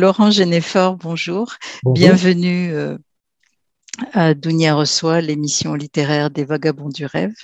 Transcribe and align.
Laurent 0.00 0.30
Genefort, 0.30 0.94
bonjour. 0.94 1.56
Bienvenue 1.84 2.72
euh, 2.72 2.96
à 4.12 4.32
Dounia 4.34 4.76
Reçoit, 4.76 5.20
l'émission 5.20 5.74
littéraire 5.74 6.30
des 6.30 6.44
Vagabonds 6.44 6.88
du 6.88 7.04
Rêve. 7.04 7.34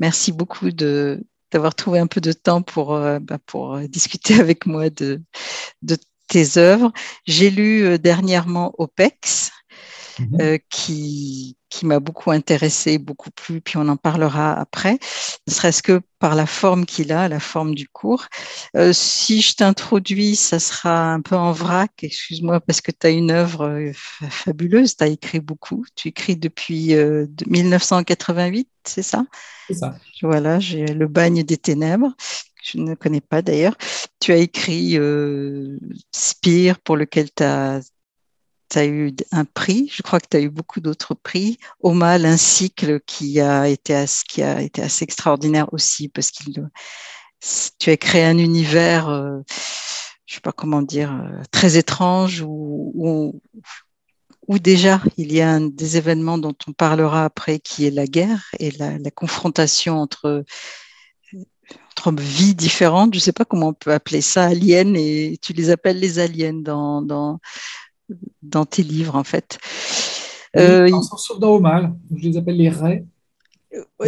Merci 0.00 0.32
beaucoup 0.32 0.72
d'avoir 0.72 1.76
trouvé 1.76 2.00
un 2.00 2.08
peu 2.08 2.20
de 2.20 2.32
temps 2.32 2.60
pour, 2.60 2.96
euh, 2.96 3.20
bah, 3.20 3.38
pour 3.46 3.78
discuter 3.82 4.40
avec 4.40 4.66
moi 4.66 4.90
de, 4.90 5.22
de 5.82 5.96
tes 6.26 6.58
œuvres. 6.58 6.92
J'ai 7.24 7.50
lu 7.50 7.96
dernièrement 8.00 8.74
OPEX, 8.78 9.52
Mhm. 10.18 10.40
Euh, 10.40 10.58
qui, 10.68 11.56
qui 11.68 11.86
m'a 11.86 12.00
beaucoup 12.00 12.30
intéressé, 12.30 12.98
beaucoup 12.98 13.30
plu, 13.30 13.60
puis 13.60 13.76
on 13.76 13.88
en 13.88 13.96
parlera 13.96 14.52
après, 14.52 14.98
ne 15.46 15.52
serait-ce 15.52 15.82
que 15.82 16.00
par 16.18 16.34
la 16.34 16.46
forme 16.46 16.86
qu'il 16.86 17.12
a, 17.12 17.28
la 17.28 17.40
forme 17.40 17.74
du 17.74 17.88
cours. 17.88 18.26
Euh, 18.76 18.92
si 18.92 19.40
je 19.40 19.54
t'introduis, 19.54 20.36
ça 20.36 20.58
sera 20.58 21.12
un 21.12 21.20
peu 21.20 21.36
en 21.36 21.52
vrac, 21.52 21.92
excuse-moi, 22.02 22.60
parce 22.60 22.80
que 22.80 22.92
tu 22.92 23.06
as 23.06 23.10
une 23.10 23.30
œuvre 23.30 23.68
euh, 23.68 23.92
fabuleuse, 23.94 24.96
tu 24.96 25.04
as 25.04 25.08
écrit 25.08 25.40
beaucoup, 25.40 25.84
tu 25.94 26.08
écris 26.08 26.36
depuis 26.36 26.94
1988, 27.46 28.68
c'est 28.84 29.02
ça? 29.02 29.24
C'est 29.68 29.74
ça. 29.74 29.94
Voilà, 30.22 30.60
j'ai 30.60 30.86
Le 30.86 31.06
bagne 31.06 31.42
des 31.42 31.56
ténèbres 31.56 32.14
je 32.64 32.78
ne 32.78 32.94
connais 32.94 33.20
pas 33.20 33.42
d'ailleurs. 33.42 33.76
Tu 34.20 34.30
as 34.30 34.36
écrit 34.36 34.96
Spire, 36.12 36.78
pour 36.78 36.96
lequel 36.96 37.28
tu 37.34 37.42
as 37.42 37.80
tu 38.72 38.78
as 38.78 38.86
eu 38.86 39.14
un 39.32 39.44
prix, 39.44 39.90
je 39.92 40.02
crois 40.02 40.18
que 40.18 40.26
tu 40.30 40.36
as 40.38 40.40
eu 40.40 40.48
beaucoup 40.48 40.80
d'autres 40.80 41.14
prix. 41.14 41.58
Omal, 41.80 42.24
un 42.24 42.38
cycle 42.38 43.00
qui 43.06 43.38
a 43.40 43.68
été, 43.68 43.94
assez, 43.94 45.04
extraordinaire 45.04 45.72
aussi 45.72 46.08
parce 46.08 46.30
que 46.30 46.44
tu 47.78 47.90
as 47.90 47.96
créé 47.98 48.24
un 48.24 48.38
univers, 48.38 49.08
euh, 49.10 49.40
je 50.26 50.34
sais 50.34 50.40
pas 50.40 50.52
comment 50.52 50.80
dire, 50.80 51.12
euh, 51.12 51.42
très 51.50 51.76
étrange 51.76 52.42
où, 52.46 53.40
déjà 54.48 55.00
il 55.16 55.32
y 55.32 55.40
a 55.40 55.58
des 55.60 55.96
événements 55.96 56.36
dont 56.36 56.54
on 56.66 56.72
parlera 56.72 57.24
après 57.24 57.58
qui 57.58 57.86
est 57.86 57.90
la 57.90 58.06
guerre 58.06 58.50
et 58.58 58.70
la, 58.72 58.98
confrontation 59.10 59.98
entre 59.98 60.44
entre 61.90 62.12
vies 62.20 62.54
différentes, 62.54 63.14
je 63.14 63.18
ne 63.18 63.22
sais 63.22 63.32
pas 63.32 63.44
comment 63.44 63.68
on 63.68 63.74
peut 63.74 63.92
appeler 63.92 64.20
ça, 64.20 64.44
aliens, 64.44 64.94
et 64.94 65.38
tu 65.42 65.52
les 65.52 65.70
appelles 65.70 65.98
les 65.98 66.18
aliens 66.18 66.52
dans, 66.54 67.40
dans 68.42 68.64
tes 68.64 68.82
livres, 68.82 69.16
en 69.16 69.24
fait. 69.24 69.58
Oui, 70.54 70.62
euh, 70.62 71.02
sauf 71.16 71.38
dans 71.38 71.54
Omal, 71.54 71.94
je 72.14 72.28
les 72.28 72.36
appelle 72.36 72.56
les 72.56 72.68
raies. 72.68 73.04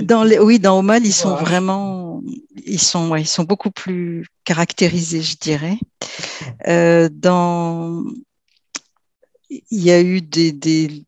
Dans 0.02 0.24
les, 0.24 0.38
oui, 0.38 0.58
dans 0.58 0.78
Omal, 0.78 1.06
ils 1.06 1.12
sont 1.12 1.34
vraiment, 1.36 2.22
ils 2.66 2.80
sont, 2.80 3.16
ils 3.16 3.26
sont 3.26 3.44
beaucoup 3.44 3.70
plus 3.70 4.26
caractérisés, 4.44 5.22
je 5.22 5.36
dirais. 5.38 5.78
Euh, 6.68 7.08
dans, 7.10 8.04
il 9.48 9.82
y 9.82 9.90
a 9.90 10.02
eu 10.02 10.20
des, 10.20 10.52
des 10.52 11.04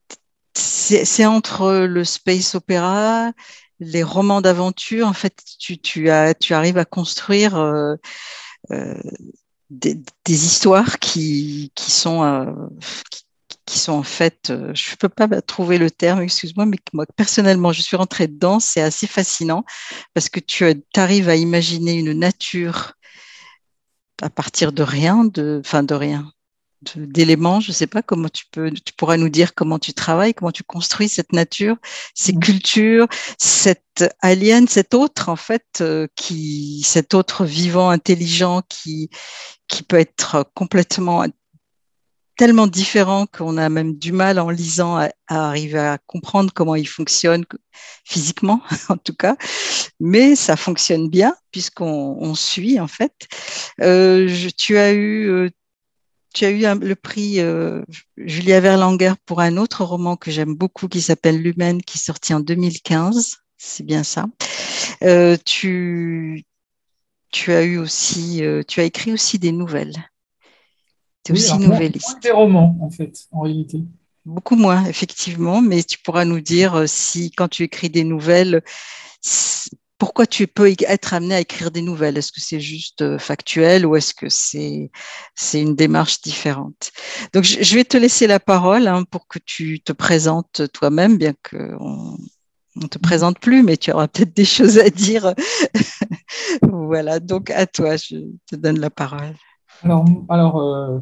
c'est 0.54 1.26
entre 1.26 1.84
le 1.86 2.04
space 2.04 2.54
opéra, 2.54 3.32
les 3.78 4.02
romans 4.02 4.40
d'aventure. 4.40 5.06
En 5.06 5.12
fait, 5.12 5.34
tu, 5.58 5.78
tu, 5.78 6.08
as, 6.08 6.34
tu 6.34 6.54
arrives 6.54 6.78
à 6.78 6.86
construire 6.86 7.56
euh, 7.56 7.96
euh 8.72 8.94
des, 9.70 10.00
histoires 10.28 10.98
qui, 10.98 11.72
qui 11.74 11.90
sont, 11.90 12.22
euh, 12.22 12.52
qui, 13.66 13.78
sont 13.78 13.92
en 13.92 14.02
fait, 14.02 14.50
euh, 14.50 14.72
je 14.74 14.92
ne 14.92 14.96
peux 14.96 15.08
pas 15.08 15.28
trouver 15.42 15.78
le 15.78 15.90
terme, 15.90 16.22
excuse-moi, 16.22 16.66
mais 16.66 16.78
moi 16.92 17.06
personnellement, 17.16 17.72
je 17.72 17.82
suis 17.82 17.96
rentrée 17.96 18.28
dedans, 18.28 18.60
c'est 18.60 18.80
assez 18.80 19.06
fascinant 19.06 19.64
parce 20.14 20.28
que 20.28 20.40
tu 20.40 20.64
arrives 20.96 21.28
à 21.28 21.36
imaginer 21.36 21.94
une 21.94 22.12
nature 22.12 22.92
à 24.22 24.30
partir 24.30 24.72
de 24.72 24.82
rien, 24.82 25.24
de, 25.24 25.60
enfin 25.64 25.82
de 25.82 25.94
rien, 25.94 26.32
d'éléments. 26.94 27.60
Je 27.60 27.70
ne 27.70 27.74
sais 27.74 27.86
pas 27.86 28.02
comment 28.02 28.28
tu 28.28 28.44
peux, 28.50 28.70
tu 28.70 28.92
pourras 28.94 29.16
nous 29.16 29.28
dire 29.28 29.54
comment 29.54 29.78
tu 29.78 29.92
travailles, 29.92 30.34
comment 30.34 30.52
tu 30.52 30.62
construis 30.62 31.08
cette 31.08 31.32
nature, 31.32 31.76
ces 32.14 32.32
mmh. 32.32 32.40
cultures, 32.40 33.06
cette 33.38 34.04
alien, 34.20 34.68
cet 34.68 34.94
autre 34.94 35.28
en 35.28 35.36
fait, 35.36 35.64
euh, 35.80 36.06
qui, 36.16 36.82
cet 36.84 37.14
autre 37.14 37.44
vivant, 37.44 37.90
intelligent, 37.90 38.62
qui, 38.68 39.10
qui 39.68 39.82
peut 39.82 39.98
être 39.98 40.44
complètement 40.54 41.24
tellement 42.36 42.66
différent 42.66 43.26
qu'on 43.26 43.56
a 43.56 43.68
même 43.70 43.96
du 43.96 44.12
mal 44.12 44.38
en 44.38 44.50
lisant 44.50 44.96
à, 44.96 45.10
arriver 45.28 45.78
à 45.78 45.98
comprendre 46.06 46.52
comment 46.54 46.74
il 46.74 46.86
fonctionne 46.86 47.44
physiquement, 48.04 48.60
en 48.90 48.98
tout 48.98 49.14
cas. 49.14 49.36
Mais 50.00 50.36
ça 50.36 50.56
fonctionne 50.56 51.08
bien 51.08 51.34
puisqu'on 51.50 52.34
suit 52.34 52.78
en 52.78 52.88
fait. 52.88 53.26
Euh, 53.80 54.28
je, 54.28 54.50
tu 54.50 54.76
as 54.76 54.92
eu 54.92 55.30
euh, 55.30 55.50
tu 56.36 56.44
as 56.44 56.50
eu 56.50 56.78
le 56.80 56.94
prix 56.94 57.40
euh, 57.40 57.82
Julia 58.18 58.60
Verlanger 58.60 59.14
pour 59.24 59.40
un 59.40 59.56
autre 59.56 59.84
roman 59.84 60.16
que 60.16 60.30
j'aime 60.30 60.54
beaucoup 60.54 60.86
qui 60.86 61.00
s'appelle 61.00 61.40
L'Humaine, 61.40 61.80
qui 61.80 61.96
est 61.96 62.04
sorti 62.04 62.34
en 62.34 62.40
2015. 62.40 63.38
C'est 63.56 63.86
bien 63.86 64.04
ça. 64.04 64.26
Euh, 65.02 65.38
tu, 65.46 66.44
tu 67.32 67.52
as 67.52 67.62
eu 67.64 67.78
aussi, 67.78 68.44
euh, 68.44 68.62
tu 68.66 68.80
as 68.80 68.84
écrit 68.84 69.12
aussi 69.12 69.38
des 69.38 69.52
nouvelles. 69.52 70.10
Tu 71.24 71.32
es 71.32 71.34
aussi 71.34 71.58
nouvelliste. 71.58 72.22
Des 72.22 72.30
romans, 72.30 72.76
en 72.80 72.90
fait, 72.90 73.26
en 73.32 73.40
réalité. 73.40 73.82
Beaucoup 74.24 74.56
moins, 74.56 74.84
effectivement, 74.86 75.60
mais 75.60 75.82
tu 75.82 75.98
pourras 75.98 76.24
nous 76.24 76.40
dire 76.40 76.88
si, 76.88 77.30
quand 77.30 77.48
tu 77.48 77.62
écris 77.62 77.90
des 77.90 78.04
nouvelles, 78.04 78.62
pourquoi 79.98 80.26
tu 80.26 80.46
peux 80.46 80.74
être 80.88 81.14
amené 81.14 81.36
à 81.36 81.40
écrire 81.40 81.70
des 81.70 81.80
nouvelles? 81.82 82.18
Est-ce 82.18 82.32
que 82.32 82.40
c'est 82.40 82.60
juste 82.60 83.02
euh, 83.02 83.18
factuel 83.18 83.86
ou 83.86 83.96
est-ce 83.96 84.14
que 84.14 84.28
c'est 84.28 84.90
c'est 85.34 85.60
une 85.62 85.74
démarche 85.74 86.20
différente? 86.20 86.90
Donc, 87.32 87.44
je 87.44 87.74
vais 87.74 87.84
te 87.84 87.96
laisser 87.96 88.26
la 88.26 88.40
parole 88.40 88.88
hein, 88.88 89.04
pour 89.04 89.26
que 89.26 89.38
tu 89.38 89.80
te 89.80 89.92
présentes 89.92 90.62
toi-même, 90.72 91.16
bien 91.16 91.32
qu'on 91.48 92.18
ne 92.76 92.86
te 92.86 92.98
présente 92.98 93.38
plus, 93.38 93.62
mais 93.62 93.76
tu 93.76 93.92
auras 93.92 94.08
peut-être 94.08 94.34
des 94.34 94.44
choses 94.44 94.78
à 94.78 94.90
dire. 94.90 95.34
voilà, 96.62 97.20
donc 97.20 97.50
à 97.50 97.66
toi, 97.66 97.96
je 97.96 98.16
te 98.46 98.56
donne 98.56 98.78
la 98.78 98.90
parole. 98.90 99.34
Alors, 100.28 100.58
euh, 100.58 101.00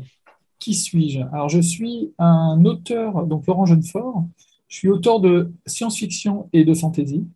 qui 0.59 0.75
suis-je? 0.75 1.21
Alors, 1.33 1.49
je 1.49 1.61
suis 1.61 2.13
un 2.19 2.65
auteur, 2.65 3.27
donc 3.27 3.47
Laurent 3.47 3.67
Jeunefort. 3.67 4.25
Je 4.69 4.77
suis 4.79 4.89
auteur 4.89 5.21
de 5.21 5.53
science-fiction 5.67 6.49
et 6.53 6.65
de 6.65 6.75
fantasy. 6.75 7.27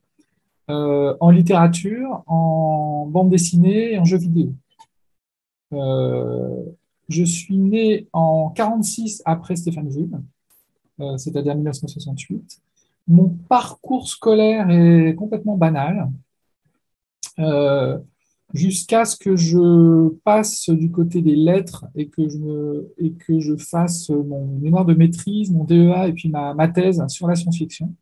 Euh, 0.71 1.17
en 1.21 1.31
littérature, 1.31 2.23
en 2.27 3.07
bande 3.09 3.31
dessinée 3.31 3.93
et 3.93 3.99
en 3.99 4.05
jeux 4.05 4.19
vidéo. 4.19 4.53
Euh, 5.73 6.63
je 7.09 7.25
suis 7.25 7.57
né 7.57 8.09
en 8.13 8.51
46 8.51 9.23
après 9.25 9.57
Stéphane 9.57 9.91
Jules, 9.91 10.21
c'est-à-dire 11.17 11.55
1968. 11.55 12.61
Mon 13.09 13.31
parcours 13.49 14.09
scolaire 14.09 14.71
est 14.71 15.15
complètement 15.15 15.57
banal, 15.57 16.11
jusqu'à 18.55 19.05
ce 19.05 19.17
que 19.17 19.37
je 19.37 20.09
passe 20.25 20.71
du 20.71 20.91
côté 20.91 21.21
des 21.23 21.37
lettres 21.37 21.87
et 21.95 22.09
que 22.09 22.29
je, 22.29 23.57
fasse 23.57 24.09
mon 24.11 24.59
mémoire 24.59 24.85
de 24.85 24.95
maîtrise, 24.95 25.51
mon 25.51 25.65
DEA 25.65 26.09
et 26.09 26.13
puis 26.13 26.29
ma, 26.29 26.55
ma 26.55 26.69
thèse 26.69 27.05
sur 27.09 27.27
la 27.27 27.35
science-fiction. 27.35 27.95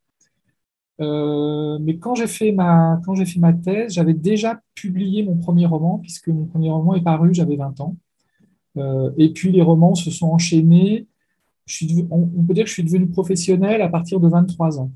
Euh, 1.00 1.78
mais 1.80 1.98
quand 1.98 2.14
j'ai 2.14 2.26
fait 2.26 2.52
ma 2.52 2.98
quand 3.04 3.14
j'ai 3.14 3.26
fait 3.26 3.40
ma 3.40 3.52
thèse, 3.52 3.92
j'avais 3.92 4.14
déjà 4.14 4.60
publié 4.74 5.22
mon 5.22 5.36
premier 5.36 5.66
roman 5.66 5.98
puisque 5.98 6.28
mon 6.28 6.46
premier 6.46 6.70
roman 6.70 6.94
est 6.94 7.02
paru, 7.02 7.34
j'avais 7.34 7.56
20 7.56 7.80
ans. 7.80 7.96
Euh, 8.78 9.10
et 9.18 9.32
puis 9.32 9.52
les 9.52 9.62
romans 9.62 9.94
se 9.94 10.10
sont 10.10 10.28
enchaînés. 10.28 11.06
On, 12.10 12.44
peut 12.46 12.54
dire 12.54 12.64
que 12.64 12.68
je 12.68 12.74
suis 12.74 12.84
devenu 12.84 13.08
professionnel 13.08 13.82
à 13.82 13.88
partir 13.88 14.20
de 14.20 14.28
23 14.28 14.80
ans 14.80 14.90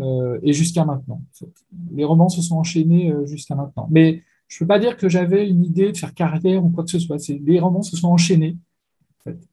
euh, 0.00 0.38
et 0.42 0.52
jusqu'à 0.52 0.84
maintenant. 0.84 1.22
Les 1.92 2.04
romans 2.04 2.28
se 2.28 2.40
sont 2.42 2.56
enchaînés 2.56 3.12
jusqu'à 3.24 3.54
maintenant. 3.54 3.88
Mais 3.90 4.22
je 4.48 4.58
peux 4.60 4.66
pas 4.66 4.78
dire 4.78 4.96
que 4.96 5.08
j'avais 5.08 5.48
une 5.48 5.64
idée 5.64 5.90
de 5.90 5.96
faire 5.96 6.14
carrière 6.14 6.64
ou 6.64 6.70
quoi 6.70 6.84
que 6.84 6.90
ce 6.90 6.98
soit. 6.98 7.16
Les 7.28 7.58
romans 7.58 7.82
se 7.82 7.96
sont 7.96 8.08
enchaînés. 8.08 8.56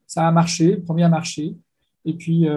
Ça 0.06 0.28
a 0.28 0.32
marché, 0.32 0.76
le 0.76 0.84
premier 0.84 1.04
a 1.04 1.10
marché. 1.10 1.56
Et 2.06 2.14
puis, 2.14 2.48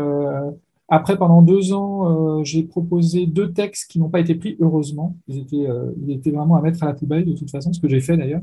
après, 0.88 1.17
pendant 1.17 1.43
deux 1.43 1.73
ans, 1.73 2.38
euh, 2.38 2.44
j'ai 2.44 2.62
proposé 2.62 3.26
deux 3.26 3.52
textes 3.52 3.91
qui 3.91 3.99
n'ont 3.99 4.09
pas 4.09 4.20
été 4.20 4.37
pris, 4.37 4.56
heureusement. 4.61 5.17
Euh, 5.29 5.93
ils 6.00 6.12
étaient 6.12 6.31
vraiment 6.31 6.56
à 6.56 6.62
mettre 6.62 6.82
à 6.82 6.87
la 6.87 6.94
poubelle, 6.94 7.25
de 7.25 7.32
toute 7.32 7.50
façon, 7.50 7.73
ce 7.73 7.81
que 7.81 7.88
j'ai 7.88 8.00
fait 8.00 8.17
d'ailleurs. 8.17 8.43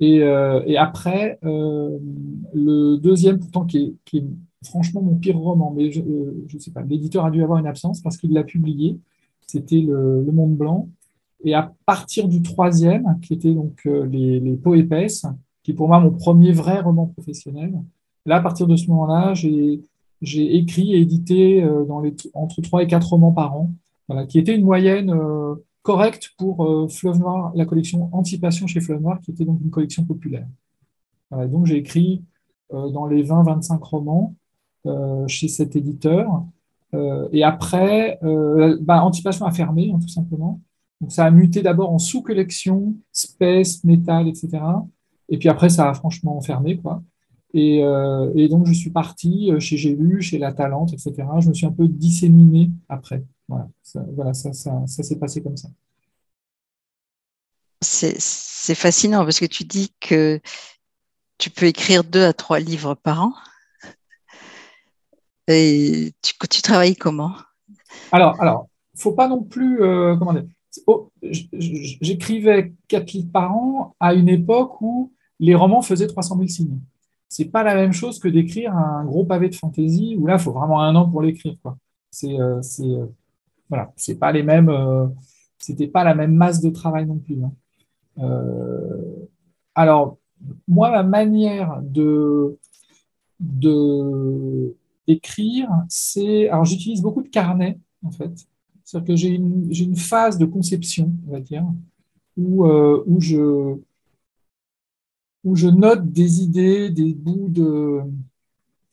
Et, 0.00 0.22
euh, 0.22 0.62
et, 0.66 0.76
après, 0.76 1.38
le 1.42 2.96
deuxième, 2.96 3.38
pourtant, 3.38 3.64
qui 3.64 3.78
est, 3.78 3.94
qui 4.04 4.18
est, 4.18 4.24
franchement 4.64 5.02
mon 5.02 5.14
pire 5.16 5.36
roman, 5.36 5.74
mais 5.76 5.90
je 5.90 6.00
ne 6.00 6.58
sais 6.58 6.70
pas, 6.70 6.80
l'éditeur 6.80 7.26
a 7.26 7.30
dû 7.30 7.42
avoir 7.42 7.58
une 7.58 7.66
absence 7.66 8.00
parce 8.00 8.16
qu'il 8.16 8.32
l'a 8.32 8.44
publié, 8.44 8.98
c'était 9.46 9.82
le, 9.82 10.22
le, 10.24 10.32
Monde 10.32 10.56
Blanc. 10.56 10.88
Et 11.44 11.52
à 11.52 11.74
partir 11.84 12.28
du 12.28 12.40
troisième, 12.40 13.18
qui 13.20 13.34
était 13.34 13.52
donc 13.52 13.84
les, 13.84 14.40
les 14.40 14.56
Peaux 14.56 14.74
épaisses, 14.74 15.26
qui 15.62 15.72
est 15.72 15.74
pour 15.74 15.88
moi 15.88 16.00
mon 16.00 16.10
premier 16.10 16.52
vrai 16.52 16.80
roman 16.80 17.06
professionnel, 17.06 17.74
là, 18.26 18.36
à 18.36 18.40
partir 18.40 18.66
de 18.66 18.76
ce 18.76 18.88
moment-là, 18.88 19.34
j'ai 19.34 20.56
écrit 20.56 20.94
et 20.94 21.00
édité 21.00 21.62
euh, 21.62 21.84
dans 21.84 22.00
les, 22.00 22.14
entre 22.34 22.60
3 22.60 22.82
et 22.82 22.86
4 22.86 23.08
romans 23.08 23.32
par 23.32 23.56
an, 23.56 23.72
qui 24.28 24.38
était 24.38 24.54
une 24.54 24.64
moyenne 24.64 25.10
euh, 25.10 25.54
correcte 25.84 26.32
pour 26.36 26.64
euh, 26.64 26.88
Fleuve 26.88 27.20
Noir, 27.20 27.52
la 27.54 27.64
collection 27.64 28.10
Anticipation 28.12 28.66
chez 28.66 28.80
Fleuve 28.80 29.00
Noir, 29.00 29.20
qui 29.20 29.30
était 29.30 29.44
donc 29.44 29.60
une 29.62 29.70
collection 29.70 30.04
populaire. 30.04 30.48
donc 31.30 31.66
j'ai 31.66 31.76
écrit 31.76 32.24
dans 32.70 33.06
les 33.06 33.22
20-25 33.22 33.78
romans 33.82 34.34
chez 35.28 35.48
cet 35.48 35.76
éditeur. 35.76 36.26
et 37.32 37.44
après, 37.44 38.18
bah, 38.80 39.04
Antipation 39.04 39.46
a 39.46 39.52
fermé, 39.52 39.92
hein, 39.92 39.98
tout 40.00 40.08
simplement. 40.08 40.60
Donc 41.00 41.12
ça 41.12 41.26
a 41.26 41.30
muté 41.30 41.62
d'abord 41.62 41.92
en 41.92 41.98
sous-collection, 41.98 42.94
space, 43.12 43.84
métal, 43.84 44.26
etc. 44.28 44.62
Et 45.28 45.38
puis 45.38 45.48
après, 45.48 45.68
ça 45.68 45.90
a 45.90 45.94
franchement 45.94 46.40
fermé, 46.40 46.78
quoi. 46.78 47.02
Et, 47.54 48.48
donc, 48.48 48.66
je 48.66 48.72
suis 48.72 48.90
parti 48.90 49.50
chez 49.60 49.76
J'ai 49.76 49.94
lu, 49.94 50.20
chez 50.20 50.38
La 50.38 50.52
Talente, 50.52 50.92
etc. 50.92 51.14
Je 51.40 51.48
me 51.48 51.54
suis 51.54 51.66
un 51.66 51.72
peu 51.72 51.88
disséminé 51.88 52.70
après. 52.88 53.24
Voilà, 53.48 53.68
voilà 54.14 54.34
ça, 54.34 54.52
ça, 54.52 54.82
ça 54.86 55.02
s'est 55.02 55.18
passé 55.18 55.42
comme 55.42 55.56
ça 55.56 55.68
c'est 57.84 58.74
fascinant 58.74 59.24
parce 59.24 59.40
que 59.40 59.46
tu 59.46 59.64
dis 59.64 59.92
que 60.00 60.40
tu 61.38 61.50
peux 61.50 61.66
écrire 61.66 62.04
deux 62.04 62.24
à 62.24 62.32
trois 62.32 62.58
livres 62.58 62.94
par 62.94 63.22
an. 63.22 63.32
Et 65.46 66.12
tu, 66.22 66.34
tu 66.48 66.62
travailles 66.62 66.96
comment? 66.96 67.34
Alors, 68.12 68.40
alors, 68.40 68.68
faut 68.96 69.12
pas 69.12 69.28
non 69.28 69.42
plus 69.42 69.82
euh, 69.82 70.16
comment 70.16 70.32
dire? 70.32 70.46
Oh, 70.86 71.10
j'écrivais 71.22 72.72
quatre 72.88 73.12
livres 73.12 73.30
par 73.32 73.54
an 73.54 73.94
à 74.00 74.14
une 74.14 74.28
époque 74.28 74.80
où 74.80 75.12
les 75.38 75.54
romans 75.54 75.82
faisaient 75.82 76.06
300 76.06 76.36
000 76.36 76.48
signes. 76.48 76.80
C'est 77.34 77.46
pas 77.46 77.64
la 77.64 77.74
même 77.74 77.92
chose 77.92 78.20
que 78.20 78.28
d'écrire 78.28 78.76
un 78.76 79.04
gros 79.04 79.24
pavé 79.24 79.48
de 79.48 79.56
fantaisie 79.56 80.14
où 80.16 80.24
là, 80.24 80.34
il 80.34 80.38
faut 80.38 80.52
vraiment 80.52 80.80
un 80.80 80.94
an 80.94 81.10
pour 81.10 81.20
l'écrire. 81.20 81.56
C'est, 82.12 82.38
euh, 82.38 82.60
euh, 82.78 83.06
voilà, 83.68 83.92
c'est 83.96 84.20
pas 84.20 84.30
les 84.30 84.44
mêmes. 84.44 84.70
c'était 85.58 85.88
pas 85.88 86.04
la 86.04 86.14
même 86.14 86.32
masse 86.32 86.60
de 86.60 86.70
travail 86.70 87.06
non 87.06 87.18
plus. 87.18 87.42
Hein. 87.42 87.52
Euh, 88.18 89.26
alors, 89.74 90.18
moi, 90.68 90.90
ma 90.90 91.02
manière 91.02 91.80
de, 91.82 92.56
de 93.40 94.76
d'écrire, 95.08 95.68
c'est. 95.88 96.48
Alors, 96.50 96.64
j'utilise 96.64 97.02
beaucoup 97.02 97.22
de 97.22 97.28
carnets, 97.28 97.80
en 98.04 98.12
fait. 98.12 98.46
C'est-à-dire 98.84 99.08
que 99.08 99.16
j'ai 99.16 99.30
une, 99.30 99.72
une, 99.72 99.96
phase 99.96 100.38
de 100.38 100.46
conception, 100.46 101.12
on 101.26 101.32
va 101.32 101.40
dire, 101.40 101.64
où, 102.36 102.64
euh, 102.64 103.02
où, 103.08 103.20
je, 103.20 103.74
où 105.44 105.56
je 105.56 105.68
note 105.68 106.10
des 106.10 106.42
idées, 106.42 106.90
des 106.90 107.12
bouts 107.12 107.48
de, 107.48 108.00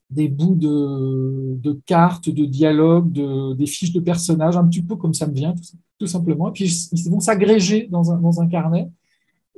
des 0.09 0.27
bouts 0.27 0.55
de, 0.55 1.55
de 1.55 1.79
cartes, 1.85 2.29
de 2.29 2.45
dialogues, 2.45 3.11
de, 3.11 3.53
des 3.53 3.65
fiches 3.65 3.93
de 3.93 4.01
personnages, 4.01 4.57
un 4.57 4.67
petit 4.67 4.81
peu 4.81 4.97
comme 4.97 5.13
ça 5.13 5.27
me 5.27 5.33
vient, 5.33 5.55
tout, 5.97 6.07
simplement. 6.07 6.49
Et 6.49 6.51
puis, 6.51 6.89
ils 6.91 7.09
vont 7.09 7.21
s'agréger 7.21 7.87
dans 7.87 8.11
un, 8.11 8.17
dans 8.17 8.41
un 8.41 8.47
carnet 8.47 8.89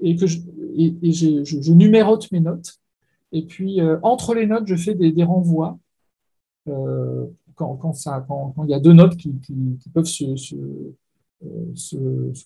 et 0.01 0.15
que 0.15 0.27
je, 0.27 0.39
et, 0.75 1.11
je, 1.11 1.43
je, 1.43 1.73
numérote 1.73 2.31
mes 2.31 2.39
notes. 2.39 2.79
Et 3.31 3.43
puis, 3.43 3.81
euh, 3.81 3.97
entre 4.03 4.35
les 4.35 4.45
notes, 4.45 4.67
je 4.67 4.75
fais 4.75 4.93
des, 4.93 5.11
des 5.11 5.23
renvois. 5.23 5.79
Euh, 6.67 7.25
quand, 7.55 7.75
quand, 7.75 7.93
ça, 7.93 8.23
quand, 8.27 8.53
quand, 8.55 8.63
il 8.63 8.69
y 8.69 8.73
a 8.73 8.79
deux 8.79 8.93
notes 8.93 9.17
qui, 9.17 9.33
qui, 9.39 9.77
qui 9.81 9.89
peuvent 9.89 10.05
se, 10.05 10.35
se, 10.35 10.55
euh, 10.55 11.71
se, 11.75 11.97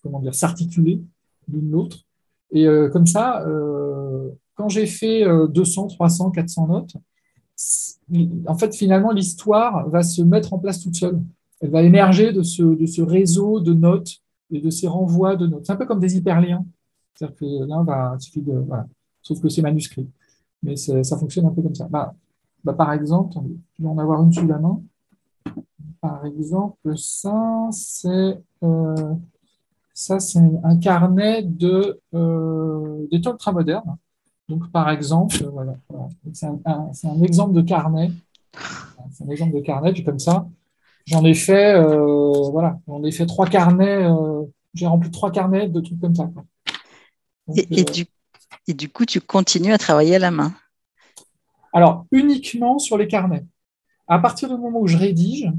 comment 0.01 0.19
dire, 0.19 0.35
s'articuler 0.35 1.01
l'une 1.51 1.71
l'autre. 1.71 2.06
Et 2.51 2.67
euh, 2.67 2.89
comme 2.89 3.07
ça, 3.07 3.43
euh, 3.45 4.29
quand 4.55 4.69
j'ai 4.69 4.85
fait 4.85 5.25
200, 5.49 5.87
300, 5.87 6.31
400 6.31 6.67
notes, 6.67 6.95
en 8.47 8.57
fait, 8.57 8.75
finalement, 8.75 9.11
l'histoire 9.11 9.89
va 9.89 10.03
se 10.03 10.21
mettre 10.21 10.53
en 10.53 10.59
place 10.59 10.81
toute 10.81 10.95
seule. 10.95 11.21
Elle 11.59 11.71
va 11.71 11.81
émerger 11.81 12.31
de 12.31 12.43
ce, 12.43 13.01
réseau 13.01 13.59
de 13.59 13.73
notes 13.73 14.17
et 14.51 14.61
de 14.61 14.69
ces 14.69 14.87
renvois 14.87 15.35
de 15.35 15.47
notes. 15.47 15.65
C'est 15.65 15.73
un 15.73 15.77
peu 15.77 15.85
comme 15.85 15.99
des 15.99 16.17
hyperliens. 16.17 16.65
C'est-à-dire 17.15 17.35
que 17.35 17.83
bah, 17.83 18.15
il 18.19 18.21
suffit 18.21 18.41
de. 18.41 18.53
Voilà. 18.53 18.87
Sauf 19.21 19.41
que 19.41 19.49
c'est 19.49 19.61
manuscrit. 19.61 20.07
Mais 20.63 20.75
ça 20.75 21.17
fonctionne 21.17 21.45
un 21.45 21.51
peu 21.51 21.61
comme 21.61 21.75
ça. 21.75 21.87
Bah, 21.89 22.13
bah, 22.63 22.73
par 22.73 22.93
exemple, 22.93 23.37
je 23.77 23.83
vais 23.83 23.89
en 23.89 23.97
avoir 23.97 24.23
une 24.23 24.33
sous 24.33 24.47
la 24.47 24.59
main. 24.59 24.81
Par 26.01 26.25
exemple, 26.25 26.97
ça, 26.97 27.69
c'est 27.71 28.41
euh, 28.63 29.13
ça, 29.97 30.19
c'est 30.19 30.39
un 30.63 30.77
carnet 30.77 31.41
de 31.41 31.99
euh, 32.13 33.07
d'études 33.11 33.31
ultramodernes. 33.31 33.97
Donc, 34.47 34.71
par 34.71 34.91
exemple, 34.91 35.43
voilà, 35.51 35.73
c'est 36.33 36.45
un, 36.45 36.61
un, 36.65 37.23
exemple 37.23 37.53
de 37.53 37.63
carnet. 37.63 38.11
C'est 39.11 39.23
un 39.23 39.29
exemple 39.29 39.55
de 39.55 39.61
carnet, 39.61 39.93
puis 39.93 40.03
comme 40.03 40.19
ça, 40.19 40.47
j'en 41.07 41.25
ai 41.25 41.33
fait, 41.33 41.73
euh, 41.73 42.31
voilà, 42.51 42.77
j'en 42.87 43.03
ai 43.03 43.11
fait 43.11 43.25
trois 43.25 43.47
carnets. 43.47 44.05
Euh, 44.05 44.43
j'ai 44.75 44.85
rempli 44.85 45.09
trois 45.09 45.31
carnets 45.31 45.67
de 45.67 45.81
trucs 45.81 45.99
comme 45.99 46.13
ça. 46.13 46.29
Quoi. 46.31 46.45
Et, 47.55 47.83
du, 47.83 48.05
et, 48.67 48.75
du, 48.75 48.89
coup, 48.89 49.05
tu 49.05 49.19
continues 49.19 49.73
à 49.73 49.79
travailler 49.79 50.17
à 50.17 50.19
la 50.19 50.29
main? 50.29 50.53
Alors, 51.73 52.05
uniquement 52.11 52.77
sur 52.77 52.99
les 52.99 53.07
carnets. 53.07 53.45
À 54.07 54.19
partir 54.19 54.47
du 54.47 54.61
moment 54.61 54.79
où 54.79 54.87
je 54.87 54.97
rédige, 54.97 55.51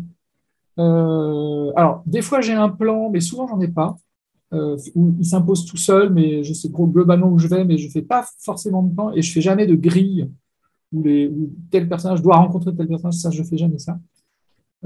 euh, 0.79 1.73
alors, 1.75 2.05
des 2.07 2.23
fois, 2.23 2.41
j'ai 2.41 2.53
un 2.53 2.69
plan, 2.69 3.11
mais 3.11 3.21
souvent, 3.21 3.49
j'en 3.49 3.61
ai 3.61 3.67
pas. 3.67 3.97
Euh, 4.55 4.79
où 4.95 5.15
il 5.19 5.27
s'impose 5.27 5.67
tout 5.67 5.77
seul, 5.77 6.11
mais 6.11 6.43
je 6.43 6.55
sais 6.55 6.71
globalement 6.71 7.29
où 7.29 7.39
je 7.39 7.49
vais, 7.49 7.67
mais 7.67 7.77
je 7.77 7.87
ne 7.87 7.91
fais 7.91 8.01
pas 8.01 8.27
forcément 8.39 8.83
de 8.83 8.95
plan 8.95 9.13
et 9.13 9.21
je 9.21 9.29
ne 9.29 9.35
fais 9.35 9.43
jamais 9.43 9.67
de 9.67 9.75
grille 9.75 10.31
où, 10.91 11.03
les, 11.03 11.31
tel 11.71 11.87
personnage 11.87 12.23
doit 12.23 12.37
rencontrer 12.37 12.75
tel 12.75 12.89
personnage, 12.89 13.17
ça, 13.17 13.31
je 13.31 13.43
ne 13.43 13.47
fais 13.47 13.59
jamais 13.59 13.79
ça. 13.79 13.99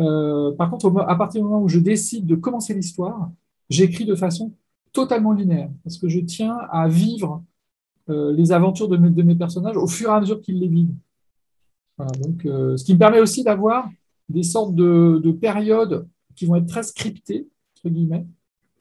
Euh, 0.00 0.50
par 0.56 0.69
contre, 0.69 0.93
à 1.06 1.14
partir 1.14 1.41
du 1.41 1.44
moment 1.44 1.62
où 1.62 1.69
je 1.69 1.79
décide 1.79 2.26
de 2.26 2.35
commencer 2.35 2.75
l'histoire, 2.75 3.31
j'écris 3.70 4.05
de 4.05 4.17
façon 4.17 4.53
totalement 4.93 5.32
linéaire, 5.32 5.70
parce 5.85 5.97
que 5.97 6.09
je 6.09 6.19
tiens 6.19 6.59
à 6.73 6.88
vivre 6.88 7.44
euh, 8.11 8.32
les 8.32 8.50
aventures 8.50 8.88
de 8.88 8.97
mes, 8.97 9.37
personnages 9.37 9.76
au 9.76 9.87
fur 9.87 10.11
et 10.11 10.12
à 10.12 10.20
mesure 10.20 10.41
qu'ils 10.41 10.59
les 10.59 10.67
vivent. 10.67 10.94
donc, 11.99 12.43
ce 12.43 12.82
qui 12.82 12.94
me 12.94 12.99
permet 12.99 13.20
aussi 13.20 13.44
d'avoir 13.44 13.88
des 14.29 14.43
sortes 14.43 14.75
de, 14.75 15.31
périodes 15.41 16.09
qui 16.35 16.47
vont 16.47 16.56
être 16.56 16.67
très 16.67 16.82
scriptées, 16.82 17.47
entre 17.76 17.94
guillemets. 17.94 18.26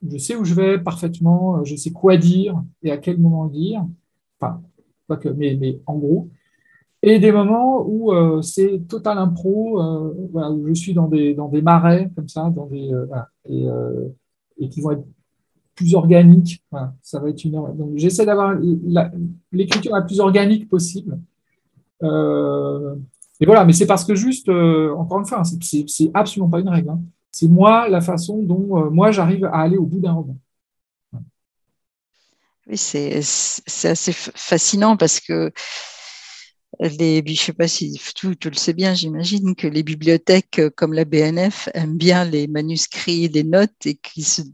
Je 0.10 0.18
sais 0.18 0.36
où 0.36 0.44
je 0.44 0.54
vais 0.54 0.80
parfaitement, 0.80 1.58
euh, 1.58 1.64
je 1.64 1.76
sais 1.76 1.92
quoi 1.92 2.18
dire 2.18 2.62
et 2.84 2.92
à 2.92 2.98
quel 2.98 3.20
moment 3.20 3.48
dire. 3.48 3.86
Enfin, 4.40 4.62
pas 5.08 5.18
que, 5.18 5.30
mais, 5.30 5.80
en 5.86 5.98
gros. 5.98 6.30
Et 7.04 7.20
des 7.20 7.32
moments 7.32 7.84
où 7.88 8.12
c'est 8.44 8.88
total 8.88 9.18
impro, 9.18 9.82
où 9.82 10.68
je 10.68 10.74
suis 10.76 10.94
dans 10.94 11.08
des, 11.08 11.34
dans 11.34 11.48
des 11.48 11.64
marais 11.64 12.12
comme 12.16 12.30
ça, 12.30 12.52
dans 12.52 12.68
des, 12.68 12.92
et, 13.50 14.70
qui 14.70 14.82
vont 14.82 14.92
être 14.92 15.04
plus 15.74 15.96
organique. 15.96 16.64
ça 17.02 17.20
va 17.20 17.30
être 17.30 17.44
une 17.44 17.54
Donc, 17.54 17.94
j'essaie 17.96 18.26
d'avoir 18.26 18.56
l'écriture 19.52 19.96
la 19.96 20.04
plus 20.04 20.20
organique 20.20 20.70
possible. 20.70 21.18
Euh, 22.04 22.96
et 23.40 23.46
voilà, 23.46 23.66
mais 23.66 23.74
c'est 23.74 23.88
parce 23.88 24.06
que 24.06 24.16
juste, 24.16 24.50
euh, 24.50 24.94
encore 24.96 25.20
une 25.20 25.26
fois, 25.26 25.40
hein, 25.42 25.44
c'est 25.88 26.12
absolument 26.14 26.50
pas 26.50 26.60
une 26.60 26.70
règle. 26.70 26.90
Hein. 26.90 27.02
C'est 27.32 27.48
moi 27.48 27.88
la 27.88 28.02
façon 28.02 28.44
dont 28.44 28.78
euh, 28.78 28.90
moi 28.90 29.12
j'arrive 29.12 29.46
à 29.46 29.60
aller 29.62 29.78
au 29.78 29.86
bout 29.86 30.00
d'un 30.00 30.14
roman. 30.14 30.38
Oui, 32.68 32.78
c'est 32.78 33.16
assez 33.18 34.14
fascinant 34.14 34.96
parce 34.98 35.20
que 35.20 35.52
les, 36.80 37.24
je 37.26 37.34
sais 37.36 37.54
pas 37.54 37.68
si 37.68 38.00
tu, 38.16 38.28
le 38.28 38.56
sais 38.56 38.74
bien, 38.74 38.94
j'imagine 38.94 39.56
que 39.56 39.68
les 39.68 39.84
bibliothèques 39.84 40.60
euh, 40.60 40.70
comme 40.76 40.94
la 40.94 41.06
BNF 41.06 41.70
aiment 41.74 41.98
bien 41.98 42.24
les 42.26 42.48
manuscrits, 42.48 43.28
les 43.28 43.44
notes 43.44 43.86
et, 43.86 44.00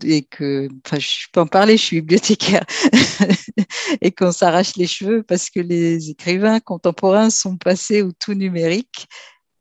et 0.04 0.24
que, 0.24 0.68
enfin, 0.86 1.00
je 1.00 1.28
peux 1.32 1.42
en 1.42 1.48
parler, 1.48 1.78
je 1.78 1.84
suis 1.84 2.02
bibliothécaire 2.02 2.66
et 4.02 4.12
qu'on 4.12 4.32
s'arrache 4.32 4.76
les 4.76 4.88
cheveux 4.88 5.24
parce 5.24 5.50
que 5.50 5.60
les 5.60 6.10
écrivains 6.10 6.60
contemporains 6.60 7.30
sont 7.30 7.58
passés 7.58 8.02
au 8.02 8.12
tout 8.12 8.34
numérique 8.34 9.08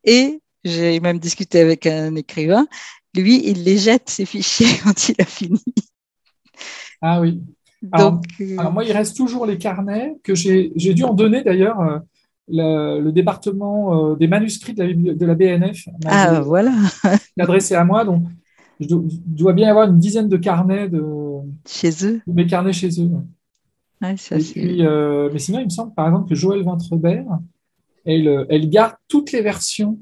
et 0.04 0.40
j'ai 0.64 0.98
même 1.00 1.18
discuté 1.18 1.60
avec 1.60 1.86
un 1.86 2.16
écrivain, 2.16 2.66
lui, 3.16 3.42
il 3.44 3.64
les 3.64 3.78
jette 3.78 4.08
ces 4.08 4.24
fichiers 4.24 4.78
quand 4.84 5.08
il 5.08 5.16
a 5.18 5.24
fini. 5.24 5.62
Ah 7.02 7.20
oui. 7.20 7.42
Alors, 7.92 8.12
Donc, 8.12 8.24
euh, 8.40 8.56
alors 8.58 8.72
moi, 8.72 8.84
il 8.84 8.92
reste 8.92 9.16
toujours 9.16 9.46
les 9.46 9.58
carnets 9.58 10.16
que 10.22 10.34
j'ai 10.34 10.70
dû 10.94 11.04
en 11.04 11.14
donner 11.14 11.42
d'ailleurs 11.42 11.80
euh, 11.80 13.00
le, 13.00 13.10
département 13.10 14.12
euh, 14.12 14.16
des 14.16 14.28
manuscrits 14.28 14.74
de 14.74 14.82
la, 14.82 15.14
de 15.14 15.26
la 15.26 15.34
BNF 15.34 15.88
ah, 16.06 16.40
voilà. 16.40 16.72
adressé 17.38 17.74
à 17.74 17.84
moi. 17.84 18.04
Donc, 18.04 18.24
je 18.80 18.86
dois, 18.90 19.52
bien 19.52 19.70
avoir 19.70 19.88
une 19.88 19.98
dizaine 19.98 20.28
de 20.28 20.36
carnets 20.36 20.88
de, 20.88 21.02
chez 21.66 21.90
eux. 22.04 22.20
De 22.26 22.32
mes 22.32 22.46
carnets 22.46 22.72
chez 22.72 23.00
eux. 23.00 23.10
Mais 24.00 24.16
sinon, 25.38 25.60
il 25.60 25.64
me 25.64 25.70
semble 25.70 25.94
par 25.94 26.06
exemple 26.06 26.28
que 26.28 26.34
Joël 26.34 26.62
Ventrebert, 26.62 27.26
elle, 28.04 28.46
elle 28.50 28.68
garde 28.68 28.94
toutes 29.08 29.32
les 29.32 29.40
versions 29.40 29.98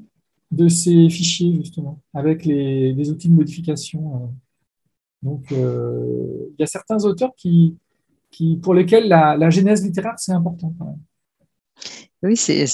de 0.51 0.67
ces 0.67 1.09
fichiers, 1.09 1.55
justement, 1.55 2.01
avec 2.13 2.45
les, 2.45 2.93
les 2.93 3.09
outils 3.09 3.29
de 3.29 3.33
modification. 3.33 4.15
Euh. 4.15 4.27
Donc, 5.23 5.47
il 5.51 6.55
y 6.59 6.63
a 6.63 6.67
certains 6.67 7.03
auteurs 7.03 7.33
qui, 7.35 7.77
qui, 8.29 8.57
pour 8.57 8.73
lesquels 8.73 9.07
la, 9.07 9.35
la 9.35 9.49
genèse 9.49 9.83
littéraire, 9.83 10.13
c'est 10.17 10.33
important 10.33 10.73
quand 10.77 10.85
même. 10.85 10.99
Oui, 12.23 12.37
c'est, 12.37 12.65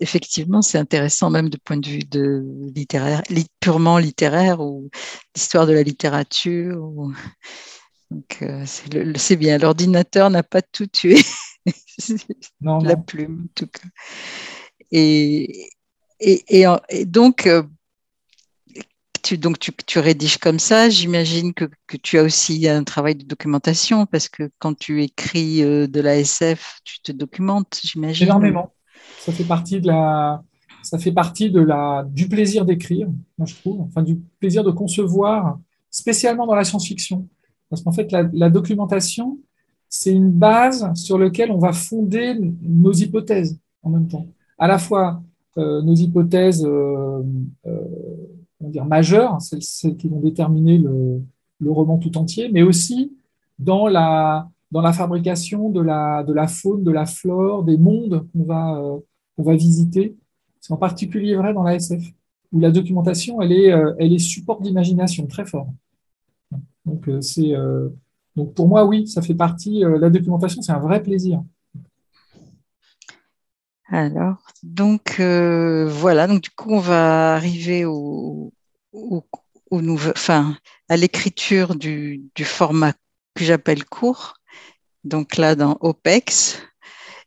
effectivement, 0.00 0.60
c'est 0.60 0.78
intéressant 0.78 1.30
même 1.30 1.48
de 1.48 1.56
point 1.56 1.76
de 1.76 1.86
vue 1.86 2.02
de 2.04 2.44
littéraire, 2.74 3.22
purement 3.60 3.98
littéraire 3.98 4.60
ou 4.60 4.90
l'histoire 5.36 5.66
de 5.66 5.72
la 5.72 5.84
littérature. 5.84 7.12
Donc, 8.10 8.38
euh, 8.42 8.64
c'est, 8.66 9.36
bien. 9.36 9.58
L'ordinateur 9.58 10.30
n'a 10.30 10.42
pas 10.42 10.62
tout 10.62 10.86
tué. 10.86 11.16
la 12.60 12.96
plume, 12.96 13.44
en 13.44 13.52
tout 13.54 13.68
cas. 13.68 13.88
Et, 14.90 15.70
et, 16.22 17.04
donc, 17.06 17.46
euh, 17.46 17.62
tu, 19.22 19.98
rédiges 19.98 20.38
comme 20.38 20.58
ça. 20.58 20.88
J'imagine 20.88 21.52
que, 21.54 21.64
tu 22.02 22.18
as 22.18 22.22
aussi 22.22 22.68
un 22.68 22.84
travail 22.84 23.14
de 23.16 23.24
documentation 23.24 24.06
parce 24.06 24.28
que 24.28 24.50
quand 24.58 24.74
tu 24.76 25.02
écris 25.02 25.62
euh, 25.62 25.86
de 25.86 26.00
la 26.00 26.16
SF, 26.16 26.80
tu 26.84 27.00
te 27.00 27.12
documentes, 27.12 27.80
j'imagine. 27.82 28.26
Énormément. 28.26 28.72
Ça 29.18 29.32
fait 29.32 29.44
partie 29.44 29.80
de 29.80 29.88
la, 29.88 30.42
ça 30.82 30.98
fait 30.98 31.12
partie 31.12 31.50
de 31.50 31.60
la, 31.60 32.04
du 32.08 32.28
plaisir 32.28 32.64
d'écrire, 32.64 33.08
je 33.44 33.54
trouve, 33.54 33.80
enfin 33.80 34.02
du 34.02 34.16
plaisir 34.40 34.64
de 34.64 34.70
concevoir, 34.70 35.58
spécialement 35.90 36.46
dans 36.46 36.54
la 36.54 36.64
science-fiction. 36.64 37.28
Parce 37.68 37.82
qu'en 37.82 37.92
fait, 37.92 38.10
la, 38.12 38.28
la 38.32 38.50
documentation, 38.50 39.38
c'est 39.88 40.12
une 40.12 40.30
base 40.30 40.92
sur 40.94 41.18
laquelle 41.18 41.50
on 41.50 41.58
va 41.58 41.72
fonder 41.72 42.34
nos 42.62 42.92
hypothèses 42.92 43.58
en 43.82 43.90
même 43.90 44.08
temps. 44.08 44.26
À 44.58 44.66
la 44.66 44.78
fois 44.78 45.22
nos 45.56 45.94
hypothèses 45.94 46.64
euh, 46.64 47.22
euh, 48.62 48.68
dire 48.68 48.84
majeures, 48.84 49.40
celles, 49.40 49.96
qui 49.96 50.08
vont 50.08 50.20
déterminer 50.20 50.78
le, 50.78 51.20
le, 51.60 51.70
roman 51.70 51.98
tout 51.98 52.16
entier, 52.16 52.48
mais 52.50 52.62
aussi 52.62 53.12
dans 53.58 53.88
la, 53.88 54.48
dans 54.70 54.80
la 54.80 54.92
fabrication 54.92 55.70
de 55.70 55.80
la, 55.80 56.22
de 56.22 56.32
la 56.32 56.46
faune, 56.46 56.84
de 56.84 56.90
la 56.90 57.06
flore, 57.06 57.64
des 57.64 57.76
mondes 57.76 58.26
qu'on 58.32 58.44
va, 58.44 58.78
euh, 58.78 58.98
qu'on 59.36 59.42
va 59.42 59.56
visiter. 59.56 60.16
C'est 60.60 60.72
en 60.72 60.76
particulier 60.76 61.34
vrai 61.34 61.52
dans 61.54 61.64
la 61.64 61.74
SF, 61.74 62.02
où 62.52 62.60
la 62.60 62.70
documentation, 62.70 63.42
elle 63.42 63.52
est, 63.52 63.72
euh, 63.72 63.94
elle 63.98 64.12
est 64.12 64.18
support 64.18 64.60
d'imagination 64.60 65.26
très 65.26 65.44
fort. 65.44 65.68
Donc, 66.84 67.08
c'est, 67.20 67.54
donc 68.34 68.54
pour 68.54 68.66
moi, 68.66 68.84
oui, 68.84 69.06
ça 69.06 69.22
fait 69.22 69.36
partie, 69.36 69.80
la 69.80 70.10
documentation, 70.10 70.62
c'est 70.62 70.72
un 70.72 70.80
vrai 70.80 71.00
plaisir. 71.00 71.40
Alors, 73.92 74.38
donc 74.62 75.20
euh, 75.20 75.86
voilà, 75.86 76.26
donc 76.26 76.40
du 76.40 76.48
coup, 76.48 76.70
on 76.72 76.80
va 76.80 77.34
arriver 77.34 77.84
à 80.88 80.96
l'écriture 80.96 81.74
du, 81.74 82.30
format 82.42 82.94
que 83.34 83.44
j'appelle 83.44 83.84
court, 83.84 84.34
donc 85.04 85.36
là 85.36 85.54
dans 85.56 85.76
OPEX. 85.80 86.58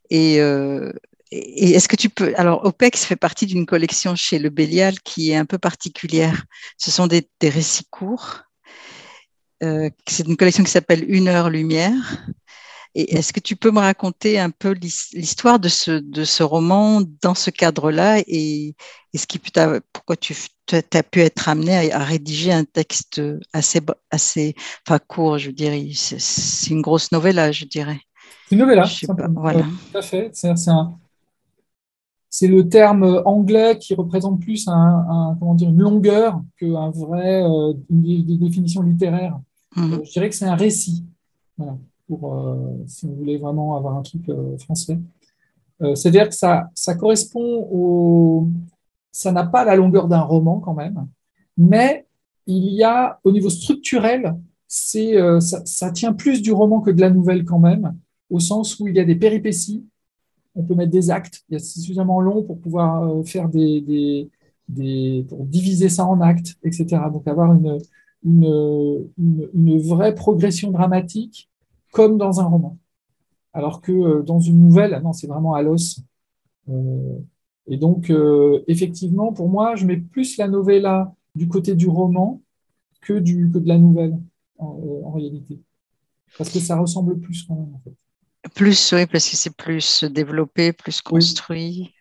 Et, 0.09 0.39
euh, 0.41 0.91
et 1.31 1.71
est-ce 1.73 1.87
que 1.87 1.95
tu 1.95 2.09
peux. 2.09 2.33
Alors, 2.35 2.65
OPEX 2.65 3.05
fait 3.05 3.15
partie 3.15 3.45
d'une 3.45 3.67
collection 3.67 4.15
chez 4.15 4.39
Le 4.39 4.49
Bélial 4.49 4.99
qui 5.01 5.31
est 5.31 5.35
un 5.35 5.45
peu 5.45 5.59
particulière. 5.59 6.45
Ce 6.77 6.89
sont 6.89 7.05
des, 7.05 7.29
des 7.39 7.49
récits 7.49 7.85
courts. 7.91 8.41
Euh, 9.63 9.89
c'est 10.07 10.27
une 10.27 10.37
collection 10.37 10.63
qui 10.63 10.71
s'appelle 10.71 11.05
Une 11.07 11.27
heure 11.27 11.51
lumière. 11.51 12.25
Et 12.97 13.15
est-ce 13.15 13.33
que 13.33 13.41
tu 13.41 13.57
peux 13.57 13.71
me 13.71 13.79
raconter 13.79 14.39
un 14.39 14.49
peu 14.49 14.71
l'histoire 14.71 15.59
de 15.59 15.67
ce, 15.67 15.91
de 15.91 16.23
ce 16.23 16.43
roman 16.43 17.01
dans 17.21 17.35
ce 17.35 17.49
cadre-là 17.49 18.19
et, 18.25 18.73
ce 19.13 19.27
qui 19.27 19.39
pourquoi 19.93 20.15
tu 20.15 20.33
as 20.71 21.03
pu 21.03 21.19
être 21.19 21.49
amené 21.49 21.91
à, 21.91 21.99
rédiger 21.99 22.53
un 22.53 22.63
texte 22.63 23.21
assez, 23.51 23.81
assez 24.11 24.55
enfin, 24.87 24.99
court, 24.99 25.37
je 25.37 25.51
dirais. 25.51 25.87
C'est 25.93 26.69
une 26.69 26.81
grosse 26.81 27.11
novella, 27.11 27.51
je 27.51 27.65
dirais. 27.65 27.99
Une 28.49 28.59
novella, 28.59 28.85
voilà. 29.33 29.65
Tout 29.91 29.97
à 29.97 30.01
fait. 30.01 30.31
C'est 32.29 32.47
le 32.47 32.67
terme 32.67 33.21
anglais 33.25 33.77
qui 33.77 33.93
représente 33.93 34.41
plus 34.41 34.67
un, 34.69 35.35
comment 35.39 35.55
dire, 35.55 35.69
une 35.69 35.81
longueur 35.81 36.41
qu'un 36.57 36.91
vrai, 36.91 37.43
euh, 37.43 37.73
une, 37.89 38.37
définition 38.37 38.81
littéraire. 38.81 39.39
Mmh. 39.75 39.93
Euh, 39.93 39.99
je 40.03 40.11
dirais 40.11 40.29
que 40.29 40.35
c'est 40.35 40.45
un 40.45 40.55
récit. 40.55 41.05
Voilà 41.57 41.77
pour, 42.07 42.33
euh, 42.33 42.83
si 42.87 43.07
vous 43.07 43.15
voulez 43.15 43.37
vraiment 43.37 43.75
avoir 43.75 43.95
un 43.95 44.01
truc 44.01 44.27
euh, 44.29 44.57
français. 44.57 44.99
Euh, 45.81 45.95
c'est-à-dire 45.95 46.29
que 46.29 46.35
ça, 46.35 46.69
correspond 46.97 47.67
au. 47.71 48.47
Ça 49.11 49.31
n'a 49.31 49.45
pas 49.45 49.63
la 49.63 49.75
longueur 49.75 50.07
d'un 50.07 50.21
roman 50.21 50.59
quand 50.59 50.73
même, 50.73 51.07
mais 51.57 52.05
il 52.47 52.73
y 52.73 52.83
a, 52.83 53.19
au 53.23 53.31
niveau 53.31 53.49
structurel, 53.49 54.35
c'est, 54.67 55.15
ça, 55.39 55.91
tient 55.91 56.11
plus 56.11 56.41
du 56.41 56.51
roman 56.51 56.81
que 56.81 56.91
de 56.91 56.99
la 56.99 57.09
nouvelle 57.09 57.45
quand 57.45 57.59
même, 57.59 57.95
au 58.29 58.39
sens 58.41 58.77
où 58.77 58.89
il 58.89 58.95
y 58.95 58.99
a 58.99 59.05
des 59.05 59.15
péripéties, 59.15 59.85
on 60.53 60.63
peut 60.63 60.75
mettre 60.75 60.91
des 60.91 61.11
actes, 61.11 61.45
il 61.49 61.53
y 61.53 61.55
a 61.55 61.59
suffisamment 61.59 62.19
long 62.19 62.43
pour 62.43 62.59
pouvoir 62.59 63.25
faire 63.25 63.47
des, 63.47 64.29
des, 64.67 65.25
pour 65.29 65.45
diviser 65.45 65.87
ça 65.87 66.05
en 66.05 66.19
actes, 66.19 66.57
etc. 66.63 66.85
Donc 67.11 67.25
avoir 67.25 67.53
une, 67.53 67.79
une, 68.25 69.07
une 69.53 69.79
vraie 69.79 70.13
progression 70.13 70.71
dramatique 70.71 71.49
comme 71.95 72.17
dans 72.17 72.41
un 72.41 72.43
roman. 72.43 72.77
Alors 73.53 73.79
que 73.81 73.93
euh, 73.93 74.21
dans 74.21 74.41
une 74.41 74.59
nouvelle, 74.59 75.01
non, 75.01 75.13
c'est 75.13 75.27
vraiment 75.27 75.53
à 75.53 75.61
l'os. 75.61 76.01
Euh, 76.69 77.17
et 77.67 77.77
donc, 77.77 78.09
euh, 78.09 78.61
effectivement, 78.67 79.31
pour 79.31 79.47
moi, 79.47 79.75
je 79.75 79.85
mets 79.85 79.95
plus 79.95 80.35
la 80.35 80.49
novella 80.49 81.13
du 81.35 81.47
côté 81.47 81.73
du 81.73 81.87
roman 81.87 82.41
que, 82.99 83.13
du, 83.13 83.49
que 83.49 83.59
de 83.59 83.67
la 83.67 83.77
nouvelle, 83.77 84.19
en, 84.57 85.11
réalité. 85.11 85.61
Parce 86.37 86.49
que 86.49 86.59
ça 86.59 86.77
ressemble 86.77 87.17
plus 87.17 87.43
quand 87.43 87.55
même, 87.55 87.73
en 87.73 87.79
fait. 87.79 87.93
Plus, 88.53 88.93
oui, 88.93 89.05
parce 89.05 89.29
que 89.29 89.37
c'est 89.37 89.55
plus 89.55 90.03
développé, 90.03 90.73
plus 90.73 91.01
construit. 91.01 91.93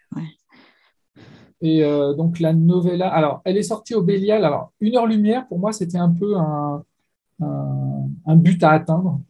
Et 1.62 1.82
donc 2.18 2.40
la 2.40 2.52
novella, 2.52 3.08
alors 3.08 3.40
elle 3.46 3.56
est 3.56 3.62
sortie 3.62 3.94
au 3.94 4.02
Bélial. 4.02 4.44
Alors 4.44 4.72
une 4.80 4.96
heure 4.96 5.06
lumière, 5.06 5.48
pour 5.48 5.58
moi, 5.58 5.72
c'était 5.72 5.96
un 5.96 6.10
peu 6.10 6.36
un, 6.36 6.84
un, 7.40 8.36
but 8.36 8.62
à 8.62 8.72
atteindre. 8.72 9.20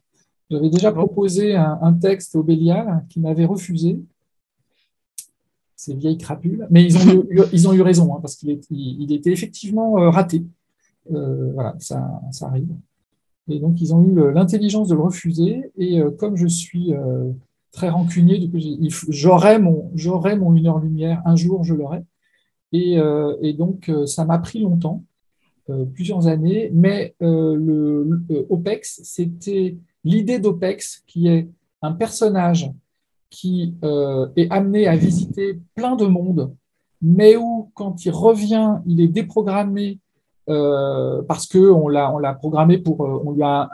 J'avais 0.54 0.70
déjà 0.70 0.92
proposé 0.92 1.56
un, 1.56 1.92
texte 1.94 2.37
au 2.37 2.44
Bélial 2.44 3.04
qui 3.08 3.18
m'avait 3.18 3.44
refusé. 3.44 3.99
Ces 5.75 5.94
vieilles 5.94 6.16
crapules. 6.16 6.68
Mais 6.70 6.84
ils 6.84 6.96
ont 6.96 7.25
eu, 7.28 7.40
ils 7.52 7.68
ont 7.68 7.73
eu 7.73 7.82
raison, 7.82 8.14
hein, 8.14 8.20
parce 8.23 8.37
qu'il 8.37 8.61
il 8.70 9.12
était 9.12 9.32
effectivement 9.32 9.99
euh, 9.99 10.11
raté. 10.11 10.44
Euh, 11.12 11.50
voilà, 11.54 11.75
ça, 11.80 12.20
ça, 12.30 12.46
arrive. 12.46 12.68
Et 13.49 13.58
donc, 13.58 13.80
ils 13.80 13.92
ont 13.96 14.02
eu 14.04 14.32
l'intelligence 14.32 14.87
de 14.88 14.94
le 14.94 15.00
refuser. 15.00 15.73
Et 15.76 16.00
euh, 16.00 16.12
comme 16.12 16.37
je 16.37 16.46
suis 16.46 16.92
très 17.73 17.88
rancunier, 17.88 18.49
j'aurai 19.08 19.58
mon, 19.58 19.90
mon 19.92 20.54
une 20.54 20.66
heure 20.68 20.78
lumière, 20.78 21.20
un 21.25 21.34
jour, 21.34 21.64
je 21.64 21.75
l'aurai. 21.75 22.04
Et, 22.70 22.96
et, 23.40 23.52
donc, 23.54 23.90
ça 24.06 24.25
m'a 24.25 24.38
pris 24.38 24.61
longtemps, 24.61 25.02
plusieurs 25.94 26.28
années. 26.28 26.70
Mais 26.73 27.16
le, 27.18 28.04
le 28.28 28.46
OPEX, 28.49 29.00
c'était 29.02 29.76
l'idée 30.04 30.38
d'OPEX, 30.38 31.02
qui 31.06 31.28
est 31.28 31.49
un 31.82 31.92
personnage 31.92 32.70
qui 33.30 33.75
euh, 33.82 34.28
est 34.37 34.50
amené 34.50 34.87
à 34.87 34.96
visiter 34.96 35.61
plein 35.75 35.96
de 35.96 36.06
mondes, 36.06 36.54
mais 37.02 37.37
où, 37.37 37.70
quand 37.75 38.04
il 38.04 38.11
revient, 38.11 38.76
il 38.87 39.00
est 39.00 39.08
déprogrammé 39.08 39.99
euh, 40.49 41.23
parce 41.23 41.46
qu'on 41.46 41.88
l'a, 41.88 42.14
on 42.14 42.18
l'a 42.18 42.34
programmé 42.34 42.78
pour, 42.78 43.04
euh, 43.04 43.23
on 43.25 43.32
lui 43.32 43.42
a 43.42 43.68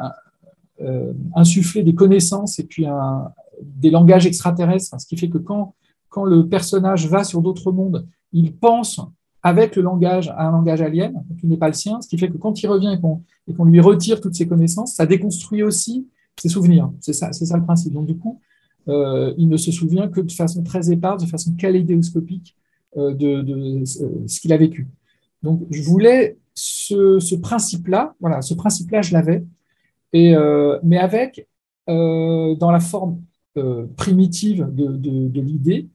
insufflé 1.35 1.83
des 1.83 1.95
connaissances 1.95 2.59
et 2.59 2.65
puis 2.65 2.87
des 3.61 3.91
langages 3.91 4.27
extraterrestres, 4.27 4.99
ce 4.99 5.07
qui 5.07 5.19
fait 5.19 5.29
que 5.29 5.37
quand, 5.37 5.75
quand 6.09 6.25
le 6.25 6.49
personnage 6.49 7.07
va 7.07 7.23
sur 7.23 7.43
d'autres 7.43 7.71
mondes, 7.71 8.07
il 8.33 8.57
pense 8.57 8.99
avec 9.43 9.77
le 9.77 9.83
langage 9.83 10.31
à 10.31 10.49
un 10.49 10.53
langage 10.53 10.81
alien, 10.81 11.23
qui 11.39 11.47
n'est 11.47 11.59
pas 11.59 11.67
le 11.67 11.75
sien, 11.75 12.01
ce 12.01 12.09
qui 12.09 12.17
fait 12.17 12.31
que 12.31 12.39
quand 12.39 12.63
il 12.63 12.67
revient 12.67 12.99
et 13.47 13.53
qu'on 13.53 13.65
lui 13.67 13.81
retire 13.81 14.23
toutes 14.23 14.35
ses 14.35 14.49
connaissances, 14.49 14.95
ça 14.95 15.05
déconstruit 15.05 15.63
aussi 15.63 16.09
ses 16.39 16.49
souvenirs. 16.49 16.91
C'est 17.01 17.13
ça, 17.13 17.33
c'est 17.33 17.47
ça 17.47 17.57
le 17.57 17.65
principe. 17.65 17.93
Donc, 17.93 18.07
du 18.07 18.17
coup, 18.17 18.41
euh, 18.89 19.35
il 19.37 19.49
ne 19.49 19.57
se 19.57 19.71
souvient 19.71 20.09
que 20.09 20.21
de 20.21 20.33
façon 20.33 20.63
très 20.63 20.91
éparse, 20.91 21.23
de 21.23 21.29
façon 21.29 21.53
kaléidoscopique 21.55 22.57
euh, 22.97 23.15
de, 23.15 23.27
euh, 23.27 23.85
ce 24.27 24.41
qu'il 24.41 24.53
a 24.53 24.57
vécu. 24.57 24.89
Donc, 25.43 25.63
je 25.71 25.83
voulais 25.83 26.39
ce, 26.55 27.35
principe-là, 27.37 28.15
voilà, 28.21 28.43
ce 28.43 28.55
principe-là, 28.55 29.03
je 29.03 29.13
l'avais, 29.13 29.45
et, 30.13 30.35
mais 30.83 30.99
avec, 30.99 31.47
dans 31.87 32.71
la 32.71 32.81
forme 32.81 33.23
primitive 33.97 34.69
de, 34.71 35.41
l'idée, 35.41 35.89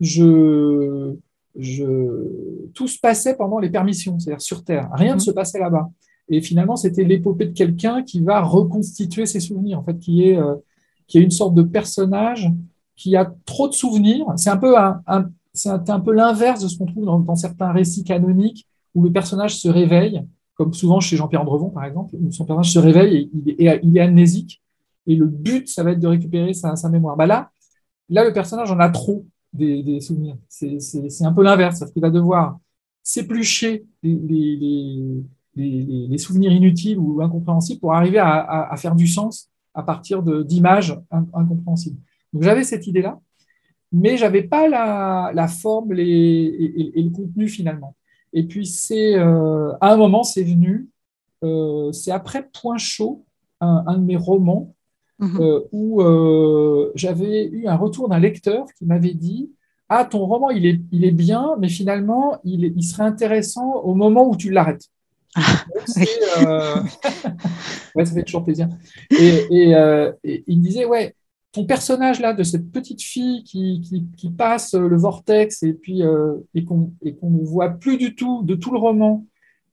je, 0.00 1.14
je, 1.54 2.68
tout 2.74 2.88
se 2.88 2.98
passait 2.98 3.36
pendant 3.36 3.60
les 3.60 3.70
permissions, 3.70 4.18
c'est-à-dire 4.18 4.40
sur 4.40 4.64
Terre. 4.64 4.90
Rien 4.94 5.12
ne 5.12 5.16
mmh. 5.16 5.20
se 5.20 5.30
passait 5.30 5.60
là-bas. 5.60 5.90
Et 6.28 6.40
finalement, 6.40 6.76
c'était 6.76 7.04
l'épopée 7.04 7.46
de 7.46 7.52
quelqu'un 7.52 8.02
qui 8.02 8.20
va 8.20 8.40
reconstituer 8.40 9.26
ses 9.26 9.40
souvenirs, 9.40 9.80
en 9.80 9.84
fait, 9.84 9.98
qui 9.98 10.28
est, 10.28 10.36
euh, 10.36 10.54
qui 11.06 11.18
est 11.18 11.22
une 11.22 11.30
sorte 11.30 11.54
de 11.54 11.62
personnage 11.62 12.50
qui 12.96 13.16
a 13.16 13.32
trop 13.44 13.68
de 13.68 13.72
souvenirs. 13.74 14.26
C'est 14.36 14.50
un 14.50 14.56
peu, 14.56 14.78
un, 14.78 15.02
un, 15.06 16.00
peu 16.00 16.12
l'inverse 16.12 16.62
de 16.62 16.68
ce 16.68 16.78
qu'on 16.78 16.86
trouve 16.86 17.04
dans, 17.04 17.36
certains 17.36 17.72
récits 17.72 18.04
canoniques 18.04 18.66
où 18.94 19.02
le 19.02 19.10
personnage 19.10 19.56
se 19.56 19.68
réveille, 19.68 20.22
comme 20.54 20.72
souvent 20.72 21.00
chez 21.00 21.16
Jean-Pierre 21.16 21.42
Andrevon, 21.42 21.70
par 21.70 21.84
exemple, 21.84 22.14
où 22.14 22.30
son 22.30 22.44
personnage 22.44 22.72
se 22.72 22.78
réveille 22.78 23.16
et 23.16 23.80
il 23.82 23.96
est, 23.96 24.00
amnésique. 24.00 24.62
Et 25.06 25.16
le 25.16 25.26
but, 25.26 25.68
ça 25.68 25.82
va 25.82 25.92
être 25.92 26.00
de 26.00 26.06
récupérer 26.06 26.52
sa, 26.52 26.88
mémoire. 26.88 27.16
Bah 27.16 27.26
là, 27.26 27.50
là, 28.08 28.24
le 28.24 28.32
personnage 28.32 28.70
en 28.70 28.78
a 28.78 28.88
trop 28.88 29.24
des, 29.52 30.00
souvenirs. 30.00 30.36
C'est 30.48 31.24
un 31.24 31.32
peu 31.32 31.42
l'inverse, 31.42 31.80
parce 31.80 31.90
qu'il 31.92 32.02
va 32.02 32.10
devoir 32.10 32.58
s'éplucher 33.02 33.84
les, 34.02 35.22
souvenirs 36.18 36.52
inutiles 36.52 36.98
ou 36.98 37.22
incompréhensibles 37.22 37.80
pour 37.80 37.94
arriver 37.94 38.18
à, 38.18 38.74
faire 38.76 38.94
du 38.94 39.06
sens 39.06 39.50
à 39.74 39.82
partir 39.82 40.22
d'images 40.22 40.98
incompréhensibles. 41.10 41.98
Donc 42.32 42.42
j'avais 42.42 42.64
cette 42.64 42.86
idée-là. 42.86 43.18
mais 43.90 44.16
j'avais 44.16 44.42
pas 44.42 44.68
la, 44.68 45.48
forme 45.48 45.92
et, 45.92 46.92
le 46.96 47.10
contenu 47.10 47.48
finalement. 47.48 47.94
Et 48.32 48.44
puis 48.44 48.66
c'est 48.66 49.14
à 49.16 49.92
un 49.92 49.96
moment, 49.96 50.22
c'est 50.22 50.44
venu, 50.44 50.88
c'est 51.92 52.12
après 52.12 52.48
Point 52.52 52.78
chaud, 52.78 53.24
un, 53.60 53.98
de 53.98 54.04
mes 54.04 54.16
romans, 54.16 54.74
mhm. 55.18 55.60
où 55.72 56.02
j'avais 56.94 57.46
eu 57.46 57.66
un 57.66 57.76
retour 57.76 58.08
d'un 58.08 58.18
lecteur 58.18 58.66
qui 58.78 58.86
m'avait 58.86 59.14
dit 59.14 59.50
ah, 59.94 60.06
ton 60.06 60.24
roman, 60.24 60.48
il 60.48 60.64
est, 60.64 60.80
il 60.90 61.04
est 61.04 61.10
bien, 61.10 61.54
mais 61.58 61.68
finalement, 61.68 62.38
il, 62.44 62.64
il 62.64 62.82
serait 62.82 63.02
intéressant 63.02 63.74
au 63.82 63.94
moment 63.94 64.26
où 64.26 64.34
tu 64.36 64.50
l'arrêtes. 64.50 64.88
Euh, 65.38 66.76
ouais, 67.94 68.04
ça 68.04 68.14
fait 68.14 68.22
toujours 68.22 68.44
plaisir. 68.44 68.68
Euh, 69.12 70.12
et, 70.24 70.44
il 70.46 70.58
me 70.58 70.62
disait, 70.62 70.84
ouais, 70.84 71.14
ton 71.52 71.64
personnage 71.64 72.20
là, 72.20 72.32
de 72.32 72.42
cette 72.42 72.70
petite 72.70 73.02
fille 73.02 73.44
qui, 73.44 73.82
qui, 74.16 74.30
passe 74.30 74.74
le 74.74 74.96
vortex 74.96 75.62
et 75.62 75.74
puis 75.74 76.02
euh, 76.02 76.36
et 76.54 76.64
qu'on 76.64 76.90
ne 77.04 77.44
voit 77.44 77.68
plus 77.68 77.98
du 77.98 78.14
tout 78.14 78.42
de 78.42 78.54
tout 78.54 78.72
le 78.72 78.78
roman, 78.78 79.26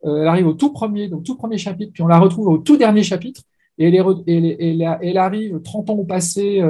elle 0.03 0.27
arrive 0.27 0.47
au 0.47 0.53
tout 0.53 0.71
premier, 0.71 1.07
donc 1.07 1.23
tout 1.23 1.35
premier 1.35 1.57
chapitre, 1.57 1.91
puis 1.93 2.03
on 2.03 2.07
la 2.07 2.19
retrouve 2.19 2.47
au 2.47 2.57
tout 2.57 2.77
dernier 2.77 3.03
chapitre, 3.03 3.41
et 3.77 3.87
elle, 3.87 3.95
est, 3.95 4.57
elle, 4.59 4.97
elle 5.01 5.17
arrive 5.17 5.61
30 5.61 5.89
ans 5.89 5.95
au 5.95 6.03
passé. 6.03 6.61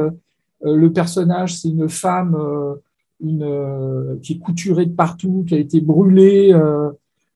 le 0.61 0.93
personnage, 0.93 1.55
c'est 1.55 1.69
une 1.69 1.89
femme 1.89 2.35
une, 3.21 3.43
euh, 3.43 4.17
qui 4.21 4.33
est 4.33 4.39
couturée 4.39 4.85
de 4.85 4.95
partout, 4.95 5.43
qui 5.47 5.55
a 5.55 5.57
été 5.57 5.81
brûlée 5.81 6.53
euh, 6.53 6.89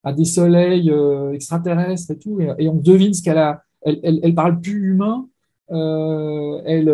à 0.03 0.13
des 0.13 0.25
soleils 0.25 0.89
euh, 0.91 1.31
extraterrestres 1.31 2.12
et 2.12 2.17
tout, 2.17 2.39
et, 2.41 2.69
on 2.69 2.75
devine 2.75 3.13
ce 3.13 3.22
qu'elle 3.22 3.38
a. 3.38 3.63
Elle, 3.86 4.19
elle, 4.24 4.33
parle 4.33 4.62
plus 4.62 4.91
humain, 4.91 5.27
elle, 5.69 6.93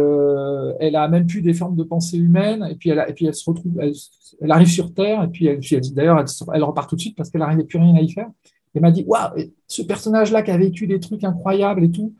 elle 0.79 0.95
a 0.95 1.07
même 1.07 1.27
plus 1.27 1.43
des 1.43 1.53
formes 1.53 1.75
de 1.75 1.83
pensée 1.83 2.17
humaine, 2.17 2.67
et 2.69 2.75
puis 2.75 2.89
elle, 2.89 3.05
et 3.07 3.13
puis 3.13 3.27
elle 3.27 3.35
se 3.35 3.47
retrouve, 3.47 3.79
elle, 3.79 4.51
arrive 4.51 4.69
sur 4.69 4.91
Terre, 4.91 5.23
et 5.23 5.27
puis, 5.27 5.45
elle, 5.45 5.59
d'ailleurs, 5.93 6.23
elle, 6.53 6.63
repart 6.63 6.89
tout 6.89 6.95
de 6.95 7.01
suite 7.01 7.15
parce 7.15 7.29
qu'elle 7.29 7.41
n'arrivait 7.41 7.63
plus 7.63 7.77
rien 7.77 7.93
à 7.95 8.01
y 8.01 8.09
faire. 8.09 8.27
Elle 8.73 8.81
m'a 8.81 8.91
dit, 8.91 9.03
waouh, 9.05 9.33
ce 9.67 9.83
personnage-là 9.83 10.41
qui 10.41 10.49
a 10.49 10.57
vécu 10.57 10.87
des 10.87 10.99
trucs 10.99 11.23
incroyables 11.23 11.83
et 11.83 11.91
tout, 11.91 12.15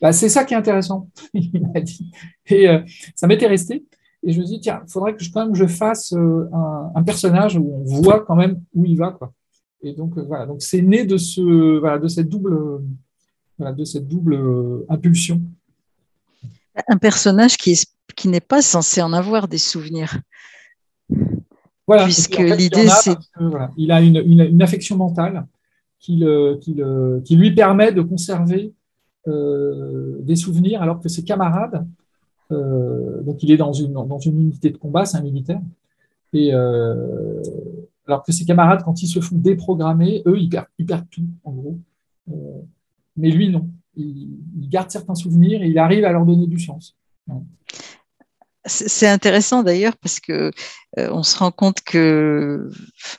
bah, 0.00 0.12
c'est 0.12 0.30
ça 0.30 0.44
qui 0.44 0.54
est 0.54 0.56
intéressant. 0.56 1.08
il 1.34 1.62
m'a 1.74 1.80
dit. 1.80 2.10
Et 2.46 2.66
ça 3.14 3.26
m'était 3.26 3.46
resté. 3.46 3.84
Et 4.24 4.32
je 4.32 4.40
me 4.40 4.46
dis, 4.46 4.58
tiens, 4.60 4.80
il 4.86 4.90
faudrait 4.90 5.14
que 5.14 5.22
je, 5.22 5.30
quand 5.30 5.44
même 5.44 5.54
je 5.54 5.66
fasse 5.66 6.12
euh, 6.14 6.48
un, 6.94 7.02
personnage 7.02 7.56
où 7.56 7.74
on 7.74 7.84
voit 7.84 8.24
quand 8.24 8.36
même 8.36 8.60
où 8.74 8.84
il 8.86 8.96
va. 8.96 9.10
Quoi. 9.12 9.32
Et 9.84 9.92
donc, 9.92 10.16
euh, 10.16 10.22
voilà, 10.22 10.46
donc 10.46 10.62
c'est 10.62 10.82
né 10.82 11.04
de, 11.04 11.16
ce, 11.16 11.78
voilà, 11.78 11.98
de 11.98 12.08
cette 12.08 12.28
double, 12.28 12.80
de 13.58 13.84
cette 13.84 14.08
double 14.08 14.34
euh, 14.34 14.86
impulsion. 14.88 15.40
Un 16.88 16.96
personnage 16.96 17.56
qui, 17.56 17.80
qui 18.16 18.28
n'est 18.28 18.40
pas 18.40 18.62
censé 18.62 19.02
en 19.02 19.12
avoir 19.12 19.46
des 19.46 19.58
souvenirs. 19.58 20.18
Voilà, 21.86 22.04
puisque 22.04 22.38
l'idée, 22.38 22.88
c'est. 22.88 23.16
il 23.76 23.92
a 23.92 24.00
une, 24.00 24.16
une, 24.16 24.62
affection 24.62 24.96
mentale 24.96 25.46
qui, 26.00 26.16
le, 26.16 26.56
qui, 26.60 26.74
le, 26.74 27.20
qui, 27.24 27.36
lui 27.36 27.54
permet 27.54 27.92
de 27.92 28.00
conserver 28.00 28.72
des 29.26 30.36
souvenirs 30.36 30.82
alors 30.82 31.00
que 31.00 31.08
ses 31.08 31.24
camarades 31.24 31.86
euh, 32.52 33.22
donc 33.22 33.42
il 33.42 33.50
est 33.50 33.56
dans 33.56 33.72
une, 33.72 33.92
dans 33.92 34.18
une 34.18 34.40
unité 34.40 34.70
de 34.70 34.76
combat, 34.76 35.04
c'est 35.04 35.16
un 35.16 35.22
militaire. 35.22 35.60
Et 36.32 36.52
euh, 36.52 37.40
alors 38.06 38.22
que 38.22 38.32
ses 38.32 38.44
camarades, 38.44 38.82
quand 38.84 39.02
ils 39.02 39.08
se 39.08 39.20
font 39.20 39.36
déprogrammer, 39.36 40.22
eux, 40.26 40.38
ils 40.38 40.48
perdent, 40.48 41.08
tout, 41.10 41.26
en 41.44 41.52
gros. 41.52 41.78
Euh, 42.30 42.60
mais 43.16 43.30
lui, 43.30 43.50
non. 43.50 43.68
Il, 43.96 44.68
garde 44.68 44.90
certains 44.90 45.14
souvenirs 45.14 45.62
et 45.62 45.68
il 45.68 45.78
arrive 45.78 46.04
à 46.04 46.12
leur 46.12 46.26
donner 46.26 46.46
du 46.46 46.58
sens. 46.58 46.96
C'est 48.66 49.08
intéressant 49.08 49.62
d'ailleurs 49.62 49.96
parce 49.98 50.20
que 50.20 50.50
on 50.96 51.22
se 51.22 51.38
rend 51.38 51.50
compte 51.52 51.82
que, 51.82 52.70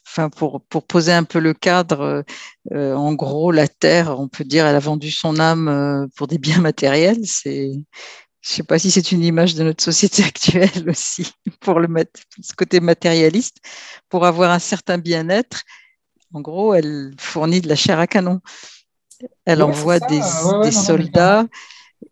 enfin, 0.06 0.30
pour, 0.30 0.62
pour 0.62 0.86
poser 0.86 1.14
un 1.14 1.24
peu 1.24 1.40
le 1.40 1.54
cadre, 1.54 2.26
en 2.74 3.14
gros, 3.14 3.52
la 3.52 3.68
Terre, 3.68 4.20
on 4.20 4.28
peut 4.28 4.44
dire, 4.44 4.66
elle 4.66 4.76
a 4.76 4.80
vendu 4.80 5.12
son 5.12 5.40
âme 5.40 6.10
pour 6.18 6.28
des 6.28 6.40
biens 6.40 6.62
matériels. 6.62 7.26
C'est 7.26 7.72
je 8.46 8.52
ne 8.52 8.56
sais 8.58 8.64
pas 8.64 8.78
si 8.78 8.92
c'est 8.92 9.12
une 9.12 9.24
image 9.24 9.56
de 9.56 9.64
notre 9.64 9.84
société 9.84 10.24
actuelle 10.24 10.88
aussi, 10.88 11.34
pour 11.62 11.80
le 11.80 11.88
ce 12.42 12.54
côté 12.54 12.80
matérialiste, 12.80 13.58
pour 14.08 14.26
avoir 14.26 14.52
un 14.52 14.60
certain 14.60 15.00
bien-être. 15.00 15.64
En 16.32 16.42
gros, 16.42 16.76
elle 16.76 17.16
fournit 17.18 17.62
de 17.62 17.68
la 17.68 17.76
chair 17.76 18.00
à 18.00 18.06
canon. 18.06 18.42
Elle 19.46 19.64
envoie 19.64 20.00
des, 20.00 20.22
soldats. 20.72 21.48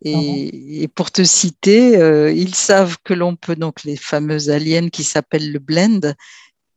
Et, 0.01 0.89
pour 0.95 1.11
te 1.11 1.23
citer, 1.23 1.97
euh, 1.97 2.31
ils 2.31 2.55
savent 2.55 2.97
que 3.03 3.13
l'on 3.13 3.35
peut, 3.35 3.55
donc 3.55 3.83
les 3.83 3.95
fameuses 3.95 4.49
aliens 4.49 4.89
qui 4.89 5.03
s'appellent 5.03 5.51
le 5.51 5.59
blend, 5.59 6.15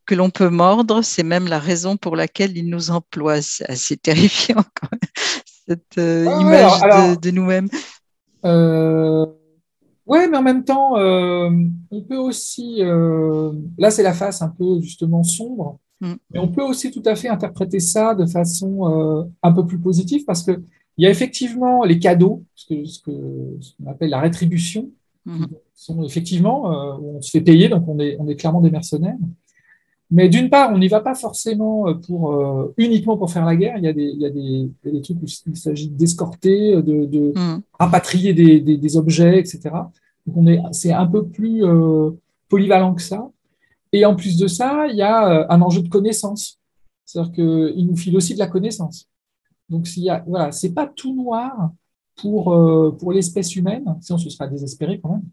que 0.05 0.15
l'on 0.15 0.29
peut 0.29 0.51
mordre, 0.51 1.01
c'est 1.03 1.23
même 1.23 1.47
la 1.47 1.61
raison 1.61 1.97
pour 1.97 2.15
laquelle 2.15 2.57
ils 2.59 2.69
nous 2.69 2.91
emploient. 2.91 3.41
C'est 3.41 3.71
assez 3.71 3.97
terrifiant, 3.97 4.65
cette 5.67 5.97
euh, 5.97 6.25
image 6.41 7.19
de, 7.21 7.31
nous-mêmes. 7.31 7.69
Euh, 8.45 9.27
oui, 10.07 10.21
mais 10.31 10.37
en 10.37 10.43
même 10.43 10.65
temps, 10.65 10.97
euh, 10.99 11.51
on 11.91 12.03
peut 12.03 12.17
aussi, 12.17 12.77
euh, 12.81 13.53
là 13.77 13.91
c'est 13.91 14.05
la 14.05 14.15
face 14.15 14.41
un 14.41 14.49
peu 14.49 14.81
justement 14.81 15.25
sombre, 15.25 15.81
mm. 16.01 16.15
mais 16.31 16.39
on 16.39 16.49
peut 16.49 16.63
aussi 16.63 16.93
tout 16.93 17.03
à 17.05 17.17
fait 17.17 17.29
interpréter 17.29 17.81
ça 17.81 18.15
de 18.15 18.25
façon 18.25 18.89
euh, 18.89 19.25
un 19.43 19.53
peu 19.53 19.67
plus 19.67 19.79
positive 19.79 20.25
parce 20.25 20.45
que 20.45 20.63
il 20.99 21.05
y 21.05 21.07
a 21.07 21.11
effectivement 21.11 21.85
les 21.85 21.99
cadeaux, 21.99 22.45
ce 22.55 22.67
qu'on 22.67 22.87
ce 22.87 23.03
que, 23.03 23.91
appelle 23.91 24.11
la 24.11 24.21
rétribution, 24.21 24.91
mm. 25.25 25.47
sont 25.75 26.05
effectivement, 26.05 26.65
on 27.01 27.21
se 27.21 27.31
fait 27.31 27.41
payer, 27.41 27.69
donc 27.69 27.87
on 27.89 27.99
est, 27.99 28.17
on 28.21 28.29
est 28.29 28.37
clairement 28.37 28.61
des 28.61 28.71
mercenaires. 28.71 29.19
Mais 30.11 30.29
d'une 30.29 30.51
part, 30.51 30.73
on 30.73 30.79
n'y 30.79 30.89
va 30.89 31.01
pas 31.01 31.15
forcément 31.15 31.93
pour, 32.07 32.73
uniquement 32.77 33.17
pour 33.17 33.31
faire 33.31 33.45
la 33.45 33.57
guerre. 33.57 33.77
Il 33.79 33.85
y 33.85 33.89
a 33.89 33.93
des, 33.93 34.05
il 34.05 34.21
y 34.21 34.27
a 34.27 34.31
des, 34.31 34.71
des 34.85 35.01
trucs 35.03 35.21
où 35.21 35.27
il 35.47 35.57
s'agit 35.57 35.89
d'escorter, 35.89 36.77
de, 36.77 37.07
de 37.07 37.33
mm. 37.35 37.63
rapatrier 37.79 38.33
des, 38.33 38.61
des, 38.61 38.77
des, 38.77 38.97
objets, 38.97 39.41
etc. 39.41 39.71
Donc 40.27 40.37
on 40.37 40.47
est, 40.47 40.61
c'est 40.71 40.93
un 40.93 41.07
peu 41.07 41.27
plus 41.27 41.65
euh, 41.65 42.11
polyvalent 42.49 42.95
que 42.95 43.03
ça. 43.03 43.29
Et 43.93 44.05
en 44.05 44.15
plus 44.15 44.37
de 44.37 44.47
ça, 44.47 44.87
il 44.89 44.97
y 44.97 45.03
a 45.03 45.29
euh, 45.29 45.47
un 45.49 45.61
enjeu 45.63 45.83
de 45.83 45.89
connaissance. 45.89 46.61
C'est-à-dire 47.05 47.33
qu'il 47.33 47.87
nous 47.87 47.97
file 47.97 48.17
aussi 48.17 48.35
de 48.35 48.39
la 48.39 48.49
connaissance. 48.49 49.09
Donc, 49.69 49.89
il 49.97 50.05
y 50.05 50.11
a, 50.11 50.25
voilà, 50.27 50.53
c'est 50.53 50.75
pas 50.75 50.87
tout 50.87 51.15
noir 51.15 51.71
pour, 52.17 52.53
euh, 52.53 52.97
pour 52.99 53.13
l'espèce 53.13 53.55
humaine, 53.57 53.97
sinon 54.01 54.19
ce 54.19 54.31
sera 54.31 54.47
désespéré 54.47 55.01
quand 55.01 55.11
même. 55.11 55.25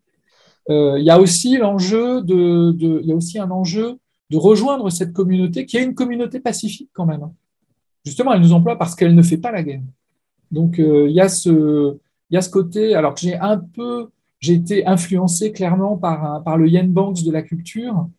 Euh, 0.70 1.00
il 1.00 1.06
y 1.06 1.10
a 1.10 1.20
aussi 1.20 1.58
l'enjeu 1.58 2.22
de, 2.22 2.72
de, 2.72 3.00
il 3.02 3.08
y 3.08 3.12
a 3.12 3.16
aussi 3.16 3.38
un 3.40 3.52
enjeu 3.52 4.00
de 4.34 4.38
rejoindre 4.38 4.90
cette 4.90 5.14
communauté 5.14 5.66
qui 5.66 5.78
est 5.78 5.84
une 5.84 5.96
communauté 5.96 6.40
pacifique 6.40 6.90
quand 6.94 7.06
même. 7.06 7.30
Justement, 8.06 8.34
elle 8.34 8.42
nous 8.42 8.54
emploie 8.54 8.78
parce 8.78 8.96
qu'elle 8.96 9.16
ne 9.16 9.22
fait 9.22 9.38
pas 9.38 9.52
la 9.52 9.64
guerre. 9.64 9.82
Donc, 10.52 10.76
il 10.78 11.12
y 11.12 11.22
a 11.22 11.30
ce, 11.30 11.98
y 12.30 12.38
a 12.38 12.42
ce 12.42 12.50
côté, 12.50 12.96
alors 12.96 13.14
que 13.14 13.22
j'ai 13.22 13.36
un 13.36 13.58
peu 13.58 14.10
j'ai 14.44 14.56
été 14.56 14.86
influencé 14.86 15.54
clairement 15.54 15.96
par, 15.96 16.44
par 16.44 16.58
le 16.58 16.68
Yen 16.68 16.92
Banks 16.92 17.24
de 17.24 17.32
la 17.32 17.42
culture, 17.42 18.10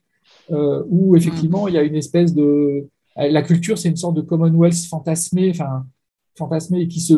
euh, 0.50 0.83
où 0.88 1.16
effectivement 1.16 1.68
il 1.68 1.74
y 1.74 1.79
a 1.79 1.83
une 1.83 1.94
espèce 1.94 2.35
de. 2.35 2.88
La 3.16 3.42
culture, 3.42 3.79
c'est 3.79 3.90
une 3.90 3.96
sorte 3.96 4.16
de 4.16 4.22
Commonwealth 4.22 4.87
fantasmé, 4.88 5.50
enfin, 5.50 5.87
fantasmé 6.37 6.88
qui 6.88 7.00
se 7.00 7.14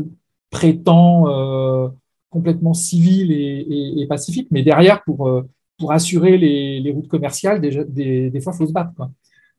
prétend 0.51 1.29
euh, 1.29 1.89
complètement 2.29 2.75
civil 2.75 3.31
et, 3.33 4.07
pacifique, 4.09 4.49
mais 4.51 4.63
derrière, 4.63 5.03
pour, 5.05 5.29
euh, 5.29 5.49
pour 5.79 5.93
assurer 5.93 6.39
les, 6.39 6.93
routes 6.93 7.09
commerciales, 7.09 7.61
des, 7.61 8.31
des, 8.31 8.41
fois, 8.41 8.53
il 8.55 8.57
faut 8.57 8.67
se 8.67 8.73
battre. 8.73 8.95
Quoi. 8.95 9.11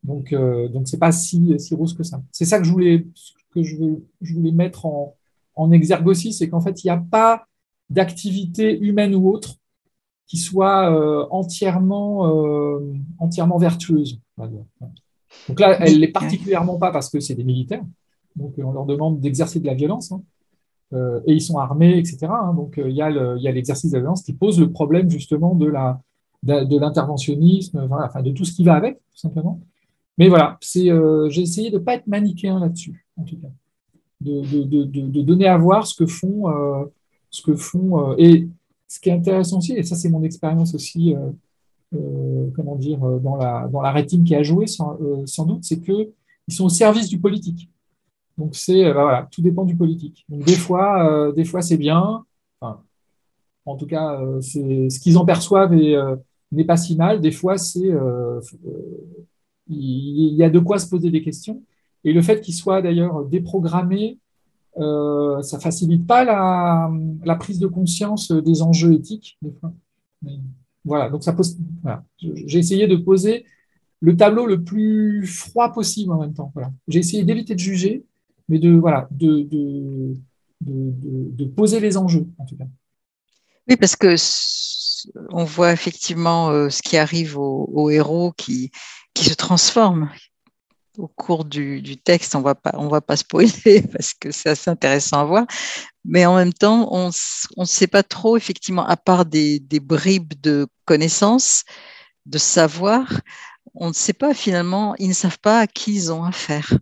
Donc, 0.03 0.33
donc 0.33 0.87
c'est 0.87 0.97
pas 0.97 1.11
si, 1.11 1.53
si 1.59 1.75
rose 1.75 1.93
que 1.93 2.03
ça. 2.03 2.21
C'est 2.31 2.45
ça 2.45 2.57
que 2.59 2.65
je 2.65 2.71
voulais, 2.71 3.05
que 3.53 3.63
je, 3.63 3.75
je 4.21 4.33
voulais 4.33 4.51
mettre 4.51 4.85
en, 4.85 5.15
en 5.57 5.71
exergue 5.71 6.07
aussi, 6.07 6.31
c'est 6.31 6.47
qu'en 6.47 6.61
fait, 6.61 6.83
il 6.83 6.87
n'y 6.87 6.91
a 6.91 6.97
pas 6.97 7.45
d'activité 7.89 8.77
humaine 8.79 9.15
ou 9.15 9.29
autre 9.29 9.55
qui 10.27 10.37
soit 10.37 10.91
euh, 10.91 11.25
entièrement, 11.31 12.27
euh, 12.27 12.93
entièrement 13.17 13.57
vertueuse. 13.57 14.19
Donc 14.37 15.59
là, 15.59 15.77
elle 15.79 15.99
l'est 15.99 16.09
particulièrement 16.09 16.77
pas 16.77 16.91
parce 16.91 17.09
que 17.09 17.19
c'est 17.19 17.35
des 17.35 17.43
militaires. 17.43 17.83
Donc 18.35 18.53
on 18.57 18.71
leur 18.71 18.85
demande 18.85 19.19
d'exercer 19.19 19.59
de 19.59 19.65
la 19.65 19.73
violence. 19.73 20.11
Hein. 20.11 20.21
Euh, 20.93 21.21
et 21.25 21.33
ils 21.33 21.41
sont 21.41 21.57
armés, 21.57 21.97
etc. 21.97 22.27
Hein. 22.29 22.53
donc 22.53 22.75
il 22.77 22.93
y 22.93 23.01
a 23.01 23.09
l'exercice 23.51 23.91
de 23.91 23.97
la 23.97 24.01
violence 24.01 24.21
qui 24.21 24.33
pose 24.33 24.59
le 24.59 24.71
problème 24.71 25.09
justement 25.09 25.55
de 25.55 25.65
la 25.65 25.99
de, 26.43 26.79
l'interventionnisme, 26.79 27.87
enfin, 27.91 28.21
de 28.21 28.31
tout 28.31 28.45
ce 28.45 28.53
qui 28.53 28.63
va 28.63 28.75
avec, 28.75 28.95
tout 28.95 29.17
simplement. 29.17 29.59
Mais 30.17 30.29
voilà, 30.29 30.57
c'est 30.61 30.89
j'ai 31.29 31.41
essayé 31.41 31.69
de 31.69 31.77
ne 31.77 31.83
pas 31.83 31.95
être 31.95 32.07
manichéen 32.07 32.59
là-dessus, 32.59 33.05
en 33.17 33.23
tout 33.23 33.37
cas. 33.37 33.49
De, 34.19 34.41
de, 34.63 34.83
de, 34.83 35.21
donner 35.21 35.47
à 35.47 35.57
voir 35.57 35.85
ce 35.85 35.95
que 35.95 36.07
font 36.07 36.47
ce 37.29 37.41
que 37.41 37.55
font. 37.55 38.11
Euh, 38.11 38.15
et 38.17 38.47
ce 38.87 38.99
qui 38.99 39.09
est 39.09 39.13
intéressant 39.13 39.57
aussi, 39.57 39.73
et 39.73 39.83
ça 39.83 39.95
c'est 39.95 40.09
mon 40.09 40.23
expérience 40.23 40.73
aussi, 40.73 41.13
euh, 41.13 41.29
euh, 41.95 42.49
comment 42.55 42.75
dire, 42.75 42.99
dans 42.99 43.35
la, 43.35 43.67
dans 43.67 43.81
la 43.81 43.91
rétine 43.91 44.23
qui 44.23 44.35
a 44.35 44.43
joué 44.43 44.65
sans, 44.67 44.97
doute, 45.45 45.63
c'est 45.63 45.81
qu'ils 45.81 46.13
sont 46.49 46.65
au 46.65 46.69
service 46.69 47.09
du 47.09 47.19
politique. 47.19 47.69
Donc 48.37 48.55
c'est 48.55 48.83
bah 48.85 49.01
voilà, 49.01 49.27
tout 49.31 49.41
dépend 49.41 49.65
du 49.65 49.75
politique. 49.75 50.25
Donc 50.29 50.43
des 50.43 50.55
fois, 50.55 51.33
fois 51.45 51.61
c'est 51.61 51.77
bien. 51.77 52.23
En 53.65 53.75
tout 53.75 53.87
cas, 53.87 54.21
c'est 54.39 54.89
ce 54.89 54.99
qu'ils 54.99 55.17
en 55.17 55.25
perçoivent 55.25 55.73
et, 55.73 55.97
n'est 56.51 56.65
pas 56.65 56.77
si 56.77 56.95
mal. 56.95 57.21
Des 57.21 57.31
fois, 57.31 57.57
c'est 57.57 57.91
il 59.69 60.33
y 60.33 60.43
a 60.43 60.49
de 60.49 60.59
quoi 60.59 60.79
se 60.79 60.89
poser 60.89 61.11
des 61.11 61.21
questions. 61.21 61.63
Et 62.03 62.13
le 62.13 62.21
fait 62.21 62.41
qu'il 62.41 62.53
soit 62.53 62.81
d'ailleurs 62.81 63.25
déprogrammé, 63.25 64.17
euh, 64.77 65.41
ça 65.41 65.59
facilite 65.59 66.05
pas 66.05 66.23
la, 66.23 67.35
prise 67.35 67.59
de 67.59 67.67
conscience 67.67 68.31
des 68.31 68.61
enjeux 68.61 68.93
éthiques. 68.93 69.39
voilà, 70.85 71.09
donc 71.09 71.23
ça 71.23 71.33
pose. 71.33 71.57
J'ai 72.19 72.59
essayé 72.59 72.87
de 72.87 72.95
poser 72.95 73.45
le 73.99 74.15
tableau 74.15 74.45
le 74.45 74.63
plus 74.63 75.25
froid 75.25 75.73
possible 75.73 76.11
en 76.13 76.19
même 76.19 76.33
temps. 76.33 76.51
Voilà. 76.53 76.71
J'ai 76.87 76.99
essayé 76.99 77.23
d'éviter 77.23 77.55
de 77.55 77.59
juger, 77.59 78.05
mais 78.47 78.59
de 78.59 78.71
voilà, 78.71 79.07
de, 79.11 79.41
de, 79.41 80.13
de, 80.61 81.45
poser 81.45 81.79
les 81.79 81.97
enjeux 81.97 82.27
en 82.37 82.45
tout 82.45 82.55
cas. 82.55 82.67
Oui, 83.67 83.75
parce 83.75 83.95
que 83.95 84.15
on 85.29 85.43
voit 85.43 85.71
effectivement 85.71 86.49
euh, 86.49 86.69
ce 86.69 86.81
qui 86.81 86.97
arrive 86.97 87.37
aux, 87.37 87.89
héros 87.89 88.33
qui, 88.33 88.71
qui 89.13 89.25
se 89.25 89.33
transforment 89.33 90.09
au 90.97 91.07
cours 91.07 91.45
du, 91.45 91.97
texte. 91.97 92.35
On 92.35 92.43
on 92.73 92.87
va 92.87 93.01
pas 93.01 93.15
spoiler 93.15 93.81
parce 93.91 94.13
que 94.13 94.31
c'est 94.31 94.49
assez 94.49 94.69
intéressant 94.69 95.19
à 95.19 95.23
voir. 95.25 95.45
Mais 96.05 96.25
en 96.25 96.35
même 96.35 96.53
temps, 96.53 96.87
on 96.91 97.09
ne 97.57 97.65
sait 97.65 97.87
pas 97.87 98.03
trop, 98.03 98.37
effectivement, 98.37 98.85
à 98.85 98.97
part 98.97 99.25
des, 99.25 99.61
bribes 99.81 100.33
de 100.41 100.67
connaissances, 100.85 101.63
de 102.25 102.37
savoir, 102.37 103.21
on 103.75 103.89
ne 103.89 103.93
sait 103.93 104.13
pas 104.13 104.33
finalement, 104.33 104.95
ils 104.97 105.09
ne 105.09 105.13
savent 105.13 105.39
pas 105.39 105.59
à 105.59 105.67
qui 105.67 105.93
ils 105.93 106.11
ont 106.11 106.23
affaire. 106.23 106.73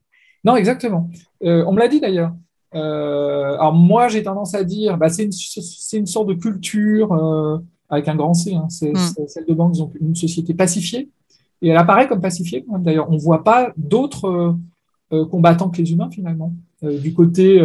Non, 0.43 0.55
exactement. 0.55 1.09
Euh, 1.43 1.63
on 1.67 1.73
me 1.73 1.79
l'a 1.79 1.87
dit 1.87 1.99
d'ailleurs. 1.99 2.33
Euh, 2.73 3.55
alors 3.55 3.73
moi, 3.73 4.07
j'ai 4.07 4.23
tendance 4.23 4.53
à 4.53 4.63
dire, 4.63 4.97
bah, 4.97 5.09
c'est 5.09 5.23
une, 5.23 5.31
une, 5.93 6.05
sorte 6.05 6.27
de 6.27 6.33
culture 6.33 7.11
avec 7.89 8.07
un 8.07 8.15
grand 8.15 8.33
C. 8.33 8.53
Hein, 8.53 8.67
c'est 8.69 8.91
hmm. 8.91 9.27
celle 9.27 9.45
de 9.45 9.53
banque, 9.53 9.75
donc 9.75 9.93
une 9.99 10.15
société 10.15 10.53
pacifiée. 10.53 11.09
Et 11.61 11.69
elle 11.69 11.77
apparaît 11.77 12.07
comme 12.07 12.21
pacifiée. 12.21 12.65
D'ailleurs, 12.79 13.09
on 13.09 13.13
ne 13.13 13.19
voit 13.19 13.43
pas 13.43 13.71
d'autres 13.77 14.55
combattants 15.31 15.69
que 15.69 15.81
les 15.81 15.91
humains 15.91 16.09
finalement 16.09 16.53
du 16.81 17.13
côté 17.13 17.63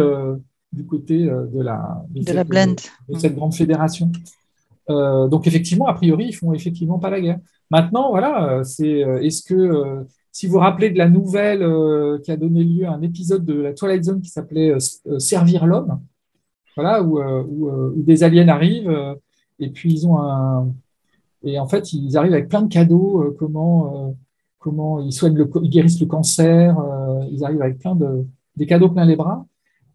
du 0.71 0.85
côté 0.85 1.25
de 1.25 1.61
la 1.61 2.05
de, 2.09 2.31
la 2.31 2.43
blend. 2.45 2.75
de 3.09 3.19
cette 3.19 3.35
grande 3.35 3.53
fédération. 3.53 4.09
donc 4.87 5.45
effectivement, 5.45 5.87
a 5.87 5.93
priori, 5.93 6.27
ils 6.29 6.33
font 6.33 6.53
effectivement 6.53 6.99
pas 6.99 7.09
la 7.09 7.19
guerre. 7.19 7.39
Maintenant, 7.69 8.11
voilà, 8.11 8.63
c'est 8.63 9.01
est-ce 9.21 9.43
que 9.43 10.05
si 10.31 10.47
vous 10.47 10.53
vous 10.53 10.59
rappelez 10.59 10.89
de 10.89 10.97
la 10.97 11.09
nouvelle 11.09 11.61
euh, 11.61 12.17
qui 12.19 12.31
a 12.31 12.37
donné 12.37 12.63
lieu 12.63 12.85
à 12.85 12.91
un 12.91 13.01
épisode 13.01 13.43
de 13.43 13.61
la 13.61 13.73
Twilight 13.73 14.03
Zone 14.03 14.21
qui 14.21 14.29
s'appelait 14.29 14.71
euh, 14.71 14.77
euh, 15.07 15.19
Servir 15.19 15.65
l'homme, 15.65 15.99
voilà, 16.75 17.03
où, 17.03 17.19
des 17.97 18.23
aliens 18.23 18.47
arrivent 18.47 18.89
et 19.61 19.69
puis 19.69 19.93
ils 19.93 20.07
ont 20.07 20.19
un. 20.19 20.73
Et 21.43 21.59
en 21.59 21.67
fait, 21.67 21.93
ils 21.93 22.17
arrivent 22.17 22.33
avec 22.33 22.49
plein 22.49 22.61
de 22.61 22.67
cadeaux, 22.67 23.35
comment, 23.39 24.15
comment 24.59 24.99
ils, 24.99 25.13
soignent 25.13 25.37
le, 25.37 25.49
ils 25.63 25.69
guérissent 25.69 25.99
le 25.99 26.05
cancer, 26.05 26.77
ils 27.31 27.43
arrivent 27.43 27.61
avec 27.61 27.79
plein 27.79 27.95
de 27.95 28.25
des 28.57 28.65
cadeaux 28.67 28.89
plein 28.89 29.05
les 29.05 29.15
bras. 29.15 29.45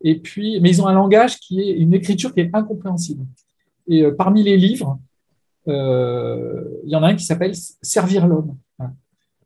Et 0.01 0.19
puis, 0.19 0.59
mais 0.61 0.71
ils 0.71 0.83
ont 0.83 0.87
un 0.89 0.95
langage 0.95 1.39
qui 1.39 1.61
est 1.61 1.73
une 1.73 1.95
écriture 1.95 2.35
qui 2.35 2.41
est 2.41 2.51
incompréhensible. 2.53 3.25
Et 3.87 4.11
parmi 4.11 4.43
les 4.43 4.57
livres, 4.57 4.99
il 5.67 6.91
y 6.91 6.97
en 6.97 7.03
a 7.05 7.09
un 7.09 7.15
qui 7.15 7.25
s'appelle 7.25 7.55
Servir 7.81 8.27
l'homme. 8.27 8.57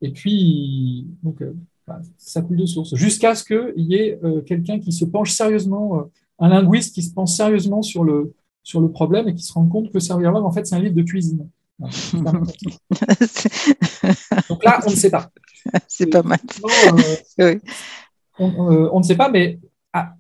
Et 0.03 0.11
puis, 0.11 1.07
donc, 1.23 1.43
euh, 1.43 1.53
ça 2.17 2.43
coule 2.43 2.57
de 2.57 2.67
source. 2.67 2.95
Jusqu'à 2.95 3.35
ce 3.35 3.45
qu'il 3.45 3.85
y 3.85 3.97
ait 3.97 4.19
euh, 4.25 4.41
quelqu'un 4.43 4.79
qui 4.79 4.93
se 4.93 5.05
penche 5.05 5.33
sérieusement, 5.33 5.99
euh, 5.99 6.03
un 6.39 6.49
linguiste 6.49 6.95
qui 6.95 7.03
se 7.03 7.13
penche 7.13 7.33
sérieusement 7.33 7.83
sur 7.83 8.05
le, 8.05 8.33
sur 8.63 8.81
le 8.81 8.91
problème 8.91 9.29
et 9.29 9.35
qui 9.35 9.43
se 9.43 9.53
rend 9.53 9.67
compte 9.67 9.93
que 9.93 10.01
Servir 10.01 10.33
l'homme, 10.33 10.45
en 10.45 10.53
fait, 10.53 10.67
c'est 10.67 10.75
un 10.75 10.81
livre 10.81 10.95
de 10.95 11.03
cuisine. 11.03 11.49
donc 14.49 14.65
là, 14.65 14.81
on 14.87 14.91
ne 14.91 14.97
sait 14.97 15.11
pas. 15.11 15.31
C'est 15.89 16.07
pas 16.07 16.23
mal. 16.23 16.39
on, 18.39 18.99
ne 18.99 19.03
sait 19.03 19.17
pas, 19.17 19.31
mais 19.31 19.59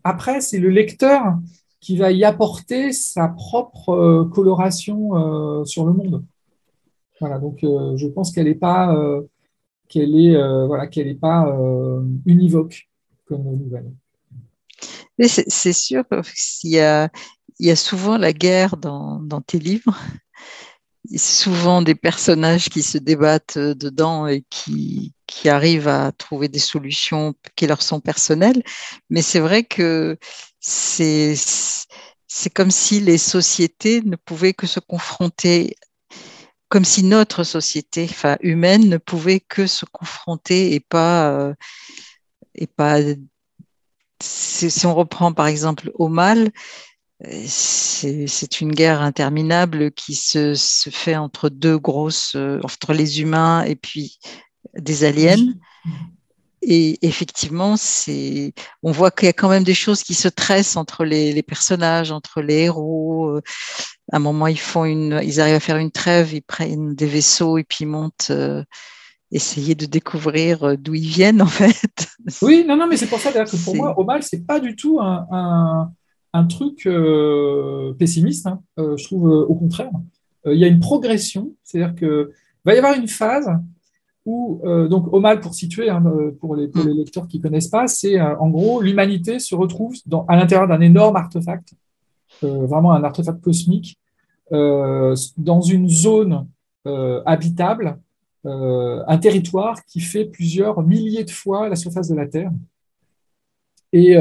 après, 0.03 0.40
c'est 0.40 0.59
le 0.59 0.70
lecteur 0.70 1.38
qui 1.81 1.96
va 1.96 2.12
y 2.12 2.24
apporter 2.24 2.92
sa 2.92 3.29
propre 3.29 4.24
coloration 4.33 5.64
sur 5.66 5.85
le 5.85 5.92
monde. 5.92 6.24
Voilà, 7.20 7.38
donc 7.38 7.59
je 7.61 8.07
pense 8.07 8.33
qu'elle 8.33 8.46
n'est 8.46 8.55
pas 8.55 8.96
qu'elle 9.90 10.18
est 10.18 10.37
euh, 10.37 10.66
voilà 10.66 10.87
qu'elle 10.87 11.09
n'est 11.09 11.14
pas 11.14 11.46
euh, 11.48 12.03
univoque 12.24 12.88
comme 13.26 13.42
nouvelle. 13.42 13.92
C'est 15.18 15.74
sûr 15.74 16.05
qu'il 16.09 16.70
y 16.70 16.81
a, 16.81 17.11
il 17.60 17.66
y 17.66 17.70
a 17.70 17.76
souvent 17.76 18.16
la 18.16 18.32
guerre 18.32 18.78
dans, 18.78 19.42
tes 19.46 19.58
livres. 19.58 19.94
souvent 21.16 21.82
des 21.82 21.94
personnages 21.94 22.70
qui 22.70 22.82
se 22.82 22.96
débattent 22.96 23.58
dedans 23.58 24.26
et 24.26 24.44
qui, 24.48 25.12
arrivent 25.44 25.88
à 25.88 26.12
trouver 26.12 26.48
des 26.48 26.58
solutions 26.58 27.34
qui 27.56 27.66
leur 27.66 27.82
sont 27.82 28.00
personnelles. 28.00 28.62
Mais 29.10 29.22
c'est 29.22 29.40
vrai 29.40 29.64
que 29.64 30.18
c'est, 30.58 31.34
c'est 32.26 32.50
comme 32.50 32.70
si 32.70 33.00
les 33.00 33.18
sociétés 33.18 34.02
ne 34.02 34.16
pouvaient 34.16 34.54
que 34.54 34.66
se 34.66 34.80
confronter 34.80 35.76
comme 36.68 36.84
si 36.84 37.02
notre 37.02 37.42
société, 37.42 38.06
enfin 38.08 38.36
humaine, 38.42 38.88
ne 38.88 38.96
pouvait 38.96 39.40
que 39.40 39.66
se 39.66 39.84
confronter 39.86 40.72
et 40.74 40.80
pas 40.80 41.30
euh, 41.30 41.54
et 42.54 42.66
pas. 42.66 43.00
Si, 44.22 44.86
on 44.86 44.94
reprend 44.94 45.32
par 45.32 45.46
exemple 45.46 45.90
au 45.94 46.08
mal, 46.08 46.52
c'est 47.46 48.61
une 48.61 48.72
guerre 48.72 49.02
interminable 49.02 49.90
qui 49.92 50.14
se, 50.14 50.54
se, 50.54 50.90
fait 50.90 51.16
entre 51.16 51.48
deux 51.48 51.78
grosses, 51.78 52.33
euh, 52.35 52.61
entre 52.64 52.92
les 52.92 53.20
humains 53.20 53.62
et 53.64 53.76
puis 53.76 54.18
des 54.74 55.04
aliens. 55.04 55.52
Et 56.62 56.98
effectivement, 57.06 57.76
c'est, 57.76 58.52
on 58.83 58.92
voit 58.92 59.11
qu'il 59.11 59.26
y 59.26 59.30
a 59.30 59.33
quand 59.33 59.48
même 59.48 59.64
des 59.64 59.74
choses 59.74 60.02
qui 60.02 60.14
se 60.14 60.28
tressent 60.28 60.76
entre 60.76 61.04
les, 61.04 61.33
les 61.33 61.42
personnages, 61.42 62.12
entre 62.12 62.42
les 62.42 62.64
héros. 62.64 63.28
Euh, 63.28 63.42
à 64.12 64.16
un 64.16 64.20
moment, 64.20 64.46
ils 64.46 64.61
font 64.61 64.85
une, 64.85 65.20
ils 65.22 65.40
arrivent 65.40 65.54
à 65.54 65.61
faire 65.61 65.78
une 65.78 65.90
trêve, 65.90 66.35
ils 66.35 66.42
prennent 66.42 66.94
des 66.94 67.06
vaisseaux 67.06 67.56
et 67.56 67.64
puis 67.64 67.78
ils 67.80 67.88
montent, 67.88 68.28
euh, 68.30 68.62
essayer 69.33 69.74
de 69.74 69.87
découvrir 69.87 70.64
euh, 70.64 70.76
d'où 70.76 70.94
ils 70.94 71.09
viennent 71.09 71.42
en 71.42 71.46
fait. 71.46 72.09
Oui, 72.42 72.64
non, 72.66 72.76
non, 72.76 72.87
mais 72.87 72.96
c'est 72.96 73.06
pour 73.06 73.20
ça 73.20 73.33
que 73.33 73.64
pour 73.64 73.76
moi, 73.76 73.98
Omal, 73.98 74.22
c'est 74.22 74.46
pas 74.46 74.61
du 74.61 74.76
tout 74.76 75.00
un, 75.00 75.26
un, 75.30 75.92
un 76.32 76.44
truc 76.44 76.88
pessimiste. 77.98 78.46
Hein. 78.46 78.60
je 78.76 79.04
trouve 79.04 79.24
au 79.24 79.54
contraire. 79.54 79.90
Il 80.46 80.58
y 80.58 80.64
a 80.64 80.68
une 80.68 80.80
progression, 80.80 81.52
c'est-à-dire 81.62 81.94
que 81.94 82.32
va 82.64 82.74
y 82.74 82.78
avoir 82.78 82.94
une 82.94 83.08
phase 83.08 83.50
où, 84.26 84.60
euh, 84.64 84.88
donc 84.88 85.12
Omal, 85.12 85.40
pour 85.40 85.54
situer, 85.54 85.88
hein, 85.88 86.02
euh, 86.06 86.30
pour, 86.40 86.54
les, 86.54 86.68
mm. 86.68 86.86
les, 86.86 86.94
lecteurs 86.94 87.26
qui 87.26 87.38
ne 87.38 87.42
connaissent 87.42 87.68
pas, 87.68 87.86
c'est 87.86 88.20
euh, 88.20 88.36
en 88.38 88.50
gros 88.50 88.80
l'humanité 88.80 89.38
se 89.38 89.54
retrouve 89.54 89.94
dans, 90.06 90.24
à 90.26 90.36
l'intérieur 90.36 90.68
d'un 90.68 90.80
énorme 90.80 91.16
artefact, 91.16 91.74
vraiment 92.42 92.92
un 92.92 93.02
artefact 93.04 93.40
cosmique, 93.40 93.98
dans 94.50 95.60
une 95.60 95.88
zone 95.88 96.46
habitable, 97.26 97.98
un 98.44 99.18
territoire 99.18 99.84
qui 99.84 100.00
fait 100.00 100.24
plusieurs 100.24 100.82
milliers 100.82 101.24
de 101.24 101.30
fois 101.30 101.68
la 101.68 101.76
surface 101.76 102.08
de 102.08 102.14
la 102.14 102.26
Terre. 102.26 102.50
Et, 103.92 104.12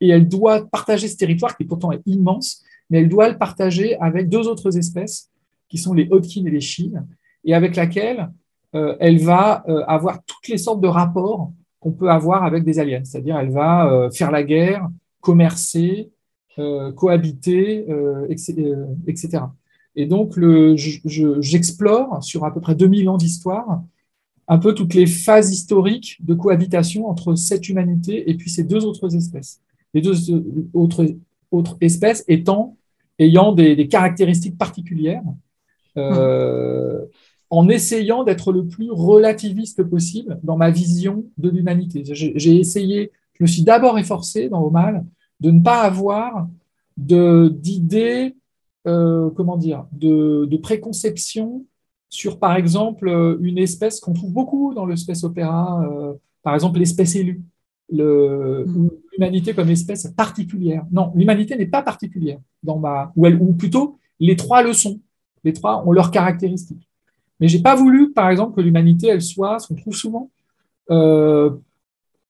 et, 0.00 0.08
elle 0.08 0.26
doit 0.26 0.66
partager 0.70 1.06
ce 1.06 1.16
territoire 1.16 1.56
qui 1.56 1.64
pourtant 1.64 1.92
est 1.92 2.00
immense, 2.06 2.62
mais 2.88 3.00
elle 3.00 3.08
doit 3.08 3.28
le 3.28 3.36
partager 3.36 3.98
avec 3.98 4.28
deux 4.28 4.48
autres 4.48 4.78
espèces 4.78 5.28
qui 5.68 5.76
sont 5.76 5.92
les 5.92 6.08
Hodkin 6.10 6.46
et 6.46 6.50
les 6.50 6.60
Chines, 6.60 7.06
et 7.44 7.54
avec 7.54 7.76
laquelle 7.76 8.30
euh, 8.74 8.96
elle 9.00 9.18
va 9.18 9.64
euh, 9.68 9.82
avoir 9.86 10.22
toutes 10.24 10.48
les 10.48 10.58
sortes 10.58 10.80
de 10.80 10.88
rapports 10.88 11.52
qu'on 11.80 11.92
peut 11.92 12.10
avoir 12.10 12.44
avec 12.44 12.64
des 12.64 12.78
aliens. 12.78 13.02
C'est-à-dire, 13.04 13.38
elle 13.38 13.50
va 13.50 13.90
euh, 13.90 14.10
faire 14.10 14.30
la 14.30 14.42
guerre, 14.42 14.88
commercer, 15.20 16.10
cohabiter, 16.96 17.86
etc. 19.06 19.44
Et 19.94 20.06
donc, 20.06 20.36
j'explore 20.74 22.20
sur 22.24 22.44
à 22.44 22.52
peu 22.52 22.60
près 22.60 22.74
2000 22.74 23.08
ans 23.08 23.16
d'histoire 23.16 23.80
un 24.48 24.58
peu 24.58 24.74
toutes 24.74 24.94
les 24.94 25.06
phases 25.06 25.52
historiques 25.52 26.16
de 26.20 26.34
cohabitation 26.34 27.08
entre 27.08 27.34
cette 27.34 27.68
humanité 27.68 28.30
et 28.30 28.34
puis 28.34 28.50
ces 28.50 28.64
deux 28.64 28.84
autres 28.84 29.14
espèces. 29.14 29.60
Les 29.94 30.00
deux 30.00 30.16
autres, 30.72 31.06
autres 31.50 31.76
espèces 31.80 32.24
étant, 32.28 32.76
ayant 33.18 33.52
des, 33.52 33.88
caractéristiques 33.88 34.56
particulières. 34.56 35.22
Euh, 35.96 37.04
en 37.50 37.68
essayant 37.68 38.24
d'être 38.24 38.52
le 38.52 38.66
plus 38.66 38.90
relativiste 38.90 39.82
possible 39.82 40.38
dans 40.42 40.56
ma 40.56 40.70
vision 40.70 41.24
de 41.38 41.48
l'humanité. 41.48 42.02
J'ai 42.04 42.56
essayé, 42.56 43.10
je 43.34 43.42
me 43.42 43.46
suis 43.46 43.62
d'abord 43.62 43.98
efforcé 43.98 44.48
dans 44.48 44.62
Omal 44.62 45.04
de 45.40 45.50
ne 45.50 45.62
pas 45.62 45.82
avoir 45.82 46.48
d'idées, 46.96 48.36
euh, 48.86 49.30
comment 49.30 49.56
dire, 49.56 49.86
de, 49.92 50.46
de 50.46 50.56
préconception 50.56 51.64
sur, 52.08 52.38
par 52.38 52.56
exemple, 52.56 53.08
une 53.40 53.58
espèce 53.58 54.00
qu'on 54.00 54.12
trouve 54.12 54.32
beaucoup 54.32 54.74
dans 54.74 54.86
le 54.86 54.96
space 54.96 55.24
opéra, 55.24 55.86
euh, 55.86 56.14
par 56.42 56.54
exemple 56.54 56.78
l'espèce 56.78 57.16
élue, 57.16 57.42
mm. 57.92 58.88
l'humanité 59.12 59.54
comme 59.54 59.68
espèce 59.70 60.06
particulière. 60.16 60.84
Non, 60.90 61.12
l'humanité 61.14 61.56
n'est 61.56 61.66
pas 61.66 61.82
particulière 61.82 62.38
dans 62.62 62.78
ma, 62.78 63.12
ou, 63.16 63.26
ou 63.26 63.52
plutôt 63.54 63.98
les 64.20 64.36
trois 64.36 64.62
le 64.62 64.72
sont. 64.72 65.00
Les 65.44 65.52
trois 65.52 65.86
ont 65.86 65.92
leurs 65.92 66.10
caractéristiques. 66.10 66.88
Mais 67.40 67.48
j'ai 67.48 67.60
pas 67.60 67.74
voulu, 67.74 68.12
par 68.12 68.30
exemple, 68.30 68.56
que 68.56 68.60
l'humanité, 68.60 69.08
elle 69.08 69.22
soit, 69.22 69.58
ce 69.58 69.68
qu'on 69.68 69.76
trouve 69.76 69.94
souvent, 69.94 70.30
euh, 70.90 71.50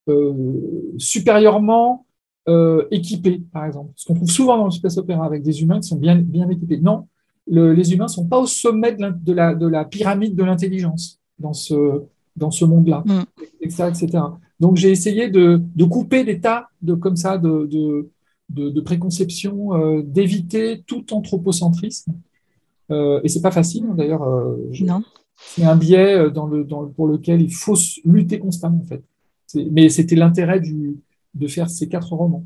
euh, 0.07 0.93
supérieurement 0.97 2.05
euh, 2.47 2.87
équipée, 2.91 3.41
par 3.51 3.65
exemple. 3.65 3.91
Ce 3.95 4.05
qu'on 4.05 4.13
trouve 4.13 4.29
souvent 4.29 4.57
dans 4.57 4.65
le 4.65 4.71
space 4.71 4.97
opéra 4.97 5.25
avec 5.25 5.43
des 5.43 5.61
humains 5.61 5.79
qui 5.79 5.87
sont 5.87 5.97
bien, 5.97 6.15
bien 6.15 6.49
équipés. 6.49 6.79
Non, 6.79 7.07
les 7.49 7.93
humains 7.93 8.05
ne 8.05 8.09
sont 8.09 8.27
pas 8.27 8.39
au 8.39 8.45
sommet 8.45 8.93
de 8.93 9.33
la, 9.33 9.55
de 9.55 9.67
la, 9.67 9.85
pyramide 9.85 10.35
de 10.35 10.43
l'intelligence 10.43 11.19
dans 11.37 11.53
ce, 11.53 12.01
dans 12.35 12.51
ce 12.51 12.65
monde-là, 12.65 13.03
mm. 13.05 13.23
etc., 13.61 14.07
Donc 14.59 14.77
j'ai 14.77 14.91
essayé 14.91 15.29
de, 15.29 15.61
de, 15.75 15.85
couper 15.85 16.23
des 16.23 16.39
tas 16.39 16.69
de, 16.81 16.93
comme 16.93 17.15
ça, 17.15 17.37
de, 17.37 18.09
préconceptions, 18.85 20.01
d'éviter 20.01 20.83
tout 20.85 21.13
anthropocentrisme. 21.13 22.13
Euh, 22.91 23.21
et 23.23 23.29
c'est 23.29 23.41
pas 23.41 23.51
facile, 23.51 23.85
hein, 23.89 23.95
d'ailleurs. 23.95 24.27
non. 24.81 25.03
C'est 25.37 25.63
un 25.63 25.77
biais 25.77 26.29
dans 26.31 26.47
le, 26.47 26.65
dans, 26.65 26.87
pour 26.87 27.07
lequel 27.07 27.41
il 27.41 27.53
faut 27.53 27.77
lutter 28.03 28.39
constamment, 28.39 28.81
en 28.81 28.85
fait. 28.85 29.03
Mais 29.71 29.87
c'était 29.87 30.17
l'intérêt 30.17 30.61
de 30.61 31.47
faire 31.47 31.69
ces 31.69 31.87
quatre 31.87 32.13
romans. 32.13 32.45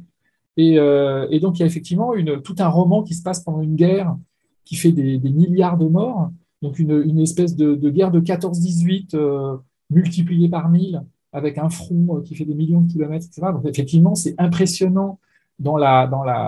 Euh, 0.60 1.28
et, 1.32 1.40
donc, 1.40 1.58
il 1.58 1.62
y 1.62 1.64
a 1.64 1.66
effectivement 1.66 2.14
une, 2.14 2.42
tout 2.42 2.56
un 2.60 2.68
roman 2.68 3.04
qui 3.04 3.14
se 3.14 3.24
passe 3.24 3.44
pendant 3.44 3.62
une 3.62 3.76
guerre 3.76 4.16
qui 4.66 4.76
fait 4.76 4.92
des, 4.92 5.20
milliards 5.20 5.78
de 5.78 5.88
morts. 5.88 6.32
Donc, 6.62 6.80
une, 6.80 7.20
espèce 7.20 7.56
de, 7.56 7.76
guerre 7.90 8.12
de 8.12 8.20
14-18 8.22 9.16
euh, 9.16 9.58
multipliée 9.90 10.50
par 10.50 10.70
1000 10.70 11.04
avec 11.32 11.58
un 11.58 11.70
front 11.70 12.18
euh, 12.18 12.22
qui 12.22 12.36
fait 12.36 12.46
des 12.46 12.54
millions 12.54 12.82
de 12.82 12.92
kilomètres, 12.92 13.26
etc. 13.26 13.48
Donc, 13.54 13.66
effectivement, 13.66 14.16
c'est 14.16 14.36
impressionnant 14.38 15.20
dans 15.60 15.78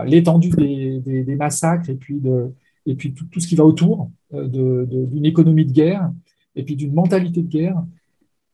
l'étendue 0.04 0.50
dans 0.50 0.58
des, 0.58 1.24
des, 1.24 1.36
massacres 1.36 1.90
et 1.90 1.96
puis, 1.96 2.20
de, 2.20 2.52
et 2.86 2.96
puis 2.96 3.14
tout, 3.14 3.40
ce 3.40 3.48
qui 3.48 3.56
va 3.56 3.64
autour 3.64 4.10
d'une 4.32 5.26
économie 5.26 5.66
de 5.66 5.72
guerre 5.72 6.12
et 6.56 6.64
puis 6.64 6.76
d'une 6.76 6.94
mentalité 6.94 7.42
de 7.42 7.48
guerre. 7.48 7.84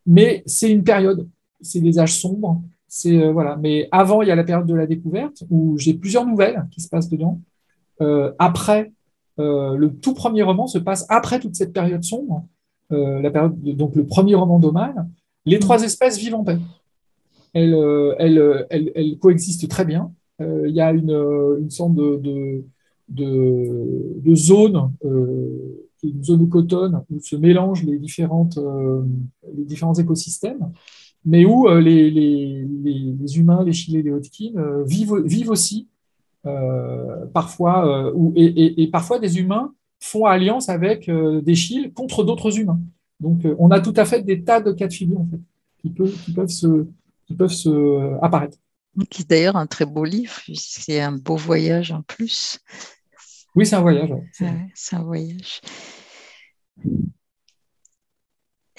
Mais 0.06 0.44
c'est 0.46 0.72
une 0.72 0.84
période 0.84 1.28
c'est 1.62 1.80
des 1.80 2.00
âges 2.00 2.20
sombres. 2.20 2.62
C'est 2.88 3.18
euh, 3.18 3.32
voilà. 3.32 3.56
Mais 3.58 3.88
avant, 3.92 4.22
il 4.22 4.28
y 4.28 4.32
a 4.32 4.36
la 4.36 4.44
période 4.44 4.68
de 4.68 4.76
la 4.76 4.88
découverte 4.88 5.44
où 5.50 5.78
j'ai 5.78 5.94
plusieurs 5.94 6.26
nouvelles 6.26 6.68
qui 6.72 6.82
se 6.82 6.90
passent 6.90 7.10
dedans. 7.10 7.40
Euh, 8.02 8.34
après, 8.40 8.82
euh, 8.82 8.90
le 9.38 9.88
tout 9.88 10.14
premier 10.14 10.44
roman 10.44 10.68
se 10.68 10.78
passe 10.78 11.06
après 11.10 11.40
toute 11.40 11.56
cette 11.56 11.74
période 11.74 12.04
sombre. 12.04 12.46
la 12.90 13.32
période 13.32 13.60
donc 13.62 13.96
le 13.96 14.06
premier 14.06 14.36
roman 14.36 14.60
d'Omal. 14.60 15.08
Les 15.46 15.60
trois 15.60 15.82
espèces 15.84 16.20
vivent 16.20 16.36
en 16.36 16.44
paix. 16.44 16.60
Elles, 17.54 17.76
elles, 18.20 18.68
elles, 18.70 18.92
elles 18.94 19.18
coexistent 19.18 19.68
très 19.68 19.86
bien. 19.86 20.12
Il 20.40 20.72
y 20.72 20.82
a 20.82 20.92
une, 20.92 21.12
une 21.60 21.70
sorte 21.70 21.96
de, 21.96 22.18
de, 22.18 22.64
de, 23.10 24.22
de 24.24 24.36
zone 24.36 24.92
une 26.04 26.24
zone 26.24 26.50
cotonne 26.50 27.04
où 27.12 27.20
se 27.20 27.36
mélangent 27.36 27.84
les, 27.84 28.00
différentes, 28.00 28.60
les 29.56 29.66
différents 29.66 29.94
écosystèmes 29.94 30.72
mais 31.26 31.46
où 31.46 31.68
euh, 31.68 31.80
les, 31.80 32.10
les, 32.10 32.66
les, 32.84 33.38
humains, 33.38 33.64
les 33.64 33.74
Chilés, 33.74 34.02
les 34.02 34.12
euh, 34.12 34.84
vivent, 34.84 35.22
vivent 35.26 35.52
aussi 35.52 35.88
euh, 36.46 37.26
parfois, 37.34 38.12
et, 38.36 38.84
et, 38.84 38.88
parfois 38.88 39.20
des 39.20 39.38
humains 39.38 39.74
font 40.00 40.26
alliance 40.26 40.70
avec 40.70 41.10
des 41.10 41.56
Chiles 41.56 41.94
contre 41.94 42.24
d'autres 42.24 42.58
humains. 42.60 42.80
Donc 43.20 43.42
on 43.60 43.70
a 43.70 43.80
tout 43.80 43.94
à 43.96 44.06
fait 44.06 44.24
des 44.24 44.44
tas 44.44 44.62
de 44.62 44.72
cas 44.72 44.88
de 44.88 44.94
figure 44.94 45.20
en 45.20 45.28
fait, 45.30 45.40
qui, 45.82 45.90
peuvent, 45.92 46.16
qui 46.24 46.34
peuvent, 46.34 46.48
se, 46.48 46.88
qui 47.28 47.36
peuvent 47.36 47.52
se 47.52 48.24
apparaître. 48.24 48.58
Qui 49.10 49.22
est 49.22 49.30
d'ailleurs 49.30 49.56
un 49.56 49.68
très 49.68 49.86
beau 49.86 50.04
livre, 50.04 50.42
c'est 50.56 51.00
un 51.00 51.12
beau 51.12 51.36
voyage 51.36 51.92
en 51.92 52.02
plus. 52.02 52.60
Oui, 53.56 53.66
c'est 53.66 53.76
un 53.76 53.82
voyage. 53.82 54.10
c'est 54.74 54.96
un 54.96 55.04
voyage. 55.04 55.62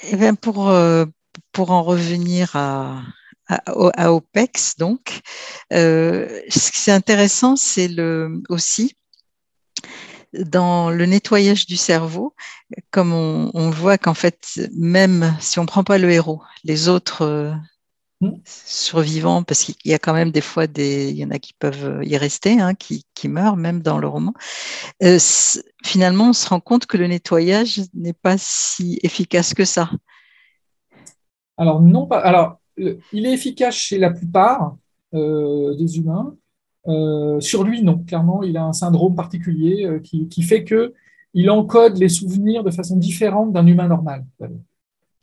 Et 0.04 0.10
eh 0.12 0.16
bien 0.16 0.34
pour, 0.34 0.72
pour 1.52 1.70
en 1.70 1.82
revenir 1.84 2.56
à, 2.56 3.02
à, 3.66 4.12
OPEX, 4.12 4.76
donc, 4.76 5.20
euh, 5.72 6.40
ce 6.48 6.70
qui 6.70 6.90
est 6.90 6.92
intéressant, 6.92 7.56
c'est 7.56 7.88
le, 7.88 8.42
aussi 8.48 8.96
dans 10.32 10.90
le 10.90 11.04
nettoyage 11.06 11.66
du 11.66 11.76
cerveau, 11.76 12.34
comme 12.90 13.12
on, 13.12 13.70
voit 13.70 13.98
qu'en 13.98 14.14
fait, 14.14 14.60
même 14.72 15.36
si 15.40 15.58
on 15.58 15.62
ne 15.62 15.66
prend 15.66 15.84
pas 15.84 15.98
le 15.98 16.10
héros, 16.10 16.42
les 16.64 16.88
autres 16.88 17.22
euh, 17.22 17.52
mmh. 18.22 18.30
survivants, 18.46 19.42
parce 19.42 19.64
qu'il 19.64 19.76
y 19.84 19.92
a 19.92 19.98
quand 19.98 20.14
même 20.14 20.30
des 20.30 20.40
fois 20.40 20.66
des, 20.66 21.10
il 21.10 21.16
y 21.18 21.24
en 21.24 21.30
a 21.30 21.38
qui 21.38 21.52
peuvent 21.52 22.00
y 22.02 22.16
rester, 22.16 22.60
hein, 22.60 22.74
qui, 22.74 23.04
qui, 23.14 23.28
meurent 23.28 23.58
même 23.58 23.82
dans 23.82 23.98
le 23.98 24.08
roman. 24.08 24.32
Euh, 25.02 25.18
finalement, 25.84 26.30
on 26.30 26.32
se 26.32 26.48
rend 26.48 26.60
compte 26.60 26.86
que 26.86 26.96
le 26.96 27.08
nettoyage 27.08 27.82
n'est 27.92 28.14
pas 28.14 28.36
si 28.38 28.98
efficace 29.02 29.52
que 29.52 29.66
ça. 29.66 29.90
Alors, 31.58 31.82
non 31.82 32.06
pas. 32.06 32.18
Alors, 32.20 32.61
il 32.76 33.26
est 33.26 33.32
efficace 33.32 33.74
chez 33.74 33.98
la 33.98 34.10
plupart 34.10 34.76
euh, 35.14 35.74
des 35.76 35.98
humains. 35.98 36.34
Euh, 36.88 37.38
sur 37.40 37.64
lui, 37.64 37.82
non. 37.82 37.98
Clairement, 37.98 38.42
il 38.42 38.56
a 38.56 38.64
un 38.64 38.72
syndrome 38.72 39.14
particulier 39.14 39.84
euh, 39.84 40.00
qui, 40.00 40.42
fait 40.42 40.64
que 40.64 40.94
il 41.34 41.50
encode 41.50 41.98
les 41.98 42.08
souvenirs 42.08 42.64
de 42.64 42.70
façon 42.70 42.96
différente 42.96 43.52
d'un 43.52 43.66
humain 43.66 43.88
normal. 43.88 44.24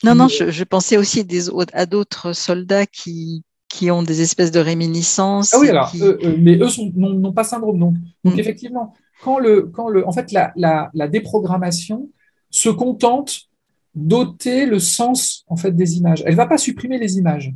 Non, 0.04 0.16
non, 0.16 0.28
je, 0.28 0.64
pensais 0.64 0.98
aussi 0.98 1.26
des, 1.26 1.50
à 1.74 1.86
d'autres 1.86 2.34
soldats 2.34 2.86
qui, 2.86 3.44
qui 3.68 3.92
ont 3.92 4.04
des 4.04 4.22
espèces 4.22 4.52
de 4.52 4.60
réminiscences. 4.60 5.54
Ah 5.54 5.60
oui, 5.60 5.70
alors, 5.70 5.92
mais 6.38 6.58
eux 6.58 6.68
n'ont 6.96 7.34
pas 7.34 7.44
syndrome. 7.44 7.80
Donc, 7.80 7.96
donc 8.24 8.36
mm. 8.36 8.40
effectivement, 8.40 8.94
quand 9.24 9.40
le, 9.40 9.64
quand 9.64 9.90
le, 9.90 10.08
en 10.08 10.12
fait, 10.12 10.32
la, 10.32 10.54
la 10.56 11.08
déprogrammation 11.08 12.10
se 12.52 12.70
contente 12.70 13.49
doter 13.96 14.66
le 14.66 14.80
sens 14.80 15.44
en 15.48 15.56
fait 15.56 15.72
des 15.72 15.98
images. 15.98 16.24
Elle 16.26 16.34
ne 16.34 16.38
va 16.38 16.48
pas 16.48 16.58
supprimer 16.58 16.98
les 16.98 17.18
images. 17.18 17.54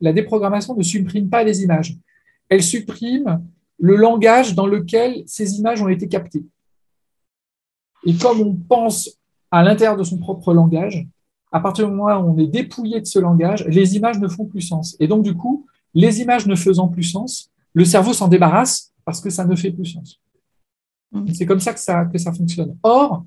La 0.00 0.12
déprogrammation 0.12 0.74
ne 0.76 0.82
supprime 0.82 1.28
pas 1.28 1.44
les 1.44 1.62
images. 1.62 1.96
Elle 2.48 2.62
supprime 2.62 3.42
le 3.78 3.96
langage 3.96 4.54
dans 4.54 4.66
lequel 4.66 5.22
ces 5.26 5.58
images 5.58 5.80
ont 5.82 5.88
été 5.88 6.08
captées. 6.08 6.44
Et 8.04 8.14
comme 8.14 8.40
on 8.40 8.54
pense 8.54 9.10
à 9.50 9.62
l'intérieur 9.62 9.96
de 9.96 10.04
son 10.04 10.18
propre 10.18 10.52
langage, 10.54 11.06
à 11.52 11.60
partir 11.60 11.86
du 11.88 11.94
moment 11.94 12.16
où 12.18 12.34
on 12.34 12.38
est 12.38 12.46
dépouillé 12.46 13.00
de 13.00 13.06
ce 13.06 13.18
langage, 13.18 13.64
les 13.66 13.96
images 13.96 14.18
ne 14.18 14.28
font 14.28 14.46
plus 14.46 14.60
sens. 14.60 14.96
Et 15.00 15.08
donc, 15.08 15.22
du 15.22 15.34
coup, 15.34 15.66
les 15.94 16.20
images 16.20 16.46
ne 16.46 16.54
faisant 16.54 16.88
plus 16.88 17.02
sens, 17.02 17.50
le 17.74 17.84
cerveau 17.84 18.12
s'en 18.12 18.28
débarrasse 18.28 18.92
parce 19.04 19.20
que 19.20 19.30
ça 19.30 19.44
ne 19.44 19.56
fait 19.56 19.72
plus 19.72 19.86
sens. 19.86 20.20
Mmh. 21.12 21.32
C'est 21.34 21.46
comme 21.46 21.60
ça 21.60 21.72
que, 21.72 21.80
ça 21.80 22.04
que 22.04 22.18
ça 22.18 22.32
fonctionne. 22.32 22.76
Or, 22.82 23.24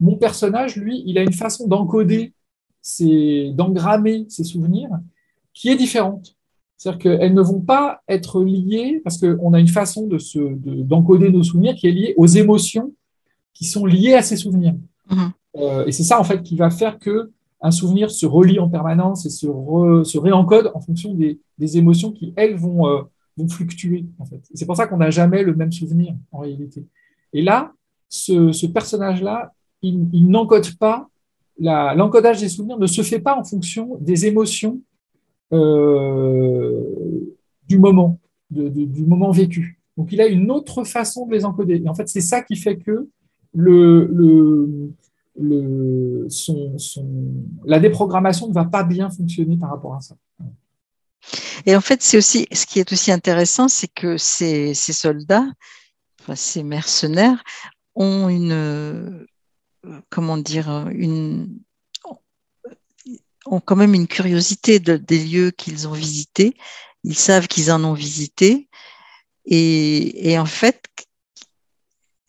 mon 0.00 0.16
personnage, 0.16 0.76
lui, 0.76 1.02
il 1.06 1.18
a 1.18 1.22
une 1.22 1.32
façon 1.32 1.66
d'encoder, 1.66 2.32
d'engrammer 3.00 4.26
ses 4.28 4.44
souvenirs 4.44 4.90
qui 5.52 5.68
est 5.68 5.76
différente. 5.76 6.36
C'est-à-dire 6.76 6.98
qu'elles 6.98 7.34
ne 7.34 7.40
vont 7.40 7.60
pas 7.60 8.02
être 8.08 8.42
liées, 8.42 9.00
parce 9.02 9.18
qu'on 9.18 9.54
a 9.54 9.60
une 9.60 9.68
façon 9.68 10.06
d'encoder 10.06 11.30
nos 11.30 11.42
souvenirs 11.42 11.74
qui 11.74 11.86
est 11.86 11.92
liée 11.92 12.14
aux 12.16 12.26
émotions 12.26 12.92
qui 13.54 13.64
sont 13.64 13.86
liées 13.86 14.14
à 14.14 14.22
ces 14.22 14.36
souvenirs. 14.36 14.74
Mhm. 15.10 15.32
Euh, 15.56 15.86
et 15.86 15.92
c'est 15.92 16.02
ça, 16.02 16.20
en 16.20 16.24
fait, 16.24 16.42
qui 16.42 16.56
va 16.56 16.70
faire 16.70 16.98
que 16.98 17.30
un 17.60 17.70
souvenir 17.70 18.10
se 18.10 18.26
relie 18.26 18.58
en 18.58 18.68
permanence 18.68 19.24
et 19.24 19.30
se, 19.30 19.46
se 20.04 20.18
réencode 20.18 20.70
en 20.74 20.80
fonction 20.80 21.14
des, 21.14 21.38
émotions 21.78 22.12
qui, 22.12 22.34
elles, 22.36 22.56
vont, 22.56 22.86
euh, 22.86 23.02
vont 23.38 23.48
fluctuer. 23.48 24.04
En 24.18 24.26
fait. 24.26 24.42
C'est 24.52 24.66
pour 24.66 24.76
ça 24.76 24.86
qu'on 24.86 24.98
n'a 24.98 25.10
jamais 25.10 25.42
le 25.42 25.54
même 25.54 25.72
souvenir, 25.72 26.14
en 26.32 26.40
réalité. 26.40 26.84
Et 27.32 27.40
là, 27.40 27.72
ce, 28.10 28.52
ce 28.52 28.66
personnage-là, 28.66 29.54
il, 29.84 30.28
n'encode 30.28 30.76
pas, 30.76 31.08
l'encodage 31.58 32.40
des 32.40 32.48
souvenirs 32.48 32.78
ne 32.78 32.86
se 32.86 33.02
fait 33.02 33.20
pas 33.20 33.36
en 33.38 33.44
fonction 33.44 33.96
des 34.00 34.26
émotions 34.26 34.80
euh, 35.52 36.80
du 37.68 37.78
moment, 37.78 38.18
du 38.50 39.04
moment 39.04 39.30
vécu. 39.30 39.78
Donc 39.96 40.10
il 40.12 40.20
a 40.20 40.26
une 40.26 40.50
autre 40.50 40.84
façon 40.84 41.26
de 41.26 41.32
les 41.32 41.44
encoder. 41.44 41.80
Et 41.84 41.88
en 41.88 41.94
fait, 41.94 42.08
c'est 42.08 42.20
ça 42.20 42.42
qui 42.42 42.56
fait 42.56 42.78
que 42.78 43.08
la 47.64 47.78
déprogrammation 47.78 48.48
ne 48.48 48.54
va 48.54 48.64
pas 48.64 48.82
bien 48.82 49.10
fonctionner 49.10 49.56
par 49.56 49.70
rapport 49.70 49.94
à 49.94 50.00
ça. 50.00 50.16
Et 51.66 51.76
en 51.76 51.80
fait, 51.80 52.02
c'est 52.02 52.18
aussi 52.18 52.46
ce 52.52 52.66
qui 52.66 52.80
est 52.80 52.92
aussi 52.92 53.12
intéressant, 53.12 53.68
c'est 53.68 53.88
que 53.88 54.16
ces, 54.16 54.74
ces 54.74 54.92
soldats, 54.92 55.46
ces 56.34 56.62
mercenaires, 56.62 57.42
ont 57.94 58.28
une, 58.28 59.24
comment 60.10 60.36
dire, 60.36 60.88
une, 60.88 61.58
ont 63.46 63.60
quand 63.60 63.76
même 63.76 63.94
une 63.94 64.06
curiosité 64.06 64.78
des 64.78 65.24
lieux 65.24 65.50
qu'ils 65.50 65.88
ont 65.88 65.92
visités. 65.92 66.56
Ils 67.02 67.16
savent 67.16 67.48
qu'ils 67.48 67.70
en 67.70 67.84
ont 67.84 67.92
visité. 67.92 68.68
Et, 69.46 70.38
en 70.38 70.46
fait, 70.46 70.82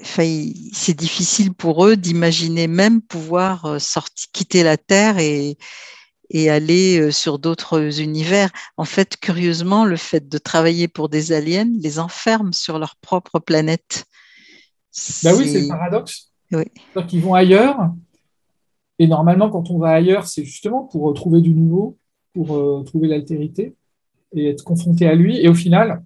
c'est 0.02 0.94
difficile 0.94 1.54
pour 1.54 1.86
eux 1.86 1.96
d'imaginer 1.96 2.68
même 2.68 3.02
pouvoir 3.02 3.65
euh, 3.65 3.80
sortir, 3.80 4.30
quitter 4.34 4.63
la 4.63 4.78
Terre 4.78 5.18
et, 5.18 5.58
et 6.30 6.50
aller 6.50 7.00
euh, 7.00 7.12
sur 7.12 7.39
d'autres 7.39 8.02
univers. 8.02 8.52
En 8.76 8.84
fait, 8.84 9.18
curieusement, 9.18 9.86
le 9.86 9.96
fait 9.96 10.28
de 10.28 10.38
travailler 10.38 10.89
pour 10.89 11.08
des 11.08 11.32
aliens 11.32 11.70
les 11.80 12.00
enferme 12.00 12.52
sur 12.52 12.78
leur 12.78 12.98
propre 12.98 13.39
planète. 13.39 14.06
Bah 15.24 15.34
oui, 15.34 15.50
c'est 15.52 15.62
le 15.62 15.68
paradoxe. 15.70 16.35
Oui. 16.51 16.63
qu'ils 17.08 17.21
vont 17.21 17.34
ailleurs, 17.34 17.93
Et 18.99 19.08
normalement, 19.08 19.49
quand 19.49 19.71
on 19.71 19.77
va 19.77 19.89
ailleurs, 19.89 20.25
c'est 20.25 20.43
justement 20.43 20.84
pour 20.84 21.13
trouver 21.13 21.41
du 21.41 21.53
nouveau, 21.53 21.97
pour 22.34 22.84
trouver 22.86 23.08
l'altérité 23.08 23.75
et 24.34 24.49
être 24.49 24.63
confronté 24.63 25.05
à 25.08 25.15
lui. 25.15 25.38
Et 25.39 25.49
au 25.49 25.53
final, 25.53 26.03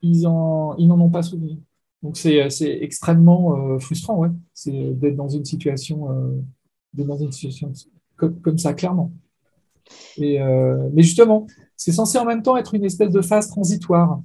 ils 0.00 0.22
n'en 0.22 0.76
ils 0.76 0.90
ont 0.90 1.10
pas 1.10 1.22
souvenir. 1.22 1.56
Donc 2.02 2.16
c'est 2.16 2.48
extrêmement 2.80 3.78
frustrant, 3.78 4.16
ouais, 4.16 4.30
c'est 4.54 4.98
d'être 4.98 5.16
dans 5.16 5.28
une 5.28 5.44
situation, 5.44 6.08
dans 6.94 7.18
une 7.18 7.32
situation 7.32 7.72
comme, 8.16 8.40
comme 8.40 8.58
ça, 8.58 8.74
clairement. 8.74 9.12
Et, 10.16 10.38
mais 10.92 11.02
justement, 11.02 11.46
c'est 11.76 11.92
censé 11.92 12.18
en 12.18 12.24
même 12.24 12.42
temps 12.42 12.56
être 12.56 12.74
une 12.74 12.84
espèce 12.84 13.10
de 13.10 13.20
phase 13.20 13.48
transitoire. 13.48 14.20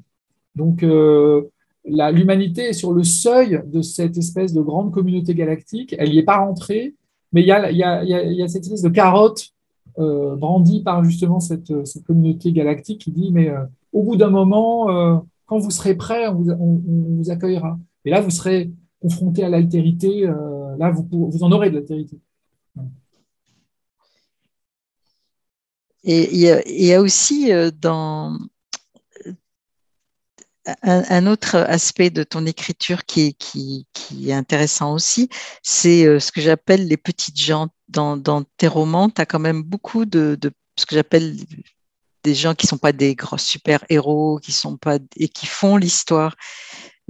Donc, 0.56 0.82
euh, 0.84 1.50
l'humanité 1.88 2.70
est 2.70 2.74
sur 2.74 2.94
le 2.94 3.04
seuil 3.04 3.62
de 3.66 3.82
cette 3.82 4.18
espèce 4.18 4.54
de 4.54 4.62
grande 4.62 4.92
communauté 4.92 5.34
galactique. 5.34 5.96
Elle 5.98 6.12
n'y 6.12 6.20
est 6.20 6.24
pas 6.24 6.38
rentrée, 6.38 6.96
mais 7.32 7.42
il 7.42 7.48
y 7.48 7.52
a, 7.52 8.48
cette 8.48 8.64
espèce 8.64 8.82
de 8.82 8.90
carotte 8.90 9.50
euh, 10.00 10.36
brandie 10.36 10.84
par 10.84 11.04
justement 11.04 11.40
cette, 11.40 11.72
communauté 12.06 12.52
galactique 12.52 13.02
qui 13.02 13.12
dit, 13.12 13.32
mais 13.32 13.50
euh, 13.50 13.64
au 13.94 14.04
bout 14.04 14.16
d'un 14.16 14.30
moment, 14.30 15.24
quand 15.46 15.58
vous 15.58 15.72
serez 15.72 15.96
prêt, 15.96 16.28
on 16.28 16.42
vous, 16.42 17.32
accueillera. 17.32 17.80
Et 18.06 18.10
là, 18.10 18.22
vous 18.22 18.30
serez 18.30 18.72
confronté 19.02 19.44
à 19.44 19.50
l'altérité. 19.50 20.30
là, 20.78 20.92
vous, 20.92 21.08
vous 21.12 21.44
en 21.44 21.52
aurez 21.52 21.70
de 21.70 21.76
l'altérité. 21.76 22.20
Et 26.04 26.34
il 26.34 26.86
y, 26.86 26.94
a 26.94 27.02
aussi 27.02 27.50
dans 27.82 28.38
un, 30.84 31.28
autre 31.28 31.56
aspect 31.56 32.10
de 32.10 32.24
ton 32.24 32.46
écriture 32.46 33.06
qui, 33.06 33.36
est 34.26 34.34
intéressant 34.34 34.94
aussi, 34.94 35.30
c'est 35.64 36.06
euh, 36.06 36.20
ce 36.20 36.32
que 36.32 36.42
j'appelle 36.42 36.88
les 36.88 36.98
petites 36.98 37.40
gens. 37.40 37.68
Dans, 37.88 38.44
tes 38.58 38.68
romans, 38.68 39.10
tu 39.10 39.22
as 39.22 39.26
quand 39.26 39.40
même 39.40 39.64
beaucoup 39.64 40.06
de, 40.06 40.38
de 40.40 40.52
ce 40.78 40.86
que 40.86 40.96
j'appelle 40.96 41.38
des 42.24 42.36
gens 42.36 42.54
qui 42.54 42.66
ne 42.66 42.70
sont 42.70 42.78
pas 42.78 42.92
des 42.92 43.16
gros 43.16 43.38
super-héros, 43.38 44.40
qui 44.40 44.52
sont 44.52 44.76
pas 44.76 44.98
et 45.16 45.30
qui 45.30 45.46
font 45.48 45.78
l'histoire. 45.78 46.36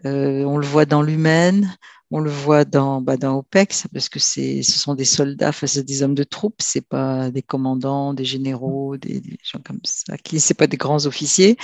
Euh, 0.06 0.44
on 0.44 0.58
le 0.58 0.68
voit 0.68 0.86
dans 0.86 1.02
l'humaine, 1.02 1.76
on 2.10 2.20
le 2.20 2.30
voit 2.30 2.64
dans, 2.64 3.02
bah, 3.02 3.18
dans 3.18 3.38
OPEX 3.38 3.88
parce 3.94 4.08
que 4.08 4.20
ce 4.20 4.62
sont 4.64 4.96
des 4.96 5.06
soldats 5.06 5.52
face 5.52 5.78
à 5.78 5.84
des 5.84 6.04
hommes 6.04 6.16
de 6.16 6.24
troupes, 6.24 6.62
c'est 6.62 6.86
pas 6.88 7.32
des 7.32 7.42
commandants, 7.42 8.14
des 8.14 8.24
généraux, 8.24 8.96
des, 8.98 9.22
gens 9.44 9.60
comme 9.64 9.80
ça, 9.84 10.16
c'est 10.38 10.54
pas 10.54 10.68
des 10.68 10.78
grands 10.78 11.06
officiers. 11.06 11.58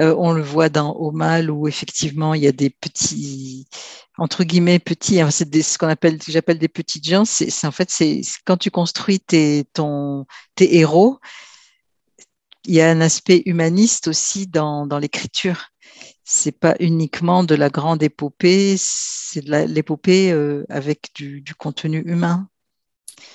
Euh, 0.00 0.14
on 0.18 0.32
le 0.32 0.42
voit 0.42 0.68
dans 0.68 0.94
Omal 0.96 1.50
où 1.50 1.68
effectivement 1.68 2.34
il 2.34 2.42
y 2.42 2.48
a 2.48 2.52
des 2.52 2.70
petits 2.70 3.68
entre 4.18 4.44
guillemets 4.44 4.78
petits, 4.78 5.20
hein, 5.20 5.30
c'est 5.30 5.62
ce 5.62 5.78
qu'on 5.78 5.88
appelle, 5.88 6.18
j'appelle 6.26 6.58
des 6.58 6.68
petites 6.68 7.04
gens. 7.08 7.24
C'est, 7.24 7.64
en 7.64 7.72
fait 7.72 7.90
c'est 7.90 8.22
quand 8.44 8.56
tu 8.56 8.70
construis 8.70 9.20
tes, 9.20 9.64
ton, 9.72 10.26
tes 10.56 10.76
héros, 10.76 11.18
il 12.66 12.74
y 12.74 12.80
a 12.80 12.90
un 12.90 13.00
aspect 13.00 13.42
humaniste 13.46 14.08
aussi 14.08 14.46
dans, 14.46 14.86
dans 14.86 14.98
l'écriture 14.98 15.70
c'est 16.24 16.58
pas 16.58 16.74
uniquement 16.80 17.44
de 17.44 17.54
la 17.54 17.68
grande 17.68 18.02
épopée, 18.02 18.76
c'est 18.78 19.44
de 19.44 19.66
l'épopée 19.66 20.32
euh, 20.32 20.64
avec 20.70 21.10
du, 21.14 21.44
contenu 21.58 21.98
humain. 22.06 22.48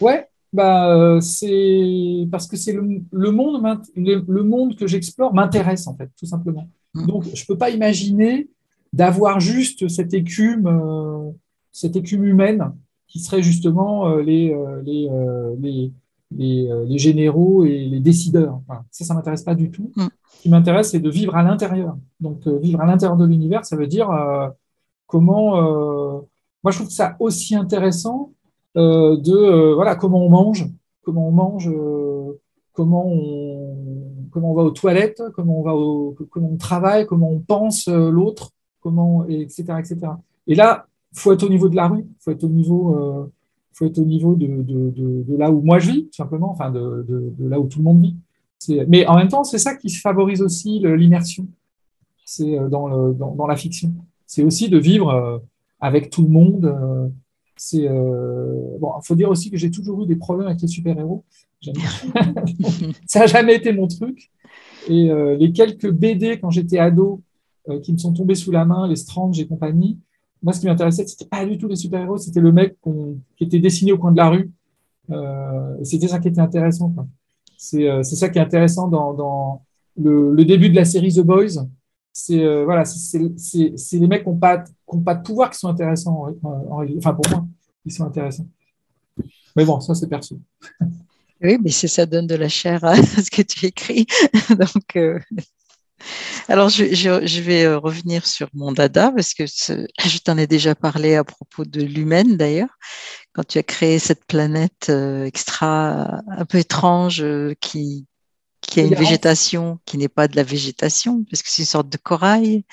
Ouais, 0.01 0.27
bah, 0.51 0.95
euh, 0.95 1.21
c'est 1.21 2.27
parce 2.31 2.47
que 2.47 2.57
c'est 2.57 2.73
le, 2.73 3.31
monde, 3.31 3.61
le, 3.95 4.43
monde 4.43 4.75
que 4.75 4.87
j'explore 4.87 5.35
m'intéresse 5.35 5.85
en 5.85 5.95
fait, 5.95 6.09
tout 6.17 6.25
simplement. 6.25 6.67
Mmh. 6.95 7.05
Donc, 7.05 7.25
je 7.31 7.45
peux 7.45 7.57
pas 7.57 7.69
imaginer 7.69 8.49
d'avoir 8.91 9.39
juste 9.39 9.87
cette 9.87 10.15
écume, 10.15 10.65
euh, 10.65 11.29
cette 11.71 11.95
écume 11.95 12.25
humaine 12.25 12.73
qui 13.07 13.19
serait 13.19 13.43
justement 13.43 14.15
les, 14.17 14.55
les, 14.83 15.91
les, 16.31 16.97
généraux 16.97 17.65
et 17.65 17.85
les 17.85 17.99
décideurs. 17.99 18.61
ça, 18.91 19.05
ça 19.05 19.13
m'intéresse 19.13 19.43
pas 19.43 19.55
du 19.55 19.69
tout. 19.69 19.91
Mmh 19.95 20.07
qui 20.39 20.49
m'intéresse, 20.49 20.91
c'est 20.91 20.99
de 20.99 21.09
vivre 21.09 21.35
à 21.35 21.43
l'intérieur. 21.43 21.97
Donc, 22.19 22.47
euh, 22.47 22.57
vivre 22.57 22.81
à 22.81 22.85
l'intérieur 22.85 23.17
de 23.17 23.25
l'univers, 23.25 23.65
ça 23.65 23.75
veut 23.75 23.87
dire 23.87 24.09
euh, 24.09 24.47
comment. 25.05 25.57
Euh, 25.57 26.19
moi, 26.63 26.71
je 26.71 26.77
trouve 26.79 26.89
ça 26.89 27.15
aussi 27.19 27.55
intéressant 27.55 28.31
de 28.75 29.73
voilà 29.73 29.95
comment 29.95 30.23
on 30.25 30.29
mange, 30.29 30.67
comment 31.03 31.27
on 31.27 31.31
mange, 31.31 31.69
comment 32.73 33.05
on 33.07 34.27
comment 34.31 34.51
on 34.51 34.55
va 34.55 34.63
aux 34.63 34.71
toilettes, 34.71 35.21
comment 35.33 35.59
on 35.59 35.63
va 35.63 35.73
au, 35.73 36.15
comment 36.29 36.49
on 36.51 36.57
travaille, 36.57 37.05
comment 37.05 37.29
on 37.29 37.39
pense 37.39 37.87
l'autre, 37.87 38.51
comment 38.81 39.25
etc 39.25 39.63
etc. 39.79 39.97
Et 40.47 40.55
là, 40.55 40.85
faut 41.13 41.31
être 41.31 41.43
au 41.43 41.49
niveau 41.49 41.69
de 41.69 41.75
la 41.75 41.87
rue, 41.87 42.05
faut 42.19 42.31
être 42.31 42.43
au 42.43 42.49
niveau 42.49 43.31
faut 43.73 43.85
être 43.85 43.99
au 43.99 44.05
niveau 44.05 44.35
de, 44.35 44.47
de, 44.47 44.91
de, 45.23 45.37
là 45.37 45.49
où 45.49 45.61
moi 45.61 45.79
je 45.79 45.91
vis, 45.91 46.09
simplement, 46.11 46.51
enfin 46.51 46.69
de, 46.71 47.33
là 47.39 47.59
où 47.59 47.67
tout 47.67 47.79
le 47.79 47.85
monde 47.85 48.01
vit. 48.01 48.17
Mais 48.67 49.05
en 49.07 49.15
même 49.15 49.29
temps, 49.29 49.43
c'est 49.43 49.57
ça 49.57 49.75
qui 49.75 49.89
favorise 49.89 50.41
aussi 50.41 50.79
l'immersion. 50.79 51.47
C'est 52.25 52.59
euh, 52.59 52.67
dans, 52.67 53.11
dans, 53.11 53.47
la 53.47 53.55
fiction. 53.55 53.93
C'est 54.25 54.43
aussi 54.43 54.69
de 54.69 54.77
vivre 54.77 55.09
euh, 55.09 55.39
avec 55.79 56.09
tout 56.09 56.23
le 56.23 56.29
monde. 56.29 56.65
Euh, 56.65 57.07
c'est 57.55 57.87
bon. 58.79 58.93
Il 59.01 59.05
faut 59.05 59.15
dire 59.15 59.29
aussi 59.29 59.51
que 59.51 59.57
j'ai 59.57 59.71
toujours 59.71 60.03
eu 60.03 60.05
des 60.05 60.15
problèmes 60.15 60.47
avec 60.47 60.61
les 60.61 60.67
super-héros. 60.67 61.25
ça 63.05 63.19
n'a 63.19 63.27
jamais 63.27 63.55
été 63.55 63.73
mon 63.73 63.87
truc. 63.87 64.31
Et 64.87 65.09
les 65.37 65.51
quelques 65.51 65.91
BD 65.91 66.39
quand 66.39 66.51
j'étais 66.51 66.79
ado 66.79 67.21
qui 67.83 67.91
me 67.91 67.97
sont 67.97 68.13
tombés 68.13 68.35
sous 68.35 68.51
la 68.51 68.63
main, 68.63 68.87
les 68.87 68.95
Strange 68.95 69.37
et 69.39 69.45
compagnie, 69.45 69.99
moi, 70.41 70.53
ce 70.53 70.61
qui 70.61 70.67
m'intéressait, 70.67 71.05
c'était 71.05 71.25
pas 71.25 71.45
du 71.45 71.57
tout 71.57 71.67
les 71.67 71.75
super-héros, 71.75 72.17
c'était 72.17 72.39
le 72.39 72.53
mec 72.53 72.77
qui 73.35 73.43
était 73.43 73.59
dessiné 73.59 73.91
au 73.91 73.97
coin 73.97 74.13
de 74.13 74.17
la 74.17 74.29
rue. 74.29 74.51
c'était 75.83 76.07
ça 76.07 76.19
qui 76.19 76.29
était 76.29 76.39
intéressant. 76.39 76.93
Euh, 76.97 77.03
c'est 77.59 78.03
ça 78.03 78.29
qui 78.29 78.39
est 78.39 78.41
intéressant 78.41 78.87
dans, 78.87 79.61
le, 79.97 80.45
début 80.45 80.69
de 80.69 80.75
la 80.75 80.85
série 80.85 81.13
The 81.13 81.19
Boys. 81.19 81.65
C'est 82.13 82.43
euh, 82.43 82.63
voilà, 82.63 82.83
les 83.13 84.07
mecs 84.07 84.23
qui 84.23 84.29
n'ont 84.29 84.37
pas, 84.37 84.63
pas 85.05 85.15
de 85.15 85.23
pouvoir 85.23 85.49
qui 85.49 85.59
sont 85.59 85.67
intéressants. 85.67 86.27
enfin, 86.41 87.13
pour 87.13 87.29
moi, 87.29 87.47
ils 87.85 87.91
sont 87.91 88.05
intéressants. 88.05 88.47
Mais 89.55 89.65
bon, 89.65 89.79
ça, 89.79 89.93
c'est 89.93 90.07
perso. 90.07 90.39
Oui, 91.41 91.57
mais 91.63 91.71
ça 91.71 92.05
donne 92.05 92.27
de 92.27 92.35
la 92.35 92.49
chair 92.49 92.83
à 92.83 92.95
ce 93.01 93.31
que 93.31 93.41
tu 93.41 93.67
écris. 93.67 94.05
Donc, 94.49 94.97
euh, 94.97 95.17
alors, 96.49 96.67
je, 96.67 96.93
je, 96.93 97.41
vais 97.41 97.73
revenir 97.73 98.27
sur 98.27 98.49
mon 98.53 98.73
dada 98.73 99.09
parce 99.13 99.33
que 99.33 99.45
je 99.45 100.17
t'en 100.17 100.37
ai 100.37 100.47
déjà 100.47 100.75
parlé 100.75 101.15
à 101.15 101.23
propos 101.23 101.63
de 101.63 101.81
l'humaine 101.81 102.35
d'ailleurs 102.35 102.77
quand 103.33 103.45
tu 103.45 103.57
as 103.57 103.63
créé 103.63 103.99
cette 103.99 104.25
planète 104.25 104.87
euh, 104.89 105.25
extra 105.25 106.21
un 106.27 106.45
peu 106.45 106.57
étrange 106.57 107.21
euh, 107.21 107.53
qui, 107.59 108.05
qui 108.61 108.79
a 108.79 108.83
une 108.83 108.95
végétation 108.95 109.79
qui 109.85 109.97
n'est 109.97 110.09
pas 110.09 110.27
de 110.27 110.35
la 110.35 110.43
végétation, 110.43 111.23
parce 111.29 111.43
que 111.43 111.49
c'est 111.49 111.61
une 111.61 111.67
sorte 111.67 111.89
de 111.89 111.97
corail. 111.97 112.65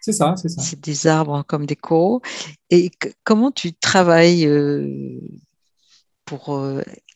C'est 0.00 0.12
ça, 0.12 0.34
c'est 0.36 0.48
ça. 0.48 0.62
C'est 0.62 0.80
des 0.80 1.06
arbres 1.06 1.44
comme 1.46 1.66
des 1.66 1.76
coraux. 1.76 2.22
Et 2.70 2.90
comment 3.24 3.50
tu 3.50 3.74
travailles 3.74 4.46
euh, 4.46 5.20
pour 6.24 6.60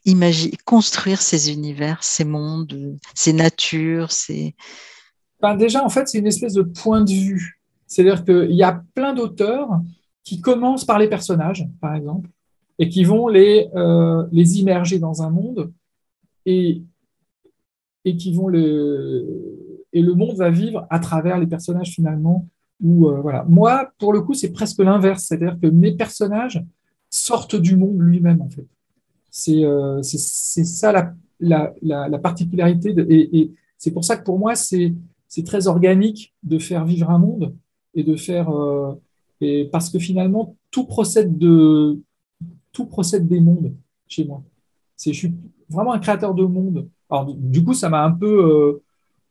imaginer, 0.05 0.57
construire 0.65 1.21
ces 1.21 1.53
univers, 1.53 2.03
ces 2.03 2.25
mondes, 2.25 2.99
ces 3.15 3.33
natures, 3.33 4.13
ces... 4.13 4.55
Ben 5.41 5.57
déjà, 5.57 5.85
en 5.85 5.89
fait, 5.89 6.09
c'est 6.09 6.19
une 6.19 6.27
espèce 6.27 6.55
de 6.55 6.63
point 6.63 7.01
de 7.01 7.11
vue. 7.11 7.61
C'est-à-dire 7.87 8.25
qu'il 8.25 8.55
y 8.55 8.63
a 8.63 8.83
plein 8.95 9.15
d'auteurs 9.15 9.69
qui 10.23 10.41
commencent 10.41 10.85
par 10.85 10.99
les 10.99 11.09
personnages, 11.09 11.67
par 11.81 11.95
exemple, 11.95 12.29
et 12.81 12.89
qui 12.89 13.05
vont 13.05 13.29
les, 13.29 13.69
euh, 13.77 14.27
les 14.33 14.59
immerger 14.59 14.99
dans 14.99 15.23
un 15.23 15.31
monde 15.31 15.71
et, 16.47 16.83
et 18.07 18.17
qui 18.17 18.33
vont 18.33 18.49
le, 18.49 19.85
et 19.93 20.01
le 20.01 20.15
monde 20.15 20.37
va 20.37 20.51
vivre 20.51 20.87
à 20.91 20.99
travers 20.99 21.39
les 21.39 21.47
personnages 21.47 21.91
finalement. 21.91 22.49
Où, 22.83 23.09
euh, 23.09 23.21
voilà. 23.21 23.45
Moi, 23.47 23.93
pour 23.99 24.15
le 24.15 24.23
coup, 24.23 24.33
c'est 24.33 24.51
presque 24.51 24.79
l'inverse, 24.79 25.25
c'est-à-dire 25.25 25.59
que 25.61 25.67
mes 25.67 25.93
personnages 25.93 26.65
sortent 27.11 27.57
du 27.57 27.77
monde 27.77 28.01
lui-même 28.01 28.41
en 28.41 28.49
fait. 28.49 28.67
C'est 29.31 29.63
euh, 29.63 30.01
ça 30.03 30.91
la, 30.91 31.15
la, 31.83 32.09
la, 32.09 32.19
particularité 32.19 32.95
et, 33.09 33.39
et 33.39 33.53
c'est 33.77 33.91
pour 33.91 34.05
ça 34.05 34.17
que 34.17 34.25
pour 34.25 34.39
moi 34.39 34.55
c'est 34.55 34.95
très 35.45 35.67
organique 35.69 36.35
de 36.43 36.59
faire 36.59 36.85
vivre 36.85 37.11
un 37.11 37.19
monde 37.19 37.55
et 37.95 38.03
de 38.03 38.17
faire 38.17 38.51
euh, 38.51 38.95
et 39.41 39.69
parce 39.71 39.89
que 39.89 39.99
finalement 39.99 40.57
tout 40.71 40.85
procède 40.85 41.39
de 41.39 41.99
tout 42.73 42.87
procède 42.87 43.27
des 43.27 43.41
mondes 43.41 43.75
chez 44.09 44.25
moi. 44.25 44.43
C'est, 44.97 45.13
je 45.13 45.19
suis 45.19 45.35
vraiment 45.69 45.93
un 45.93 45.99
créateur 45.99 46.35
de 46.35 46.45
monde. 46.45 46.89
Alors, 47.09 47.33
du 47.35 47.65
coup, 47.65 47.75
ça 47.75 47.89
m'a 47.89 48.05
un 48.05 48.13
peu. 48.13 48.45
Euh, 48.45 48.83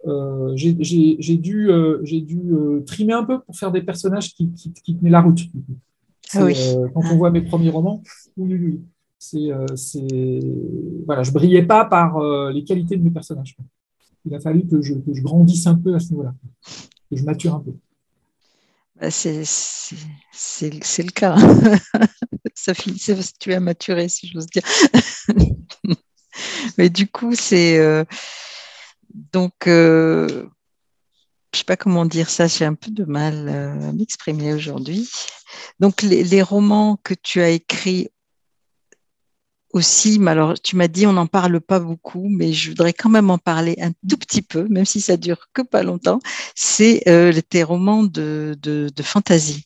euh, 0.08 0.54
j'ai, 0.56 1.38
dû, 1.38 1.70
euh, 1.70 2.00
j'ai 2.04 2.22
dû 2.22 2.54
trimer 2.86 3.14
un 3.14 3.24
peu 3.24 3.42
pour 3.42 3.56
faire 3.56 3.72
des 3.72 3.82
personnages 3.82 4.34
qui, 4.34 4.52
qui, 4.54 4.96
tenaient 4.98 5.10
la 5.10 5.22
route. 5.22 5.42
Ah 6.34 6.48
quand 6.94 7.02
on 7.12 7.18
voit 7.18 7.32
mes 7.32 7.42
premiers 7.42 7.72
romans, 7.72 8.02
oui, 8.38 8.54
oui, 8.54 8.82
c'est, 9.18 9.50
c'est, 9.76 10.40
voilà, 11.06 11.24
je 11.24 11.32
brillais 11.32 11.64
pas 11.64 11.86
par 11.86 12.22
les 12.52 12.64
qualités 12.64 12.98
de 12.98 13.04
mes 13.04 13.10
personnages. 13.10 13.58
Il 14.26 14.36
a 14.36 14.40
fallu 14.40 14.68
que 14.68 14.82
je, 14.82 14.94
que 14.94 15.14
je 15.14 15.22
grandisse 15.22 15.66
un 15.66 15.76
peu 15.76 15.96
à 15.96 16.00
ce 16.00 16.12
niveau-là, 16.12 16.36
que 17.10 17.16
je 17.16 17.24
mature 17.24 17.56
un 17.56 17.60
peu. 17.60 17.74
Bah, 19.02 19.10
c'est, 19.10 19.44
c'est, 19.44 20.72
c'est 20.82 21.04
le 21.04 21.12
cas. 21.12 21.36
ça 22.54 22.74
finit, 22.74 23.00
tu 23.40 23.54
as 23.54 23.60
maturé, 23.60 24.10
si 24.10 24.28
j'ose 24.28 24.48
dire. 24.48 24.64
Mais 26.78 26.90
du 26.90 27.08
coup, 27.08 27.36
c'est 27.36 27.78
euh, 27.78 28.04
donc, 29.14 29.68
euh, 29.68 30.28
je 30.28 31.58
ne 31.58 31.58
sais 31.58 31.64
pas 31.64 31.78
comment 31.78 32.06
dire 32.06 32.30
ça, 32.30 32.48
j'ai 32.48 32.66
un 32.66 32.76
peu 32.76 32.92
de 32.92 33.06
mal 33.06 33.50
à 33.50 33.92
m'exprimer 33.94 34.54
aujourd'hui. 34.54 35.10
Donc, 35.80 36.02
les, 36.02 36.42
romans 36.44 36.98
que 37.04 37.14
tu 37.14 37.42
as 37.42 37.50
écrits 37.50 38.10
aussi, 39.72 40.18
mais 40.18 40.32
alors 40.32 40.60
tu 40.60 40.76
m'as 40.76 40.88
dit 40.88 41.06
on 41.06 41.14
n'en 41.14 41.28
parle 41.28 41.62
pas 41.62 41.80
beaucoup, 41.80 42.28
mais 42.28 42.54
je 42.54 42.70
voudrais 42.70 42.94
quand 42.94 43.10
même 43.10 43.30
en 43.30 43.38
parler 43.38 43.76
un 43.80 43.92
tout 43.92 44.18
petit 44.18 44.42
peu, 44.42 44.68
même 44.68 44.86
si 44.86 45.00
ça 45.00 45.16
dure 45.16 45.48
que 45.54 45.62
pas 45.62 45.84
longtemps. 45.84 46.20
C'est 46.56 47.08
euh, 47.08 47.40
tes 47.50 47.64
romans 47.64 48.04
de, 48.04 48.58
de, 48.62 48.90
de 48.94 49.04
fantasy. 49.04 49.66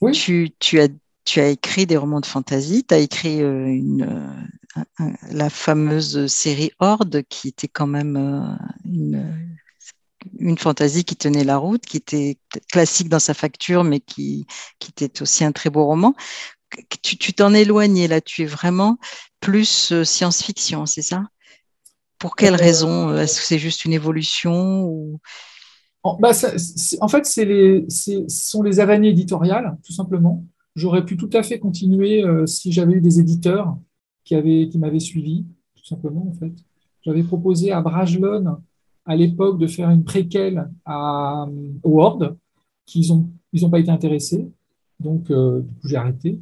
Oui. 0.00 0.12
Tu, 0.12 0.52
tu, 0.60 0.80
as, 0.80 0.88
tu 1.30 1.38
as 1.38 1.48
écrit 1.48 1.86
des 1.86 1.96
romans 1.96 2.18
de 2.18 2.26
fantasy, 2.26 2.84
tu 2.84 2.92
as 2.92 2.98
écrit 2.98 3.40
euh, 3.40 3.66
une, 3.66 4.02
euh, 4.76 5.10
la 5.30 5.48
fameuse 5.48 6.26
série 6.26 6.72
Horde, 6.80 7.22
qui 7.28 7.46
était 7.46 7.68
quand 7.68 7.86
même 7.86 8.16
une, 8.84 9.48
une 10.40 10.58
fantaisie 10.58 11.04
qui 11.04 11.14
tenait 11.14 11.44
la 11.44 11.56
route, 11.56 11.86
qui 11.86 11.98
était 11.98 12.36
classique 12.72 13.08
dans 13.08 13.20
sa 13.20 13.32
facture, 13.32 13.84
mais 13.84 14.00
qui, 14.00 14.44
qui 14.80 14.90
était 14.90 15.22
aussi 15.22 15.44
un 15.44 15.52
très 15.52 15.70
beau 15.70 15.86
roman. 15.86 16.16
Tu 17.00 17.32
t'en 17.32 17.54
éloignes 17.54 18.08
là, 18.08 18.20
tu 18.20 18.42
es 18.42 18.46
vraiment 18.46 18.98
plus 19.38 19.92
euh, 19.92 20.02
science-fiction, 20.02 20.84
c'est 20.86 21.02
ça? 21.02 21.22
Pour 22.18 22.34
quelle 22.34 22.54
euh, 22.54 22.56
raison? 22.56 23.16
Est-ce 23.16 23.38
que 23.38 23.46
c'est 23.46 23.60
juste 23.60 23.84
une 23.84 23.92
évolution 23.92 24.82
ou... 24.82 25.20
en, 26.02 26.16
bah, 26.18 26.32
en, 27.00 27.08
fait, 27.08 27.36
les, 27.36 27.84
ce 27.88 28.24
sont 28.26 28.64
les 28.64 28.80
avanies 28.80 29.10
éditoriales, 29.10 29.78
tout 29.84 29.92
simplement. 29.92 30.44
J'aurais 30.74 31.04
pu 31.04 31.16
tout 31.16 31.30
à 31.32 31.42
fait 31.42 31.58
continuer 31.58 32.24
euh, 32.24 32.46
si 32.46 32.72
j'avais 32.72 32.94
eu 32.94 33.00
des 33.00 33.20
éditeurs 33.20 33.76
qui, 34.24 34.34
avaient, 34.34 34.68
qui 34.68 34.78
m'avaient 34.78 35.00
suivi, 35.00 35.46
tout 35.76 35.84
simplement, 35.84 36.26
en 36.28 36.34
fait. 36.34 36.52
J'avais 37.02 37.22
proposé 37.22 37.72
à 37.72 37.80
Brajlon, 37.80 38.58
à 39.06 39.16
l'époque, 39.16 39.58
de 39.58 39.66
faire 39.66 39.90
une 39.90 40.04
préquelle 40.04 40.70
à, 40.84 41.46
Word, 41.82 42.36
qu'ils 42.86 43.08
n'ont 43.08 43.30
ils 43.52 43.66
ont 43.66 43.70
pas 43.70 43.80
été 43.80 43.90
intéressés. 43.90 44.48
Donc, 45.00 45.26
coup, 45.26 45.64
j'ai 45.84 45.96
arrêté. 45.96 46.38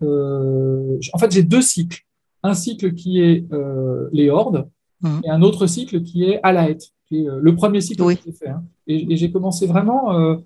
en 0.00 1.18
fait, 1.18 1.32
j'ai 1.32 1.42
deux 1.42 1.62
cycles 1.62 2.04
un 2.42 2.54
cycle 2.54 2.94
qui 2.94 3.20
est 3.20 3.44
euh, 3.52 4.08
les 4.12 4.30
hordes 4.30 4.68
mmh. 5.00 5.20
et 5.24 5.30
un 5.30 5.42
autre 5.42 5.66
cycle 5.66 6.02
qui 6.02 6.24
est 6.24 6.40
hête, 6.42 6.84
qui 7.06 7.22
est 7.22 7.28
euh, 7.28 7.38
le 7.40 7.54
premier 7.54 7.80
cycle 7.80 8.04
que 8.04 8.22
j'ai 8.24 8.32
fait. 8.32 8.48
Hein. 8.48 8.64
Et, 8.86 9.16
j'ai 9.16 9.30
commencé 9.30 9.66
vraiment 9.66 10.14
euh, 10.14 10.36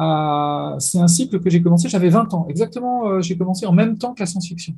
à. 0.00 0.76
C'est 0.78 0.98
un 0.98 1.08
cycle 1.08 1.40
que 1.40 1.50
j'ai 1.50 1.62
commencé, 1.62 1.88
j'avais 1.88 2.08
20 2.08 2.34
ans. 2.34 2.46
Exactement, 2.48 3.20
j'ai 3.20 3.36
commencé 3.36 3.66
en 3.66 3.72
même 3.72 3.98
temps 3.98 4.14
que 4.14 4.20
la 4.20 4.26
science-fiction. 4.26 4.74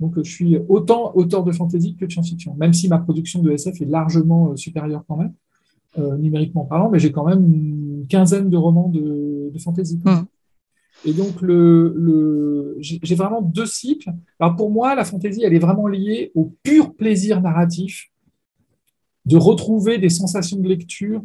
Donc, 0.00 0.14
je 0.16 0.30
suis 0.30 0.58
autant 0.68 1.12
auteur 1.14 1.44
de 1.44 1.52
fantasy 1.52 1.96
que 1.96 2.04
de 2.04 2.10
science-fiction, 2.10 2.54
même 2.54 2.72
si 2.72 2.88
ma 2.88 2.98
production 2.98 3.40
de 3.42 3.50
SF 3.52 3.80
est 3.80 3.86
largement 3.86 4.56
supérieure 4.56 5.04
quand 5.08 5.16
même, 5.16 5.32
numériquement 6.18 6.64
parlant, 6.64 6.90
mais 6.90 6.98
j'ai 6.98 7.12
quand 7.12 7.24
même 7.24 7.44
une 7.44 8.06
quinzaine 8.08 8.50
de 8.50 8.56
romans 8.56 8.88
de, 8.88 9.50
de 9.52 9.58
fantasy. 9.58 10.00
Mmh. 10.04 10.24
Et 11.06 11.12
donc, 11.12 11.42
le, 11.42 12.76
j'ai 12.80 13.14
vraiment 13.14 13.42
deux 13.42 13.66
cycles. 13.66 14.12
Alors, 14.40 14.56
pour 14.56 14.70
moi, 14.70 14.94
la 14.94 15.04
fantaisie, 15.04 15.42
elle 15.44 15.54
est 15.54 15.58
vraiment 15.58 15.86
liée 15.86 16.32
au 16.34 16.52
pur 16.62 16.94
plaisir 16.94 17.40
narratif 17.42 18.10
de 19.26 19.36
retrouver 19.36 19.98
des 19.98 20.08
sensations 20.08 20.58
de 20.58 20.68
lecture 20.68 21.22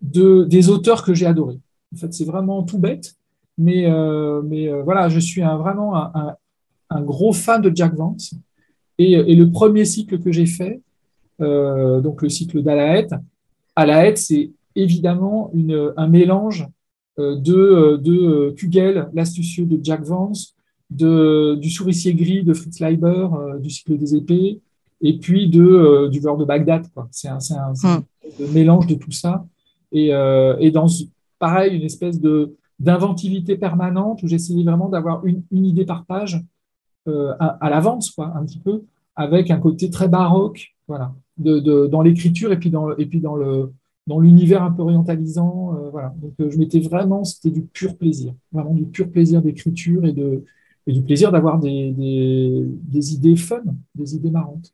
de, 0.00 0.44
des 0.44 0.68
auteurs 0.68 1.04
que 1.04 1.14
j'ai 1.14 1.26
adorés. 1.26 1.60
En 1.94 1.96
fait, 1.96 2.12
c'est 2.12 2.24
vraiment 2.24 2.62
tout 2.64 2.78
bête, 2.78 3.14
mais, 3.56 3.86
euh, 3.86 4.42
mais 4.42 4.68
euh, 4.68 4.82
voilà, 4.82 5.08
je 5.08 5.20
suis 5.20 5.42
un, 5.42 5.56
vraiment 5.56 5.96
un, 5.96 6.34
un, 6.90 7.02
gros 7.02 7.32
fan 7.32 7.62
de 7.62 7.70
Jack 7.74 7.94
Vance. 7.94 8.34
Et, 8.98 9.12
et 9.12 9.34
le 9.34 9.50
premier 9.50 9.84
cycle 9.84 10.18
que 10.18 10.32
j'ai 10.32 10.46
fait, 10.46 10.80
euh, 11.40 12.00
donc 12.00 12.22
le 12.22 12.28
cycle 12.28 12.62
d'Alaet, 12.62 13.08
Alaet, 13.76 14.16
c'est 14.16 14.50
évidemment 14.76 15.50
une, 15.54 15.92
un 15.96 16.08
mélange 16.08 16.66
de, 17.16 17.96
de 17.96 18.50
Kugel, 18.56 19.08
l'astucieux 19.14 19.66
de 19.66 19.78
Jack 19.82 20.02
Vance, 20.02 20.56
de, 20.90 21.56
du 21.60 21.70
souricier 21.70 22.12
gris 22.14 22.42
de 22.42 22.54
Fritz 22.54 22.80
Leiber, 22.80 23.28
du 23.60 23.70
cycle 23.70 23.96
des 23.96 24.16
épées, 24.16 24.60
et 25.00 25.18
puis 25.18 25.48
de, 25.48 26.08
du 26.08 26.20
beurre 26.20 26.36
de 26.36 26.44
Bagdad. 26.44 26.86
C'est 27.12 27.28
un, 27.28 27.38
un, 27.50 27.72
hmm. 27.72 28.52
mélange 28.52 28.88
de 28.88 28.94
tout 28.94 29.12
ça. 29.12 29.44
Et, 29.92 30.08
et, 30.08 30.70
dans, 30.72 30.88
pareil, 31.38 31.76
une 31.76 31.82
espèce 31.82 32.20
de 32.20 32.56
d'inventivité 32.80 33.56
permanente 33.56 34.22
où 34.24 34.26
j'essayais 34.26 34.64
vraiment 34.64 34.88
d'avoir 34.88 35.24
une, 35.24 35.44
une, 35.52 35.64
idée 35.64 35.84
par 35.84 36.04
page 36.06 36.42
à, 37.06 37.46
à 37.60 37.70
l'avance, 37.70 38.10
quoi, 38.10 38.32
un 38.36 38.44
petit 38.44 38.58
peu, 38.58 38.82
avec 39.14 39.50
un 39.50 39.58
côté 39.58 39.90
très 39.90 40.08
baroque, 40.08 40.74
voilà, 40.88 41.14
de, 41.38 41.60
de 41.60 41.86
dans 41.86 42.02
l'écriture 42.02 42.52
et 42.52 42.58
puis 42.58 42.70
dans, 42.70 42.96
et 42.96 43.06
puis 43.06 43.20
dans 43.20 43.36
le, 43.36 43.72
dans 44.06 44.20
l'univers 44.20 44.62
un 44.62 44.70
peu 44.70 44.82
orientalisant. 44.82 45.74
Euh, 45.74 45.90
voilà. 45.90 46.14
Donc, 46.20 46.34
euh, 46.40 46.50
je 46.50 46.58
m'étais 46.58 46.80
vraiment, 46.80 47.24
c'était 47.24 47.50
du 47.50 47.62
pur 47.62 47.96
plaisir, 47.96 48.34
vraiment 48.52 48.74
du 48.74 48.84
pur 48.84 49.10
plaisir 49.10 49.42
d'écriture 49.42 50.04
et, 50.04 50.12
de, 50.12 50.44
et 50.86 50.92
du 50.92 51.02
plaisir 51.02 51.32
d'avoir 51.32 51.58
des, 51.58 51.92
des, 51.92 52.64
des, 52.66 53.14
idées 53.14 53.36
fun, 53.36 53.62
des 53.94 54.16
idées 54.16 54.30
marrantes. 54.30 54.72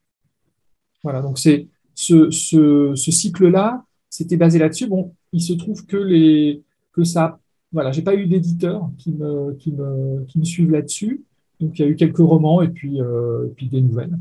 Voilà, 1.03 1.23
donc 1.23 1.39
c'est 1.39 1.69
ce, 1.95 2.31
ce, 2.31 2.93
ce 2.95 3.11
cycle-là, 3.11 3.85
c'était 4.09 4.37
basé 4.37 4.59
là-dessus. 4.59 4.87
Bon, 4.87 5.15
il 5.33 5.43
se 5.43 5.53
trouve 5.53 5.87
que, 5.87 5.97
les, 5.97 6.63
que 6.93 7.05
ça, 7.05 7.39
voilà, 7.73 7.93
j'ai 7.93 8.03
pas 8.03 8.15
eu 8.15 8.27
d'éditeurs 8.27 8.91
qui 8.99 9.13
me, 9.13 9.55
qui, 9.55 9.73
me, 9.73 10.25
qui 10.27 10.39
me 10.39 10.45
suivent 10.45 10.71
là-dessus. 10.71 11.25
Donc, 11.61 11.79
il 11.79 11.83
y 11.83 11.85
a 11.85 11.89
eu 11.89 11.97
quelques 11.97 12.19
romans 12.19 12.63
et 12.63 12.69
puis, 12.69 13.01
euh, 13.01 13.47
et 13.47 13.51
puis 13.51 13.69
des 13.69 13.81
nouvelles. 13.81 14.17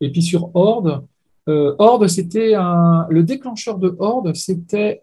Et 0.00 0.10
puis 0.10 0.22
sur 0.22 0.50
Horde, 0.54 1.04
euh, 1.48 1.74
Horde, 1.78 2.06
c'était 2.08 2.54
le 2.54 3.22
déclencheur 3.22 3.78
de 3.78 3.94
Horde, 3.98 4.34
c'était 4.34 5.00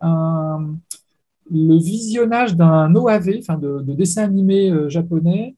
le 1.49 1.77
visionnage 1.77 2.55
d'un 2.55 2.93
OAV, 2.93 3.37
enfin 3.39 3.57
de, 3.57 3.81
dessin 3.93 4.23
animé 4.23 4.69
euh, 4.69 4.89
japonais, 4.89 5.55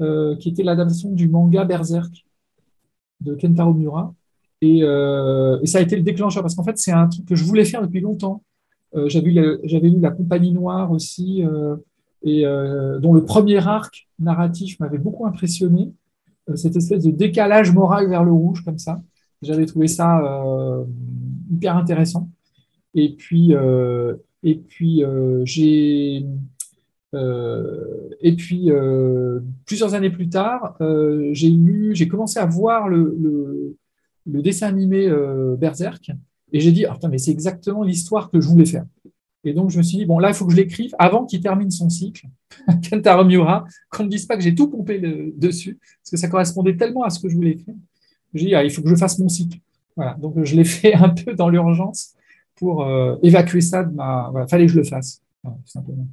euh, 0.00 0.36
qui 0.36 0.50
était 0.50 0.62
l'adaptation 0.62 1.10
du 1.10 1.28
manga 1.28 1.64
Berserk 1.64 2.24
de 3.20 3.34
Kentaro 3.34 3.74
Miura. 3.74 4.14
Et, 4.60 4.82
ça 5.64 5.78
a 5.78 5.80
été 5.80 5.96
le 5.96 6.02
déclencheur, 6.02 6.42
parce 6.42 6.54
qu'en 6.54 6.64
fait, 6.64 6.78
c'est 6.78 6.92
un 6.92 7.08
truc 7.08 7.26
que 7.26 7.34
je 7.34 7.44
voulais 7.44 7.64
faire 7.64 7.82
depuis 7.82 8.00
longtemps. 8.00 8.42
J'avais, 9.06 9.30
lu 9.30 10.00
La 10.00 10.10
Compagnie 10.10 10.52
Noire 10.52 10.90
aussi, 10.90 11.42
et 12.22 12.44
dont 13.00 13.12
le 13.12 13.24
premier 13.24 13.66
arc 13.66 14.08
narratif 14.18 14.78
m'avait 14.80 14.98
beaucoup 14.98 15.26
impressionné. 15.26 15.92
cette 16.54 16.76
espèce 16.76 17.04
de 17.04 17.10
décalage 17.10 17.72
moral 17.72 18.08
vers 18.08 18.24
le 18.24 18.32
rouge, 18.32 18.64
comme 18.64 18.78
ça. 18.78 19.00
J'avais 19.42 19.66
trouvé 19.66 19.88
ça 19.88 20.20
euh, 20.20 20.84
hyper 21.52 21.76
intéressant. 21.76 22.30
Et 22.94 23.14
puis, 23.14 23.54
euh, 23.54 24.14
et 24.42 24.54
puis 24.54 25.04
euh, 25.04 25.44
j'ai. 25.44 26.24
et 27.14 28.36
puis, 28.36 28.70
plusieurs 29.66 29.94
années 29.94 30.10
plus 30.10 30.28
tard, 30.28 30.76
j'ai 31.32 31.50
lu, 31.50 31.94
j'ai 31.94 32.08
commencé 32.08 32.38
à 32.38 32.46
voir 32.46 32.88
le, 32.88 33.76
dessin 34.26 34.68
animé 34.68 35.12
Berserk, 35.58 36.12
et 36.52 36.60
j'ai 36.60 36.72
dit, 36.72 36.84
ah, 36.84 36.98
mais 37.10 37.18
c'est 37.18 37.30
exactement 37.30 37.82
l'histoire 37.82 38.30
que 38.30 38.40
je 38.40 38.48
voulais 38.48 38.66
faire. 38.66 38.84
Et 39.44 39.54
donc, 39.54 39.70
je 39.70 39.78
me 39.78 39.82
suis 39.82 39.98
dit, 39.98 40.04
bon, 40.04 40.18
là, 40.18 40.28
il 40.28 40.34
faut 40.34 40.46
que 40.46 40.52
je 40.52 40.56
l'écrive 40.56 40.94
avant 40.98 41.24
qu'il 41.24 41.40
termine 41.40 41.70
son 41.70 41.88
cycle, 41.88 42.26
Kentaro 42.90 43.24
Miura, 43.24 43.64
qu'on 43.90 44.04
ne 44.04 44.08
dise 44.08 44.26
pas 44.26 44.36
que 44.36 44.42
j'ai 44.42 44.54
tout 44.54 44.68
pompé 44.68 45.00
dessus, 45.36 45.78
parce 45.80 46.10
que 46.10 46.16
ça 46.16 46.28
correspondait 46.28 46.76
tellement 46.76 47.02
à 47.02 47.10
ce 47.10 47.18
que 47.18 47.28
je 47.28 47.34
voulais 47.34 47.52
écrire. 47.52 47.74
J'ai 48.34 48.46
dit, 48.46 48.54
ah, 48.54 48.64
il 48.64 48.70
faut 48.70 48.82
que 48.82 48.88
je 48.88 48.94
fasse 48.94 49.18
mon 49.18 49.28
cycle. 49.28 49.58
Voilà. 49.96 50.14
Donc, 50.14 50.42
je 50.44 50.54
l'ai 50.54 50.64
fait 50.80 50.94
un 50.94 51.08
peu 51.08 51.34
dans 51.34 51.48
l'urgence 51.48 52.14
pour 52.54 52.84
euh, 52.84 53.16
évacuer 53.22 53.60
ça 53.60 53.82
de 53.82 53.92
ma. 53.94 54.28
Voilà, 54.30 54.46
fallait 54.46 54.66
que 54.66 54.72
je 54.72 54.78
le 54.78 54.84
fasse, 54.84 55.22
tout 55.42 55.50
simplement. 55.66 56.06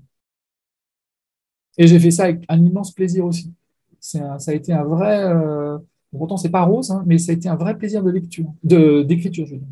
Et 1.77 1.87
j'ai 1.87 1.99
fait 1.99 2.11
ça 2.11 2.23
avec 2.23 2.43
un 2.49 2.61
immense 2.61 2.91
plaisir 2.91 3.25
aussi. 3.25 3.53
ça 3.99 4.37
a 4.47 4.53
été 4.53 4.73
un 4.73 4.83
vrai. 4.83 5.23
Euh, 5.25 5.77
pourtant, 6.17 6.37
c'est 6.37 6.49
pas 6.49 6.63
rose, 6.63 6.89
hein, 6.91 7.03
mais 7.05 7.17
ça 7.17 7.31
a 7.31 7.35
été 7.35 7.47
un 7.47 7.55
vrai 7.55 7.77
plaisir 7.77 8.03
de 8.03 8.09
lecture, 8.09 8.51
d'écriture, 8.63 9.45
je 9.45 9.53
veux 9.53 9.59
dire. 9.59 9.67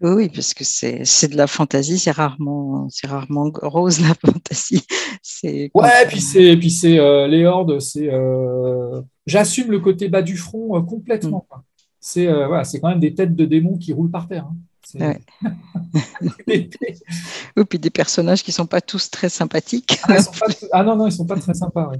Oui, 0.00 0.28
parce 0.28 0.54
que 0.54 0.62
c'est 0.62 1.28
de 1.28 1.36
la 1.36 1.48
fantaisie, 1.48 1.98
c'est 1.98 2.12
rarement, 2.12 2.88
rarement 3.04 3.50
rose 3.62 4.00
la 4.08 4.14
fantaisie. 4.14 4.86
Ouais, 5.74 6.06
puis 6.08 6.20
c'est 6.20 6.56
puis 6.56 6.70
c'est 6.70 6.98
euh, 6.98 7.26
les 7.26 7.44
hordes, 7.44 7.80
c'est 7.80 8.08
euh, 8.12 9.02
j'assume 9.26 9.70
le 9.72 9.80
côté 9.80 10.08
bas 10.08 10.22
du 10.22 10.36
front 10.36 10.76
euh, 10.76 10.82
complètement. 10.82 11.46
Mm. 11.50 11.60
C'est 12.00 12.26
voilà, 12.26 12.64
c'est 12.64 12.80
quand 12.80 12.90
même 12.90 13.00
des 13.00 13.14
têtes 13.14 13.34
de 13.34 13.44
démons 13.44 13.76
qui 13.76 13.92
roulent 13.92 14.10
par 14.10 14.28
terre. 14.28 14.46
Hein. 14.46 14.56
Ouais. 14.94 15.20
Ou 17.56 17.64
puis 17.64 17.78
des 17.78 17.90
personnages 17.90 18.42
qui 18.42 18.52
sont 18.52 18.66
pas 18.66 18.80
tous 18.80 19.10
très 19.10 19.28
sympathiques. 19.28 19.98
Ah, 20.04 20.16
ah 20.72 20.84
non 20.84 20.96
non, 20.96 21.06
ils 21.06 21.12
sont 21.12 21.26
pas 21.26 21.36
très 21.36 21.54
sympas. 21.54 21.90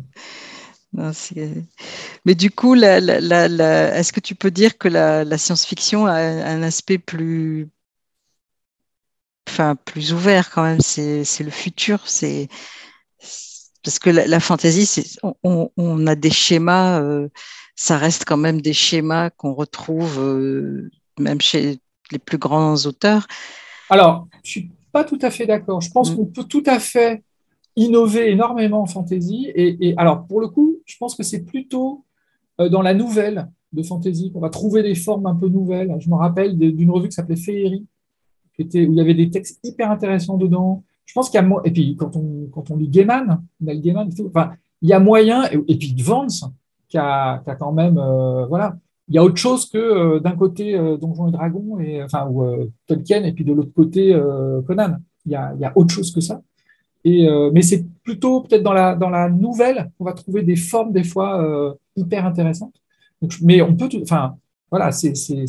Mais 2.25 2.35
du 2.35 2.51
coup, 2.51 2.75
est-ce 2.77 4.13
que 4.13 4.21
tu 4.21 4.35
peux 4.37 4.51
dire 4.53 4.79
que 4.79 4.89
la, 4.89 5.37
science-fiction 5.37 6.07
a 6.07 6.15
un 6.15 6.63
aspect 6.63 6.99
plus, 6.99 7.69
enfin, 9.49 9.77
plus 9.77 10.13
ouvert 10.13 10.51
quand 10.51 10.63
même 10.63 10.81
C'est 10.81 11.25
le 11.41 11.51
futur. 11.51 12.01
C'est 12.07 12.49
parce 13.85 13.99
que 13.99 14.11
la, 14.11 14.41
fantaisie, 14.41 15.17
on, 15.43 15.71
on, 15.77 16.07
a 16.07 16.15
des 16.15 16.31
schémas, 16.31 17.03
ça 17.75 17.97
reste 17.97 18.25
quand 18.25 18.37
même 18.37 18.61
des 18.61 18.73
schémas 18.73 19.31
qu'on 19.31 19.55
retrouve 19.55 20.19
même 21.19 21.41
chez 21.41 21.79
les 22.11 22.19
plus 22.19 22.39
grands 22.39 22.75
auteurs. 22.87 23.27
Alors, 23.91 24.29
je 24.45 24.51
suis 24.51 24.71
pas 24.93 25.05
tout 25.05 25.19
à 25.23 25.31
fait 25.31 25.47
d'accord. 25.47 25.81
Je 25.81 25.91
pense 25.91 26.13
mm. 26.13 26.17
qu'on 26.17 26.27
peut 26.27 26.45
tout 26.45 26.63
à 26.67 26.79
fait 26.79 27.23
innover 27.77 28.31
énormément 28.31 28.83
en 28.83 28.87
fantasy. 28.87 29.51
Et, 29.55 29.95
alors, 29.97 30.27
pour 30.27 30.41
le 30.41 30.49
coup, 30.49 30.79
je 30.85 30.97
pense 30.99 31.15
que 31.15 31.23
c'est 31.23 31.45
plutôt 31.45 32.05
euh, 32.61 32.69
dans 32.69 32.83
la 32.83 32.95
nouvelle 32.95 33.49
de 33.73 33.83
fantasy 33.83 34.33
qu'on 34.33 34.41
va 34.41 34.51
trouver 34.51 34.83
des 34.83 34.95
formes 34.95 35.27
un 35.27 35.35
peu 35.35 35.49
nouvelles. 35.49 35.95
Je 36.01 36.09
me 36.09 36.17
rappelle 36.17 36.59
d'une 36.59 36.91
revue 36.91 37.09
qui 37.09 37.15
s'appelait 37.15 37.37
Féerie, 37.37 37.87
où 38.65 38.67
il 38.73 38.95
y 38.95 39.01
avait 39.01 39.15
des 39.15 39.31
textes 39.31 39.61
hyper 39.65 39.91
intéressants 39.91 40.37
dedans. 40.37 40.85
Je 41.07 41.15
pense 41.15 41.31
qu'il 41.31 41.41
y 41.41 41.45
a 41.45 41.49
et 41.65 41.71
puis 41.71 41.97
quand 41.97 42.17
on 42.17 42.77
lit 42.77 42.89
Gaiman, 42.89 43.43
enfin, 44.27 44.53
il 44.83 44.89
y 44.89 44.93
a 44.93 45.01
moyen 45.01 45.45
et, 45.51 45.77
puis 45.77 45.95
Vance 46.01 46.45
qui 46.89 46.99
a, 46.99 47.39
qui 47.39 47.51
a 47.51 47.55
quand 47.55 47.73
même 47.73 47.99
euh, 47.99 48.47
voilà 48.47 48.77
il 49.09 49.15
y 49.15 49.19
a 49.19 49.25
autre 49.25 49.37
chose 49.37 49.69
que 49.69 49.79
euh, 49.79 50.21
d'un 50.21 50.37
côté 50.37 50.75
Donjons 51.01 51.29
et 51.29 51.33
Dragons 51.33 51.79
et 51.81 52.03
enfin 52.03 52.29
ou 52.31 52.45
Tolkien 52.87 53.25
et 53.25 53.33
puis 53.33 53.45
de 53.45 53.55
l'autre 53.55 53.73
côté 53.75 54.15
Conan. 54.67 54.99
Il 55.25 55.33
y, 55.33 55.35
a, 55.35 55.53
il 55.55 55.61
y 55.61 55.65
a 55.65 55.73
autre 55.77 55.93
chose 55.93 56.11
que 56.11 56.21
ça. 56.21 56.41
Euh, 57.07 57.51
mais 57.53 57.63
c'est 57.63 57.87
plutôt 58.03 58.43
peut-être 58.43 58.63
dans 58.63 58.73
la, 58.73 58.95
dans 58.95 59.11
la 59.11 59.29
nouvelle 59.29 59.91
qu'on 59.97 60.05
va 60.05 60.13
trouver 60.13 60.43
des 60.43 60.57
formes 60.57 60.93
des 60.93 61.05
fois 61.05 61.43
euh, 61.43 61.75
hyper 61.97 62.27
intéressantes. 62.27 62.75
mais 63.43 63.63
on 63.63 63.75
peut, 63.75 63.89
enfin, 64.03 64.37
voilà, 64.71 64.93
c'est, 64.93 65.15
c'est, 65.15 65.47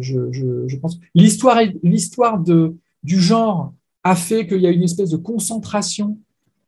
je, 0.00 0.32
je, 0.32 0.66
je, 0.66 0.76
pense. 0.76 0.98
L'histoire, 1.14 1.58
l'histoire 1.82 2.38
de, 2.38 2.76
du 3.02 3.20
genre 3.20 3.72
a 4.04 4.16
fait 4.16 4.46
qu'il 4.46 4.60
y 4.60 4.66
a 4.66 4.70
une 4.70 4.82
espèce 4.82 5.10
de 5.10 5.16
concentration 5.16 6.18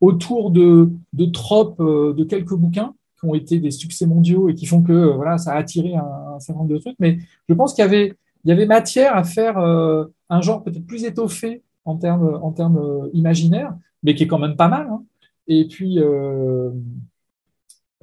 autour 0.01 0.51
de, 0.51 0.89
de 1.13 1.25
tropes 1.25 1.79
euh, 1.79 2.13
de 2.13 2.23
quelques 2.23 2.53
bouquins 2.53 2.93
qui 3.19 3.25
ont 3.25 3.35
été 3.35 3.59
des 3.59 3.71
succès 3.71 4.05
mondiaux 4.05 4.49
et 4.49 4.55
qui 4.55 4.65
font 4.65 4.81
que 4.81 5.13
voilà, 5.15 5.37
ça 5.37 5.53
a 5.53 5.57
attiré 5.57 5.95
un, 5.95 6.39
certain 6.39 6.59
nombre 6.59 6.73
de 6.73 6.77
trucs. 6.77 6.97
Mais 6.99 7.19
je 7.47 7.53
pense 7.53 7.73
qu'il 7.73 7.83
y 7.83 7.87
avait, 7.87 8.13
il 8.43 8.49
y 8.49 8.51
avait 8.51 8.65
matière 8.65 9.15
à 9.15 9.23
faire 9.23 9.57
un 9.57 10.41
genre 10.41 10.63
peut-être 10.63 10.85
plus 10.85 11.05
étoffé 11.05 11.61
en 11.85 11.95
termes, 11.95 12.39
en 12.41 12.51
termes 12.51 13.09
imaginaires, 13.13 13.73
mais 14.03 14.15
qui 14.15 14.23
est 14.23 14.27
quand 14.27 14.39
même 14.39 14.57
pas 14.57 14.67
mal. 14.67 14.87
Hein. 14.91 15.03
Et 15.47 15.65
puis, 15.67 15.99
euh, 15.99 16.71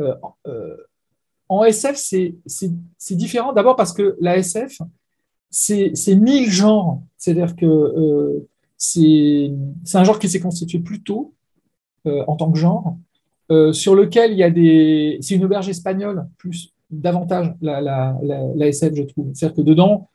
euh, 0.00 0.14
euh, 0.46 0.76
en 1.59 1.64
SF, 1.64 1.96
c'est 1.96 3.16
différent. 3.16 3.53
D'abord 3.53 3.76
parce 3.76 3.92
que 3.92 4.16
la 4.20 4.36
SF, 4.36 4.78
c'est 5.50 6.14
mille 6.16 6.50
genres. 6.50 7.03
C'est-à-dire 7.18 7.57
que 7.57 8.44
c'est 8.76 9.53
un 9.94 10.05
genre 10.05 10.18
qui 10.18 10.28
s'est 10.28 10.40
constitué 10.40 10.78
plus 10.78 11.03
tôt 11.03 11.32
en 12.05 12.36
tant 12.36 12.50
que 12.50 12.59
genre, 12.59 12.96
sur 13.72 13.94
lequel 13.94 14.32
il 14.32 14.38
y 14.38 14.42
a 14.42 14.50
des. 14.50 15.18
C'est 15.20 15.34
une 15.34 15.44
auberge 15.44 15.68
espagnole, 15.68 16.26
plus 16.38 16.72
davantage 16.90 17.55
la, 17.61 18.16
SF, 18.61 18.94
je 18.94 19.03
trouve. 19.03 19.30
C'est-à-dire 19.34 19.57
que 19.57 19.62
dedans, 19.62 20.09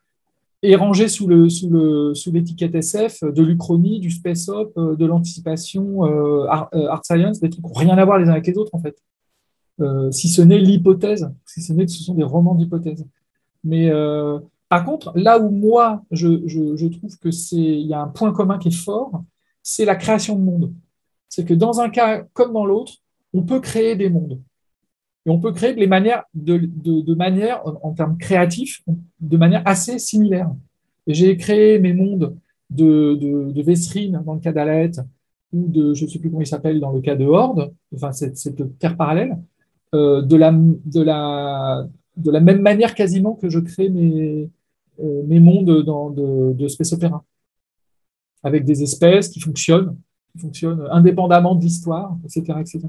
est 0.64 0.76
rangé 0.76 1.08
sous 1.08 1.28
le 1.28 1.50
sous 1.50 1.70
le 1.70 2.14
sous 2.16 2.32
l'étiquette 2.32 2.74
SF 2.74 3.24
de 3.24 3.44
l'Uchronie, 3.44 4.00
du 4.00 4.10
space 4.10 4.50
op, 4.50 4.72
euh, 4.78 4.96
de 4.96 5.06
l'anticipation, 5.06 6.06
euh, 6.06 6.46
euh, 6.74 6.88
art, 6.88 7.06
science, 7.06 7.40
des 7.40 7.50
trucs 7.50 7.64
qui 7.64 7.72
n'ont 7.72 7.80
rien 7.80 7.98
à 7.98 8.06
voir 8.06 8.18
les 8.18 8.28
uns 8.28 8.32
avec 8.32 8.48
les 8.48 8.58
autres 8.58 8.74
en 8.74 8.80
fait. 8.80 8.98
Si 10.12 10.30
ce 10.30 10.42
n'est 10.42 10.60
l'hypothèse, 10.60 11.32
si 11.46 11.62
ce 11.62 11.74
n'est 11.74 11.86
que 11.86 11.92
ce 11.92 12.04
sont 12.04 12.16
des 12.16 12.24
romans 12.24 12.56
d'hypothèse. 12.56 13.06
Mais 13.64 13.92
par 14.70 14.86
contre, 14.86 15.12
là 15.16 15.40
où 15.40 15.50
moi 15.50 16.04
je, 16.12 16.48
je, 16.48 16.76
je 16.76 16.88
trouve 16.88 17.18
que 17.20 17.32
c'est 17.32 17.56
il 17.56 17.88
y 17.88 17.94
a 17.94 18.02
un 18.02 18.08
point 18.08 18.32
commun 18.32 18.58
qui 18.58 18.70
est 18.70 18.72
fort, 18.72 19.24
c'est 19.64 19.86
la 19.86 19.96
création 19.96 20.36
de 20.36 20.44
mondes. 20.44 20.74
C'est 21.30 21.46
que 21.46 21.54
dans 21.54 21.80
un 21.80 21.90
cas 21.90 22.24
comme 22.34 22.54
dans 22.54 22.66
l'autre, 22.66 22.94
on 23.34 23.44
peut 23.44 23.60
créer 23.60 23.96
des 23.96 24.10
mondes. 24.10 24.40
Et 25.26 25.30
on 25.30 25.40
peut 25.40 25.52
créer 25.52 25.74
de, 25.74 25.80
les 25.80 25.88
manières, 25.88 26.24
de, 26.34 26.58
de, 26.58 27.14
manière, 27.14 27.62
en, 27.84 27.92
termes 27.92 28.18
créatifs, 28.18 28.82
de 29.20 29.36
manière 29.36 29.62
assez 29.66 30.00
similaire. 30.00 30.50
J'ai 31.06 31.36
créé 31.36 31.80
mes 31.80 31.94
mondes 31.94 32.38
de, 32.70 33.14
de, 33.16 33.52
de 33.52 33.62
Vesrine 33.62 34.22
dans 34.26 34.36
le 34.36 34.40
cas 34.40 34.54
d'Alette, 34.54 35.02
ou 35.52 35.68
de, 35.68 35.94
je 35.94 36.06
ne 36.06 36.10
sais 36.10 36.20
plus 36.20 36.30
comment 36.30 36.42
il 36.42 36.48
s'appelle, 36.48 36.80
dans 36.80 36.94
le 36.94 37.02
cas 37.02 37.16
de 37.16 37.26
Horde, 37.26 37.74
enfin 37.94 38.14
cette, 38.14 38.38
cette 38.38 38.80
terre 38.80 38.96
parallèle, 38.96 39.32
euh, 39.32 39.36
de, 39.94 40.36
la, 40.36 40.52
de, 40.52 41.02
la, 41.02 41.88
de 42.18 42.32
la 42.32 42.40
même 42.40 42.62
manière 42.62 42.94
quasiment 42.94 43.36
que 43.36 43.50
je 43.50 43.60
crée 43.60 43.90
mes, 43.90 44.50
euh, 45.00 45.22
mes 45.28 45.40
mondes 45.40 45.84
dans, 45.84 46.10
de, 46.10 46.54
de 46.54 46.68
Space 46.68 46.94
Opera, 46.94 47.24
avec 48.42 48.66
des 48.66 48.82
espèces 48.82 49.30
qui 49.30 49.40
fonctionnent, 49.40 49.96
qui 50.32 50.40
fonctionnent 50.40 50.88
indépendamment 50.92 51.54
de 51.54 51.62
l'histoire, 51.62 52.18
etc., 52.26 52.60
etc. 52.60 52.80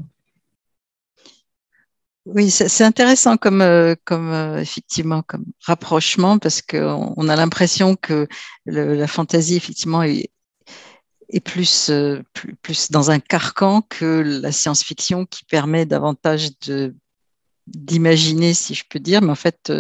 Oui, 2.24 2.51
c'est 2.51 2.84
intéressant 2.84 3.36
comme, 3.38 3.62
euh, 3.62 3.94
comme 4.05 4.30
euh, 4.32 4.61
effectivement 4.61 5.22
comme 5.22 5.46
rapprochement 5.64 6.38
parce 6.38 6.61
qu'on 6.61 7.14
on 7.16 7.28
a 7.28 7.36
l'impression 7.36 7.96
que 7.96 8.26
la 8.66 9.07
fantaisie 9.07 9.57
effectivement 9.57 10.03
est, 10.03 10.30
est 11.31 11.41
plus, 11.41 11.91
euh, 11.91 12.22
plus, 12.33 12.55
plus, 12.57 12.91
dans 12.91 13.11
un 13.11 13.20
carcan 13.20 13.83
que 13.83 14.41
la 14.43 14.53
science-fiction 14.53 15.26
qui 15.26 15.45
permet 15.45 15.87
davantage 15.87 16.51
d'imaginer, 17.66 18.55
si 18.55 18.74
je 18.74 18.85
peux 18.89 18.99
dire. 18.99 19.20
Mais 19.22 19.31
en 19.31 19.37
fait, 19.37 19.72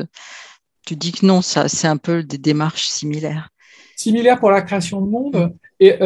tu 0.86 0.96
dis 0.96 1.12
que 1.12 1.24
non, 1.24 1.42
ça 1.42 1.68
c'est 1.68 1.88
un 1.88 1.96
peu 1.96 2.22
des 2.22 2.38
démarches 2.38 2.86
similaires. 2.86 3.50
Similaires 3.96 4.38
pour 4.38 4.50
la 4.50 4.62
création 4.62 5.00
de 5.00 5.08
monde 5.08 5.52
et, 5.80 5.96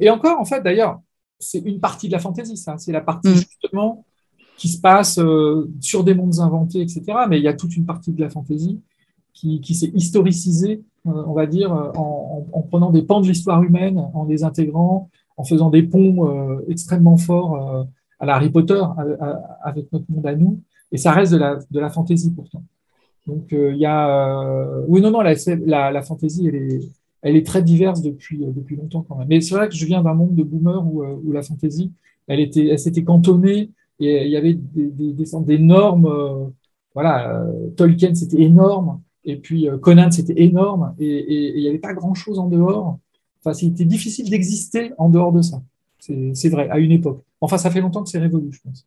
et 0.00 0.10
encore 0.10 0.38
en 0.40 0.44
fait 0.44 0.62
d'ailleurs 0.62 1.00
c'est 1.40 1.58
une 1.58 1.80
partie 1.80 2.06
de 2.06 2.12
la 2.12 2.20
fantaisie 2.20 2.56
ça, 2.56 2.78
c'est 2.78 2.92
la 2.92 3.00
partie 3.00 3.28
mm. 3.28 3.34
justement 3.34 4.04
qui 4.62 4.68
se 4.68 4.80
passe 4.80 5.18
euh, 5.18 5.68
sur 5.80 6.04
des 6.04 6.14
mondes 6.14 6.38
inventés, 6.38 6.80
etc. 6.82 7.02
Mais 7.28 7.38
il 7.38 7.42
y 7.42 7.48
a 7.48 7.52
toute 7.52 7.76
une 7.76 7.84
partie 7.84 8.12
de 8.12 8.20
la 8.20 8.30
fantaisie 8.30 8.80
qui, 9.34 9.60
qui 9.60 9.74
s'est 9.74 9.90
historicisée, 9.92 10.74
euh, 10.74 10.82
on 11.04 11.32
va 11.32 11.46
dire, 11.46 11.72
euh, 11.72 11.90
en, 11.96 12.46
en, 12.52 12.62
prenant 12.62 12.90
des 12.90 13.02
pans 13.02 13.20
de 13.20 13.26
l'histoire 13.26 13.62
humaine, 13.62 13.98
en 14.14 14.24
les 14.24 14.44
intégrant, 14.44 15.10
en 15.36 15.44
faisant 15.44 15.70
des 15.70 15.82
ponts 15.82 16.60
extrêmement 16.68 17.16
forts 17.16 17.86
à 18.20 18.26
la 18.26 18.36
Harry 18.36 18.50
Potter 18.50 18.80
avec 19.62 19.90
notre 19.92 20.04
monde 20.10 20.26
à 20.26 20.36
nous. 20.36 20.60
Et 20.92 20.98
ça 20.98 21.10
reste 21.10 21.32
de 21.32 21.38
la, 21.38 21.58
de 21.70 21.80
la 21.80 21.88
fantaisie 21.88 22.30
pourtant. 22.30 22.62
Donc 23.26 23.48
il 23.50 23.78
y 23.78 23.86
a... 23.86 24.84
oui, 24.88 25.00
non, 25.00 25.10
non, 25.10 25.22
la, 25.22 25.32
la, 25.64 25.90
la 25.90 26.02
fantaisie, 26.02 26.46
elle 26.48 26.56
est, 26.56 26.80
elle 27.22 27.36
est 27.36 27.46
très 27.46 27.62
diverse 27.62 28.02
depuis, 28.02 28.44
depuis 28.44 28.76
longtemps 28.76 29.04
quand 29.08 29.16
même. 29.16 29.28
Mais 29.28 29.40
c'est 29.40 29.54
vrai 29.54 29.68
que 29.68 29.74
je 29.74 29.86
viens 29.86 30.02
d'un 30.02 30.14
monde 30.14 30.34
de 30.34 30.42
boomers 30.42 30.86
où, 30.86 31.02
où 31.02 31.32
la 31.32 31.42
fantaisie, 31.42 31.90
elle, 32.28 32.40
était, 32.40 32.66
elle 32.68 32.78
s'était 32.78 33.02
cantonnée 33.02 33.70
il 34.02 34.28
y 34.28 34.36
avait 34.36 34.54
des, 34.54 34.90
des, 34.90 35.12
des 35.12 35.24
d'énormes. 35.44 36.06
Euh, 36.06 36.46
voilà, 36.94 37.42
euh, 37.42 37.70
Tolkien, 37.76 38.14
c'était 38.14 38.42
énorme. 38.42 39.00
Et 39.24 39.36
puis 39.36 39.68
euh, 39.68 39.78
Conan, 39.78 40.10
c'était 40.10 40.40
énorme. 40.42 40.94
Et 40.98 41.54
il 41.54 41.60
n'y 41.60 41.68
avait 41.68 41.78
pas 41.78 41.94
grand-chose 41.94 42.38
en 42.38 42.48
dehors. 42.48 42.98
Enfin, 43.40 43.54
c'était 43.54 43.84
difficile 43.84 44.30
d'exister 44.30 44.92
en 44.98 45.08
dehors 45.08 45.32
de 45.32 45.42
ça. 45.42 45.62
C'est 45.98 46.48
vrai, 46.48 46.68
à 46.70 46.78
une 46.78 46.92
époque. 46.92 47.22
Enfin, 47.40 47.58
ça 47.58 47.70
fait 47.70 47.80
longtemps 47.80 48.02
que 48.02 48.08
c'est 48.08 48.18
révolu, 48.18 48.52
je 48.52 48.60
pense. 48.60 48.86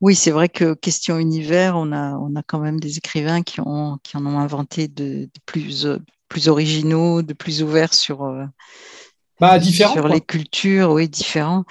Oui, 0.00 0.14
c'est 0.14 0.30
vrai 0.30 0.48
que 0.48 0.74
question 0.74 1.18
univers, 1.18 1.74
on 1.76 1.92
a, 1.92 2.16
on 2.18 2.34
a 2.36 2.42
quand 2.42 2.58
même 2.58 2.80
des 2.80 2.98
écrivains 2.98 3.42
qui, 3.42 3.60
ont, 3.60 3.98
qui 4.02 4.16
en 4.16 4.26
ont 4.26 4.38
inventé 4.38 4.88
de, 4.88 5.28
plus, 5.46 5.86
plus 6.28 6.48
originaux, 6.48 7.22
de 7.22 7.32
plus 7.32 7.62
ouverts 7.62 7.94
sur, 7.94 8.30
bah, 9.40 9.60
sur 9.60 10.08
les 10.08 10.20
cultures, 10.20 10.92
oui, 10.92 11.08
différents 11.08 11.64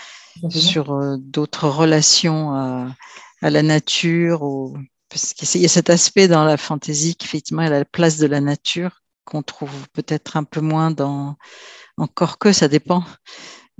sur 0.49 0.91
euh, 0.91 1.17
d'autres 1.19 1.67
relations 1.67 2.53
à, 2.53 2.95
la 3.41 3.61
nature. 3.61 4.43
Ou, 4.43 4.77
parce 5.15 5.33
qu'il 5.33 5.61
y 5.61 5.65
a 5.65 5.69
cet 5.69 5.89
aspect 5.89 6.27
dans 6.27 6.43
la 6.43 6.57
fantaisie 6.57 7.15
qu'effectivement, 7.15 7.61
il 7.61 7.71
a 7.71 7.79
la 7.79 7.85
place 7.85 8.17
de 8.17 8.27
la 8.27 8.41
nature 8.41 9.01
qu'on 9.23 9.43
trouve 9.43 9.87
peut-être 9.93 10.35
un 10.35 10.43
peu 10.43 10.59
moins 10.59 10.91
dans. 10.91 11.37
Encore 11.95 12.37
que 12.37 12.51
ça 12.51 12.67
dépend. 12.67 13.01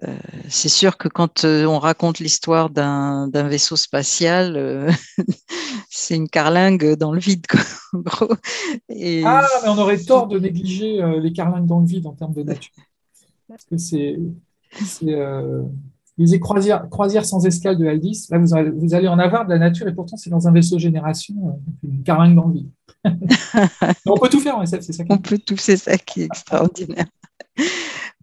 Euh, 0.08 0.18
c'est 0.48 0.70
sûr 0.70 0.96
que 0.96 1.10
quand 1.10 1.44
euh, 1.44 1.66
on 1.66 1.78
raconte 1.78 2.20
l'histoire 2.20 2.70
d'un 2.70 3.28
vaisseau 3.34 3.76
spatial, 3.76 4.96
c'est 5.90 6.16
une 6.16 6.30
carlingue 6.30 6.96
dans 6.96 7.12
le 7.12 7.20
vide, 7.20 7.46
en 7.94 8.00
gros. 8.00 8.32
Ah, 8.32 9.46
mais 9.62 9.68
on 9.68 9.78
aurait 9.78 10.02
tort 10.02 10.28
de 10.28 10.40
négliger 10.40 11.02
les 11.20 11.34
carlingues 11.34 11.68
dans 11.68 11.82
le 11.82 11.86
vide 11.86 12.08
en 12.08 12.14
termes 12.14 12.34
de 12.34 12.44
nature. 12.44 12.72
Parce 13.50 13.66
que 13.66 13.76
c'est 13.76 14.18
lisez 16.18 16.40
Croisière, 16.40 16.90
Croisière 16.90 17.26
sans 17.26 17.46
escale 17.46 17.78
de 17.78 17.86
Aldis. 17.86 18.28
Là, 18.30 18.40
vous, 18.40 18.94
allez 18.94 19.08
en 19.08 19.20
avoir 19.20 19.46
de 19.46 19.52
la 19.52 19.60
nature 19.60 19.88
et 19.88 19.94
pourtant, 19.94 20.18
c'est 20.18 20.30
dans 20.30 20.48
un 20.48 20.52
vaisseau 20.52 20.80
génération, 20.80 21.36
euh, 21.48 21.88
une 21.88 22.04
carlingue 22.04 22.36
dans 22.36 22.48
le 22.48 22.54
vide. 22.54 22.70
on 24.06 24.18
peut 24.18 24.30
tout 24.30 24.40
faire 24.40 24.58
en 24.58 24.64
SF, 24.64 24.82
c'est 24.82 24.94
ça 24.94 25.04
On 25.10 25.18
peut 25.18 25.38
tout, 25.38 25.58
c'est 25.58 25.78
ça 25.78 25.98
qui 25.98 26.22
est 26.22 26.26
extraordinaire. 26.26 27.08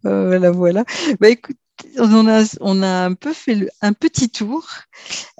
Euh, 0.04 0.26
voilà, 0.26 0.50
voilà. 0.50 0.84
Bah, 1.20 1.28
écoute, 1.28 1.56
on 1.96 2.26
a, 2.26 2.44
on 2.60 2.82
a 2.82 3.04
un 3.04 3.14
peu 3.14 3.32
fait 3.32 3.68
un 3.80 3.92
petit 3.92 4.30
tour. 4.30 4.66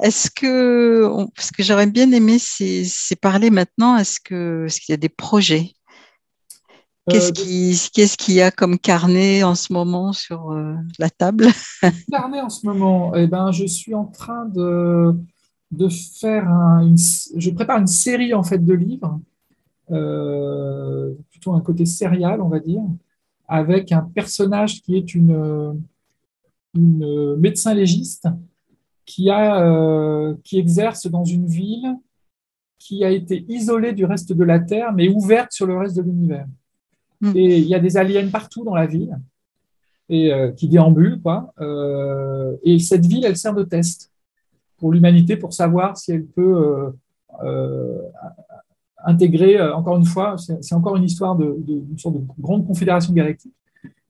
Est-ce 0.00 0.30
que, 0.30 1.09
parce 1.34 1.50
que 1.50 1.64
j'aurais 1.64 1.88
bien 1.88 2.12
aimé, 2.12 2.38
c'est 2.38 3.16
parler 3.20 3.50
maintenant, 3.50 3.96
est-ce 3.96 4.20
qu'il 4.20 4.36
est 4.68 4.88
y 4.88 4.92
a 4.92 4.96
des 4.96 5.09
projets 5.09 5.72
Qu'est-ce 7.11 7.32
qu'il 7.32 8.09
qui 8.16 8.34
y 8.34 8.40
a 8.40 8.50
comme 8.50 8.78
carnet 8.78 9.42
en 9.42 9.55
ce 9.55 9.72
moment 9.72 10.12
sur 10.12 10.57
la 10.98 11.11
table? 11.11 11.46
Carnet 12.11 12.40
en 12.40 12.48
ce 12.48 12.64
moment, 12.64 13.12
eh 13.16 13.26
ben, 13.26 13.50
je 13.50 13.66
suis 13.66 13.94
en 13.94 14.05
train 14.05 14.44
de, 14.46 15.12
de 15.72 15.88
faire 15.88 16.46
une, 16.82 16.96
je 16.96 17.50
prépare 17.50 17.78
une 17.78 17.88
série 17.88 18.34
en 18.34 18.44
fait 18.44 18.64
de 18.64 18.72
livres, 18.72 19.20
plutôt 21.30 21.55
un 21.55 21.61
côté 21.61 21.86
sérial, 21.86 22.40
on 22.40 22.48
va 22.48 22.61
dire, 22.61 22.82
avec 23.48 23.90
un 23.90 24.03
personnage 24.03 24.80
qui 24.82 24.96
est 24.96 25.14
une, 25.14 25.82
une 26.74 27.36
médecin 27.36 27.74
légiste 27.74 28.28
qui, 29.05 29.30
a, 29.30 29.61
euh, 29.62 30.34
qui 30.44 30.59
exerce 30.59 31.07
dans 31.07 31.24
une 31.24 31.46
ville 31.46 31.96
qui 32.78 33.05
a 33.05 33.11
été 33.11 33.44
isolée 33.48 33.92
du 33.92 34.05
reste 34.05 34.32
de 34.32 34.44
la 34.44 34.59
Terre, 34.59 34.92
mais 34.92 35.09
ouverte 35.09 35.53
sur 35.53 35.66
le 35.66 35.76
reste 35.76 35.96
de 35.96 36.03
l'univers. 36.03 36.46
Hmm. 37.23 37.33
Et 37.35 37.59
il 37.59 37.66
y 37.66 37.75
a 37.75 37.79
des 37.79 37.97
aliens 37.97 38.29
partout 38.29 38.64
dans 38.64 38.75
la 38.75 38.87
ville, 38.87 39.18
et 40.11 40.33
euh, 40.33 40.53
qui 40.53 40.68
déambulent, 40.68 41.20
quoi. 41.23 41.55
Euh, 41.61 42.55
et 42.62 42.79
cette 42.79 43.07
ville, 43.07 43.25
elle 43.25 43.37
sert 43.37 43.55
de 43.55 43.62
test 43.62 44.12
pour 44.77 44.93
l'humanité, 44.93 45.37
pour 45.37 45.55
savoir 45.55 45.97
si 45.97 46.12
elle 46.12 46.27
peut 46.27 46.93
intégrer, 49.05 49.61
encore 49.61 49.97
une 49.97 50.05
fois, 50.05 50.37
c'est 50.39 50.75
encore 50.75 50.97
une 50.97 51.05
histoire 51.05 51.37
de, 51.37 51.57
sorte 51.97 52.16
de 52.16 52.23
grande 52.39 52.66
confédération 52.66 53.12
galactique. 53.12 53.55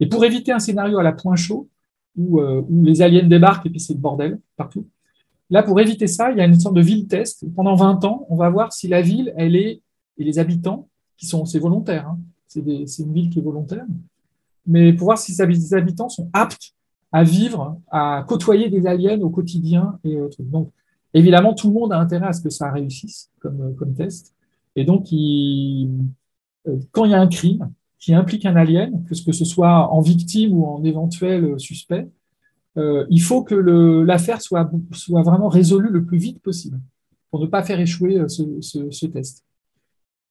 Et 0.00 0.06
pour 0.06 0.24
éviter 0.24 0.50
un 0.50 0.58
scénario 0.58 0.98
à 0.98 1.02
la 1.02 1.12
point 1.12 1.36
chaud, 1.36 1.68
euh, 2.18 2.62
où, 2.68 2.84
les 2.84 3.00
aliens 3.00 3.26
débarquent 3.26 3.66
et 3.66 3.70
puis 3.70 3.80
c'est 3.80 3.94
le 3.94 3.98
bordel 3.98 4.38
partout. 4.56 4.86
Là, 5.48 5.62
pour 5.62 5.80
éviter 5.80 6.06
ça, 6.06 6.30
il 6.30 6.38
y 6.38 6.40
a 6.40 6.44
une 6.44 6.60
sorte 6.60 6.74
de 6.74 6.82
ville 6.82 7.06
test. 7.06 7.44
Pendant 7.54 7.74
20 7.74 8.04
ans, 8.04 8.26
on 8.28 8.36
va 8.36 8.50
voir 8.50 8.72
si 8.72 8.88
la 8.88 9.00
ville, 9.00 9.32
elle 9.36 9.56
est, 9.56 9.80
et 10.18 10.24
les 10.24 10.38
habitants, 10.38 10.88
qui 11.16 11.26
sont, 11.26 11.46
c'est 11.46 11.58
volontaire, 11.58 12.08
hein, 12.08 12.18
c'est, 12.52 13.02
une 13.02 13.12
ville 13.12 13.30
qui 13.30 13.38
est 13.38 13.42
volontaire, 13.42 13.84
mais 14.66 14.92
pour 14.92 15.06
voir 15.06 15.18
si 15.18 15.32
les 15.32 15.74
habitants 15.74 16.08
sont 16.08 16.30
aptes 16.32 16.74
à 17.10 17.24
vivre, 17.24 17.78
à 17.90 18.24
côtoyer 18.26 18.70
des 18.70 18.86
aliens 18.86 19.20
au 19.20 19.30
quotidien 19.30 19.98
et 20.04 20.20
autres. 20.20 20.42
Donc, 20.42 20.70
évidemment, 21.12 21.54
tout 21.54 21.68
le 21.68 21.74
monde 21.74 21.92
a 21.92 21.98
intérêt 21.98 22.26
à 22.26 22.32
ce 22.32 22.40
que 22.40 22.50
ça 22.50 22.70
réussisse 22.70 23.30
comme, 23.40 23.94
test. 23.96 24.34
Et 24.76 24.84
donc, 24.84 25.08
euh, 25.12 26.78
quand 26.90 27.04
il 27.04 27.10
y 27.10 27.14
a 27.14 27.20
un 27.20 27.26
crime, 27.26 27.70
qui 28.02 28.14
implique 28.14 28.44
un 28.46 28.56
alien, 28.56 29.04
que 29.04 29.14
ce, 29.14 29.44
soit 29.44 29.92
en 29.92 30.00
victime 30.00 30.54
ou 30.54 30.66
en 30.66 30.82
éventuel 30.82 31.58
suspect, 31.60 32.08
euh, 32.76 33.06
il 33.10 33.22
faut 33.22 33.44
que 33.44 33.54
l'affaire 33.54 34.42
soit, 34.42 34.68
soit 34.90 35.22
vraiment 35.22 35.48
résolue 35.48 35.88
le 35.88 36.04
plus 36.04 36.18
vite 36.18 36.40
possible 36.42 36.80
pour 37.30 37.40
ne 37.40 37.46
pas 37.46 37.62
faire 37.62 37.78
échouer 37.78 38.18
euh, 38.18 38.26
ce, 38.28 39.06
test. 39.06 39.44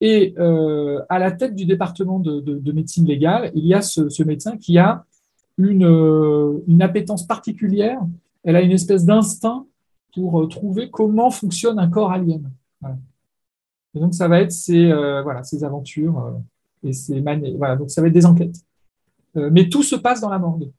Et 0.01 0.33
euh, 0.39 1.01
à 1.09 1.19
la 1.19 1.31
tête 1.31 1.55
du 1.55 1.65
département 1.65 2.19
de, 2.19 2.71
médecine 2.71 3.05
légale, 3.05 3.51
il 3.55 3.65
y 3.65 3.73
a 3.73 3.81
ce, 3.81 4.23
médecin 4.23 4.57
qui 4.57 4.77
a 4.77 5.05
une, 5.57 5.83
une, 6.67 6.81
appétence 6.81 7.25
particulière, 7.25 8.01
elle 8.43 8.55
a 8.55 8.61
une 8.61 8.71
espèce 8.71 9.05
d'instinct 9.05 9.65
pour 10.13 10.47
trouver 10.49 10.89
comment 10.89 11.29
fonctionne 11.29 11.77
un 11.77 11.87
corps 11.87 12.11
alien. 12.11 12.49
Et 13.93 13.99
donc 13.99 14.13
ça 14.15 14.27
va 14.27 14.41
être 14.41 14.51
ces, 14.51 14.91
voilà, 15.23 15.43
ces 15.43 15.63
aventures 15.63 16.33
et 16.83 16.93
c'est 16.93 17.23
voilà, 17.57 17.75
donc 17.75 17.91
ça 17.91 18.01
va 18.01 18.07
être 18.07 18.13
des 18.13 18.25
enquêtes. 18.25 18.57
Euh, 19.37 19.49
mais 19.51 19.69
tout 19.69 19.83
se 19.83 19.95
passe 19.95 20.21
dans 20.21 20.29
la 20.29 20.39
morgue. 20.39 20.71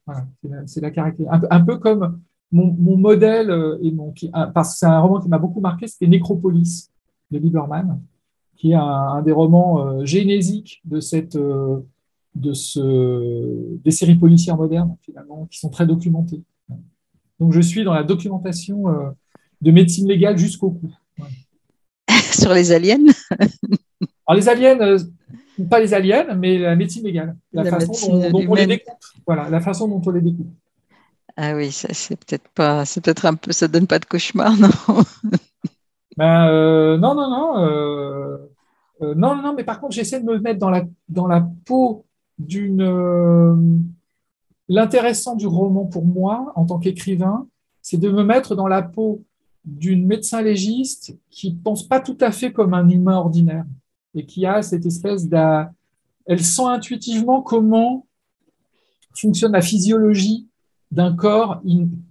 c'est 0.67 0.81
la, 0.81 0.91
caractéristique. 0.91 1.47
Un, 1.51 1.61
peu 1.61 1.79
comme 1.79 2.21
mon, 2.51 2.97
modèle, 2.97 3.51
euh, 3.51 3.79
et 3.83 3.91
mon, 3.93 4.13
parce 4.53 4.73
que 4.73 4.79
c'est 4.79 4.87
un 4.87 5.01
roman 5.01 5.21
qui 5.21 5.29
m'a 5.29 5.39
beaucoup 5.39 5.61
marqué, 5.61 5.87
c'était 5.87 6.07
Nécropolis 6.07 6.91
de 7.31 7.39
Lieberman, 7.39 7.99
qui 8.63 8.71
est 8.71 8.77
un, 8.77 9.23
des 9.23 9.33
romans 9.33 9.85
euh, 9.85 10.05
génésiques 10.05 10.81
de 10.85 11.01
cette, 11.01 11.37
de 11.37 12.53
ce, 12.53 13.77
des 13.83 13.91
séries 13.91 14.15
policières 14.15 14.57
modernes, 14.57 14.97
finalement, 15.03 15.49
qui 15.51 15.59
sont 15.59 15.69
très 15.69 15.85
documentées. 15.85 16.43
Donc 17.41 17.53
je 17.53 17.61
suis 17.61 17.83
dans 17.83 17.93
la 17.93 18.05
documentation 18.05 18.85
de 19.61 19.71
médecine 19.73 20.07
légale 20.07 20.39
jusqu'au 20.39 20.71
cou. 20.71 20.93
Sur 22.31 22.55
les 22.55 22.71
aliens 22.71 23.05
Alors 24.29 24.37
les 24.37 24.49
aliens, 24.49 24.97
pas 25.69 25.81
les 25.81 25.93
aliens, 25.93 26.35
mais 26.37 26.59
la 26.59 26.77
médecine 26.77 27.03
légale. 27.03 27.37
La, 27.53 27.65
façon 27.65 28.31
dont, 28.31 28.45
on 28.49 28.55
les 28.55 28.67
découpe. 28.67 28.95
Voilà, 29.27 29.51
la 29.51 29.61
façon 29.61 29.89
dont 29.89 30.01
on 30.07 30.11
les 30.13 30.21
découpe. 30.21 30.55
Ah 31.37 31.57
oui, 31.57 31.73
ça 31.73 31.89
c'est 31.93 32.17
peut-être 32.17 32.49
pas, 32.51 32.85
c'est 32.85 33.01
peut-être 33.01 33.27
un 33.27 33.35
peu, 33.35 33.51
ça 33.51 33.67
donne 33.67 33.89
pas 33.89 33.99
de 33.99 34.05
cauchemar, 34.05 34.57
non? 34.59 34.71
Ben, 36.17 36.49
euh, 36.49 36.99
Non, 36.99 37.15
non, 37.15 37.31
non, 37.31 37.65
euh, 37.65 38.37
euh, 39.03 39.15
non, 39.15 39.37
non, 39.37 39.55
mais 39.55 39.65
par 39.65 39.81
contre, 39.81 39.95
j'essaie 39.95 40.21
de 40.21 40.27
me 40.27 40.39
mettre 40.39 40.59
dans 41.09 41.27
la 41.27 41.49
peau 41.65 42.05
d'une. 42.39 43.83
L'intéressant 44.69 45.37
du 45.37 45.47
roman 45.47 45.85
pour 45.85 46.07
moi, 46.07 46.53
en 46.55 46.65
tant 46.65 46.79
qu'écrivain, 46.79 47.47
c'est 47.83 47.99
de 47.99 48.09
me 48.09 48.23
mettre 48.23 48.55
dans 48.55 48.69
la 48.69 48.81
peau 48.81 49.23
d'une 49.65 50.07
médecin 50.07 50.41
légiste 50.41 51.19
qui 51.31 51.53
pense 51.53 51.87
pas 51.87 52.01
tout 52.01 52.17
à 52.21 52.31
fait 52.31 52.53
comme 52.53 52.73
un 52.75 52.89
humain 52.89 53.17
ordinaire 53.17 53.65
et 54.15 54.25
qui 54.25 54.47
a 54.47 54.63
cette 54.63 54.87
espèce 54.87 55.29
d 55.29 55.65
Elle 56.27 56.43
sent 56.43 56.65
intuitivement 56.65 57.43
comment 57.43 58.07
fonctionne 59.15 59.53
la 59.53 59.61
physiologie 59.61 60.49
d'un 60.91 61.15
corps 61.15 61.61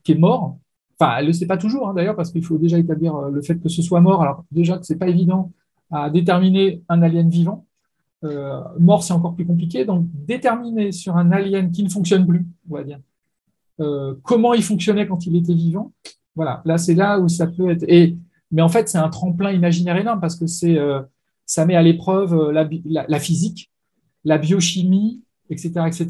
qui 0.04 0.12
est 0.12 0.16
mort. 0.16 0.58
Enfin, 1.00 1.16
elle 1.18 1.26
ne 1.26 1.28
le 1.28 1.34
sait 1.34 1.48
pas 1.48 1.58
toujours, 1.58 1.89
hein, 1.89 1.94
d'ailleurs, 1.94 2.16
parce 2.16 2.32
qu'il 2.32 2.44
faut 2.44 2.58
déjà 2.58 2.78
établir 2.78 3.16
euh, 3.16 3.32
le 3.32 3.42
fait 3.42 3.58
que 3.58 3.70
ce 3.70 3.82
soit 3.82 4.02
mort. 4.02 4.22
Alors, 4.22 4.46
déjà 4.52 4.78
que 4.78 4.86
ce 4.86 4.94
n'est 4.94 5.00
pas 5.00 5.08
évident 5.08 5.52
à 5.92 6.10
déterminer 6.10 6.84
un 6.89 7.02
alien 7.02 7.30
vivant. 7.30 7.66
Euh, 8.24 8.62
mort, 8.80 9.04
c'est 9.04 9.14
encore 9.14 9.36
plus 9.36 9.46
compliqué. 9.46 9.86
Donc, 9.86 10.06
déterminer 10.14 10.92
sur 10.92 11.18
un 11.18 11.32
alien 11.32 11.72
qui 11.72 11.84
ne 11.84 11.89
fonctionne 11.89 12.26
plus, 12.26 12.46
on 12.70 12.76
va 12.76 12.84
dire, 12.84 13.00
euh, 13.80 14.16
comment 14.24 14.54
il 14.54 14.64
fonctionnait 14.64 15.08
quand 15.08 15.26
il 15.26 15.36
était 15.36 15.54
vivant. 15.54 15.92
Voilà, 16.36 16.62
là, 16.66 16.78
c'est 16.78 16.94
là 16.96 17.20
où 17.20 17.28
ça 17.28 17.48
peut 17.48 17.70
être. 17.70 17.84
Et, 17.88 18.18
mais 18.52 18.62
en 18.62 18.70
fait, 18.70 18.89
c'est 18.89 18.98
un 18.98 19.10
tremplin 19.10 19.52
imaginaire 19.52 19.98
énorme 19.98 20.22
parce 20.22 20.36
que 20.36 20.48
c'est 20.48 20.78
ça 21.52 21.66
met 21.66 21.76
à 21.76 21.82
l'épreuve 21.82 22.34
euh, 22.34 22.68
la, 22.86 23.20
physique, 23.20 23.72
la 24.24 24.38
biochimie, 24.38 25.22
etc., 25.50 25.72
etc. 25.88 26.08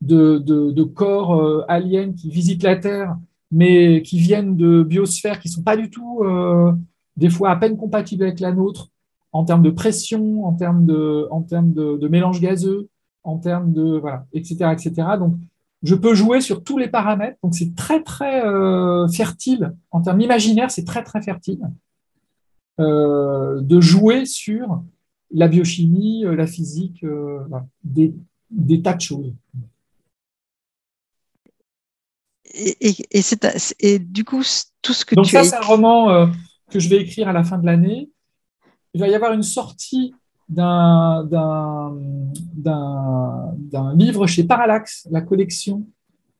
De, 0.00 0.82
corps 0.82 1.40
euh, 1.40 1.64
aliens 1.68 2.12
qui 2.12 2.30
visitent 2.30 2.64
la 2.64 2.76
Terre, 2.76 3.16
mais 3.52 4.02
qui 4.02 4.18
viennent 4.18 4.56
de 4.56 4.82
biosphères 4.82 5.38
qui 5.38 5.48
ne 5.48 5.52
sont 5.54 5.62
pas 5.62 5.76
du 5.76 5.90
tout, 5.90 6.22
euh, 6.24 6.72
des 7.16 7.30
fois, 7.30 7.50
à 7.50 7.56
peine 7.56 7.76
compatibles 7.76 8.24
avec 8.24 8.40
la 8.40 8.52
nôtre, 8.52 8.88
en 9.32 9.44
termes 9.44 9.62
de 9.62 9.70
pression, 9.70 10.44
en 10.44 10.52
termes 10.52 10.86
de, 10.86 11.28
en 11.30 11.42
termes 11.42 11.72
de, 11.72 12.08
mélange 12.08 12.40
gazeux, 12.40 12.88
en 13.22 13.38
termes 13.38 13.72
de, 13.72 13.98
voilà, 13.98 14.26
etc., 14.32 14.72
etc. 14.72 14.92
Donc, 15.18 15.34
je 15.82 15.94
peux 15.94 16.14
jouer 16.14 16.40
sur 16.40 16.62
tous 16.62 16.78
les 16.78 16.88
paramètres. 16.88 17.38
Donc, 17.42 17.54
c'est 17.54 17.74
très, 17.74 18.02
très 18.02 18.42
fertile. 19.12 19.74
En 19.90 20.00
termes 20.02 20.20
imaginaires, 20.20 20.70
c'est 20.70 20.84
très, 20.84 21.02
très 21.02 21.22
fertile. 21.22 21.60
Euh, 22.80 23.60
de 23.60 23.78
jouer 23.80 24.24
sur 24.24 24.82
la 25.30 25.48
biochimie, 25.48 26.24
euh, 26.24 26.34
la 26.34 26.46
physique, 26.46 27.04
euh, 27.04 27.40
des, 27.84 28.14
tas 28.82 28.94
de 28.94 29.00
choses. 29.02 29.34
Et, 32.54 32.76
et, 33.80 33.98
du 33.98 34.24
coup, 34.24 34.42
tout 34.80 34.94
ce 34.94 35.04
que 35.04 35.14
Donc 35.14 35.26
tu 35.26 35.32
ça, 35.32 35.44
c'est 35.44 35.56
un 35.56 35.60
roman 35.60 36.30
que 36.70 36.80
je 36.80 36.88
vais 36.88 37.02
écrire 37.02 37.28
à 37.28 37.32
la 37.32 37.44
fin 37.44 37.58
de 37.58 37.66
l'année. 37.66 38.08
Il 38.94 39.00
va 39.00 39.08
y 39.08 39.14
avoir 39.14 39.32
une 39.32 39.42
sortie 39.42 40.14
d'un 40.48 41.28
livre 43.94 44.26
chez 44.26 44.44
Parallax, 44.44 45.06
la 45.10 45.20
collection, 45.20 45.86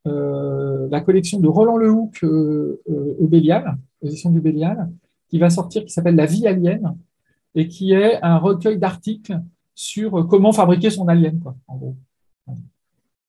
la 0.05 1.01
collection 1.01 1.41
de 1.41 1.49
Roland 1.49 1.77
Lehoucq 1.77 2.25
au 2.25 3.27
Bélial, 3.29 3.77
position 4.01 4.31
du 4.31 4.41
Bélial, 4.41 4.91
qui 5.29 5.39
va 5.39 5.51
sortir, 5.51 5.85
qui 5.85 5.93
s'appelle 5.93 6.17
La 6.17 6.27
vie 6.27 6.47
alien, 6.47 6.97
et 7.55 7.69
qui 7.69 7.93
est 7.93 8.21
un 8.23 8.39
recueil 8.39 8.79
d'articles 8.79 9.41
sur 9.75 10.27
comment 10.29 10.53
fabriquer 10.53 10.91
son 10.91 11.09
alien, 11.09 11.39
quoi, 11.41 11.57
en 11.69 11.77
gros. 11.77 11.97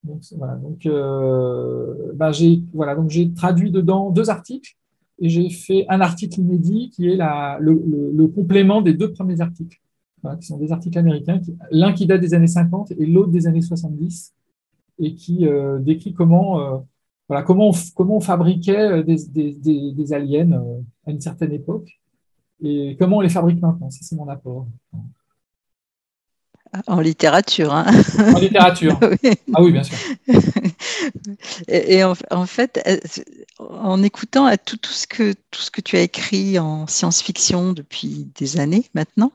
Donc, 0.03 0.23
voilà, 0.35 0.55
donc, 0.55 0.85
euh, 0.85 2.11
bah, 2.15 2.31
j'ai 2.31 2.63
voilà, 2.73 2.97
traduit 3.35 3.71
dedans 3.71 4.09
deux 4.09 4.29
articles 4.29 4.75
et 5.19 5.29
j'ai 5.29 5.49
fait 5.49 5.85
un 5.89 6.01
article 6.01 6.39
inédit 6.39 6.89
qui 6.89 7.07
est 7.07 7.17
le, 7.17 8.27
complément 8.27 8.81
des 8.81 8.93
deux 8.93 9.11
premiers 9.11 9.41
articles, 9.41 9.79
qui 10.39 10.47
sont 10.47 10.57
des 10.57 10.71
articles 10.71 10.97
américains, 10.97 11.39
l'un 11.71 11.93
qui 11.93 12.05
date 12.05 12.21
des 12.21 12.33
années 12.33 12.47
50 12.47 12.91
et 12.91 13.05
l'autre 13.05 13.31
des 13.31 13.47
années 13.47 13.61
70, 13.61 14.33
et 14.99 15.15
qui 15.15 15.47
euh, 15.47 15.79
décrit 15.79 16.13
comment 16.13 16.59
euh, 16.59 16.77
voilà, 17.27 17.43
comment, 17.43 17.69
on, 17.69 17.73
comment 17.95 18.17
on 18.17 18.21
fabriquait 18.21 18.77
euh, 18.77 19.03
des, 19.03 20.13
aliens 20.13 20.63
à 21.05 21.11
une 21.11 21.21
certaine 21.21 21.51
époque 21.51 21.99
et 22.63 22.95
comment 22.99 23.17
on 23.17 23.21
les 23.21 23.29
fabrique 23.29 23.61
maintenant. 23.61 23.89
Ça, 23.89 23.99
c'est 24.01 24.15
mon 24.15 24.27
apport. 24.27 24.67
En 26.87 27.01
littérature. 27.01 27.73
Hein. 27.73 27.85
En 28.19 28.39
littérature. 28.39 28.99
Ah 29.53 29.61
oui, 29.61 29.73
bien 29.73 29.83
sûr. 29.83 29.97
Et, 31.67 32.03
en, 32.03 32.45
fait, 32.45 32.81
en 33.59 34.01
écoutant 34.01 34.45
à 34.45 34.57
tout, 34.57 34.77
tout, 34.77 34.93
ce 34.93 35.05
que, 35.07 35.33
tout 35.51 35.61
ce 35.61 35.69
que 35.69 35.81
tu 35.81 35.97
as 35.97 36.01
écrit 36.01 36.57
en 36.57 36.87
science-fiction 36.87 37.73
depuis 37.73 38.29
des 38.35 38.59
années 38.59 38.85
maintenant, 38.93 39.33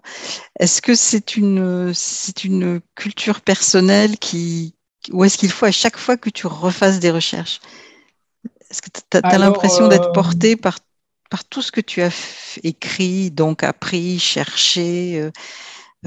est-ce 0.59 0.81
que 0.81 0.95
c'est 0.95 1.37
une, 1.37 1.93
c'est 1.95 2.45
une 2.45 2.81
culture 2.95 3.43
personnelle 3.43 4.19
qui, 4.19 4.75
ou 5.13 5.25
est-ce 5.25 5.37
qu'il 5.37 5.51
faut 5.51 5.67
à 5.67 5.73
chaque 5.73 5.99
fois 5.99 6.17
que 6.17 6.31
tu 6.31 6.47
refasses 6.47 6.99
des 6.99 7.11
recherches? 7.11 7.61
Est-ce 8.71 8.83
que 8.83 8.89
tu 8.91 9.19
as, 9.23 9.39
l'impression 9.39 9.89
d'être 9.89 10.09
euh, 10.09 10.13
porté 10.13 10.57
par, 10.57 10.79
par 11.31 11.45
tout 11.45 11.63
ce 11.63 11.71
que 11.71 11.81
tu 11.81 12.03
as 12.03 12.11
écrit, 12.65 13.31
donc 13.31 13.63
appris, 13.63 14.19
cherché 14.19 15.21
euh, 15.21 15.31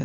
euh, 0.00 0.04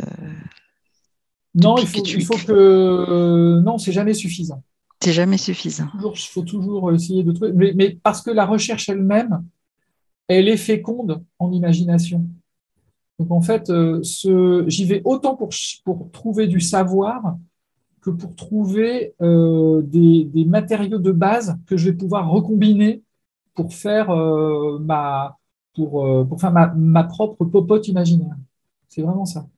Non, 1.56 1.76
il 1.78 1.86
faut 1.86 2.02
que, 2.02 2.10
il 2.10 2.24
faut 2.24 2.36
que 2.36 3.60
non, 3.60 3.78
c'est 3.78 3.92
jamais 3.92 4.14
suffisant. 4.14 4.62
C'est 5.02 5.12
jamais 5.12 5.38
suffisant. 5.38 5.88
Il 5.94 6.18
faut 6.18 6.42
toujours 6.42 6.92
essayer 6.92 7.22
de 7.22 7.32
trouver, 7.32 7.52
mais, 7.52 7.72
mais 7.74 7.98
parce 8.02 8.22
que 8.22 8.30
la 8.30 8.46
recherche 8.46 8.88
elle-même, 8.88 9.44
elle 10.28 10.48
est 10.48 10.56
féconde 10.56 11.22
en 11.38 11.52
imagination. 11.52 12.24
Donc 13.18 13.30
en 13.30 13.40
fait, 13.40 13.72
j'y 14.02 14.84
vais 14.84 15.02
autant 15.04 15.34
pour, 15.36 15.50
pour 15.84 16.10
trouver 16.12 16.46
du 16.46 16.60
savoir 16.60 17.36
que 18.06 18.10
pour 18.10 18.36
trouver 18.36 19.14
euh, 19.20 19.82
des, 19.82 20.44
matériaux 20.46 20.98
de 20.98 21.10
base 21.10 21.58
que 21.66 21.76
je 21.76 21.90
vais 21.90 21.96
pouvoir 21.96 22.30
recombiner 22.30 23.02
pour 23.54 23.74
faire, 23.74 24.10
euh, 24.10 24.78
ma, 24.78 25.36
pour, 25.74 26.06
euh, 26.06 26.24
pour 26.24 26.40
faire 26.40 26.52
ma, 26.52 27.04
propre 27.04 27.44
popote 27.44 27.88
imaginaire. 27.88 28.36
C'est 28.88 29.02
vraiment 29.02 29.24
ça. 29.24 29.48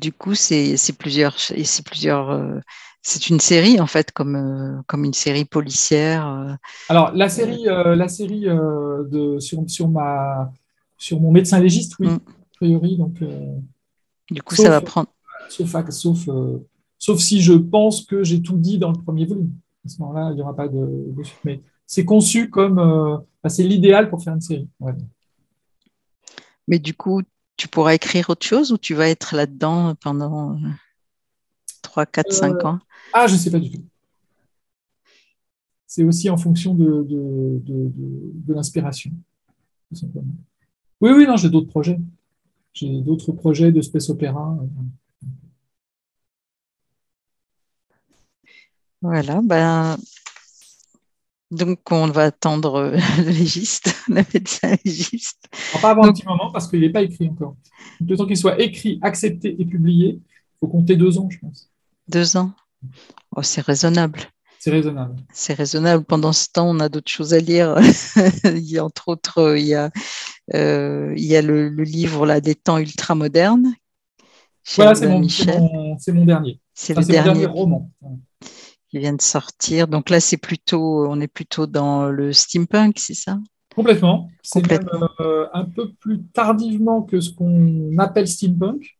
Du 0.00 0.12
coup, 0.12 0.34
c'est 0.34 0.76
plusieurs, 0.98 1.38
c'est 1.38 1.84
plusieurs, 1.84 2.60
c'est 3.02 3.28
une 3.28 3.40
série 3.40 3.80
en 3.80 3.86
fait, 3.86 4.12
comme, 4.12 4.82
comme 4.86 5.04
une 5.04 5.12
série 5.12 5.44
policière. 5.44 6.56
Alors 6.88 7.12
la 7.12 7.28
série, 7.28 7.64
la 7.64 8.08
série 8.08 8.46
de, 8.46 9.38
sur, 9.38 9.62
sur, 9.68 9.88
ma, 9.88 10.50
sur 10.96 11.20
mon 11.20 11.30
médecin 11.30 11.60
légiste, 11.60 11.96
oui, 12.00 12.08
mm. 12.08 12.14
a 12.14 12.20
priori. 12.56 12.96
Donc, 12.96 13.22
du 14.30 14.42
coup, 14.42 14.54
ça 14.54 14.70
va 14.70 14.80
prendre 14.80 15.10
sauf, 15.50 16.28
euh, 16.28 16.58
sauf, 16.98 17.18
si 17.18 17.40
je 17.40 17.52
pense 17.52 18.04
que 18.04 18.22
j'ai 18.22 18.42
tout 18.42 18.56
dit 18.56 18.78
dans 18.78 18.92
le 18.92 18.98
premier 18.98 19.26
volume. 19.26 19.52
À 19.84 19.88
ce 19.88 20.00
moment-là, 20.00 20.30
il 20.30 20.36
n'y 20.36 20.42
aura 20.42 20.54
pas 20.54 20.68
de, 20.68 21.14
suite. 21.22 21.38
Mais 21.44 21.62
c'est 21.86 22.04
conçu 22.04 22.50
comme. 22.50 22.78
Euh, 22.78 23.16
c'est 23.48 23.62
l'idéal 23.62 24.10
pour 24.10 24.22
faire 24.22 24.34
une 24.34 24.40
série. 24.40 24.68
Mais 26.68 26.78
du 26.78 26.94
coup, 26.94 27.22
tu 27.60 27.68
pourras 27.68 27.92
écrire 27.92 28.30
autre 28.30 28.46
chose 28.46 28.72
ou 28.72 28.78
tu 28.78 28.94
vas 28.94 29.10
être 29.10 29.36
là-dedans 29.36 29.94
pendant 29.96 30.58
3, 31.82 32.06
4, 32.06 32.32
5 32.32 32.64
ans? 32.64 32.78
Ah, 33.12 33.26
je 33.26 33.34
ne 33.34 33.38
sais 33.38 33.50
pas 33.50 33.58
du 33.58 33.70
tout. 33.70 33.84
C'est 35.86 36.02
aussi 36.02 36.30
en 36.30 36.38
fonction 36.38 36.74
de, 36.74 37.06
de, 37.06 38.54
l'inspiration, 38.54 39.10
Oui, 41.02 41.10
oui, 41.10 41.26
non, 41.26 41.36
j'ai 41.36 41.50
d'autres 41.50 41.68
projets. 41.68 42.00
J'ai 42.72 43.02
d'autres 43.02 43.32
projets 43.32 43.72
de 43.72 43.82
space 43.82 44.08
opéra. 44.08 44.56
Voilà, 49.02 49.42
ben, 49.42 49.98
donc 51.50 51.80
on 51.90 52.06
va 52.08 52.24
attendre 52.24 52.76
euh, 52.76 52.96
le 53.18 53.30
légiste, 53.30 53.94
le 54.08 54.24
médecin 54.32 54.76
légiste. 54.84 55.48
pas 55.80 55.90
avant 55.90 56.04
un 56.04 56.12
petit 56.12 56.26
moment 56.26 56.50
parce 56.52 56.68
qu'il 56.68 56.80
n'est 56.80 56.90
pas 56.90 57.02
écrit 57.02 57.28
encore. 57.28 57.56
Le 58.00 58.16
temps 58.16 58.26
qu'il 58.26 58.36
soit 58.36 58.60
écrit, 58.60 58.98
accepté 59.02 59.56
et 59.58 59.64
publié, 59.64 60.20
il 60.20 60.58
faut 60.60 60.68
compter 60.68 60.96
deux 60.96 61.18
ans, 61.18 61.28
je 61.30 61.38
pense. 61.38 61.70
Deux 62.08 62.36
ans 62.36 62.52
oh, 63.36 63.42
C'est 63.42 63.60
raisonnable. 63.60 64.20
C'est 64.58 64.70
raisonnable. 64.70 65.16
C'est 65.32 65.54
raisonnable. 65.54 66.04
Pendant 66.04 66.32
ce 66.32 66.48
temps, 66.52 66.68
on 66.68 66.80
a 66.80 66.88
d'autres 66.90 67.10
choses 67.10 67.32
à 67.32 67.38
lire. 67.38 67.76
il 68.44 68.58
y 68.58 68.78
a, 68.78 68.84
entre 68.84 69.08
autres, 69.08 69.56
il 69.56 69.66
y 69.66 69.74
a, 69.74 69.90
euh, 70.54 71.14
il 71.16 71.24
y 71.24 71.34
a 71.34 71.42
le, 71.42 71.68
livre 71.68 72.26
là, 72.26 72.40
des 72.40 72.54
temps 72.54 72.78
ultramodernes. 72.78 73.72
Voilà, 74.76 74.94
c'est 74.94 75.08
mon, 75.08 75.20
mon, 75.20 76.24
dernier. 76.26 76.60
C'est 76.74 76.94
le 76.94 77.04
dernier 77.04 77.46
roman 77.46 77.90
qui 78.90 78.98
vient 78.98 79.12
de 79.12 79.22
sortir. 79.22 79.86
Donc 79.86 80.10
là, 80.10 80.20
c'est 80.20 80.36
plutôt, 80.36 81.06
on 81.08 81.20
est 81.20 81.28
plutôt 81.28 81.66
dans 81.66 82.10
le 82.10 82.32
steampunk, 82.32 82.98
c'est 82.98 83.14
ça? 83.14 83.38
Complètement. 83.74 84.28
C'est 84.42 84.68
même 84.68 84.88
euh, 85.20 85.46
un 85.54 85.64
peu 85.64 85.92
plus 86.00 86.22
tardivement 86.34 87.02
que 87.02 87.20
ce 87.20 87.30
qu'on 87.30 87.96
appelle 87.98 88.26
steampunk, 88.26 88.98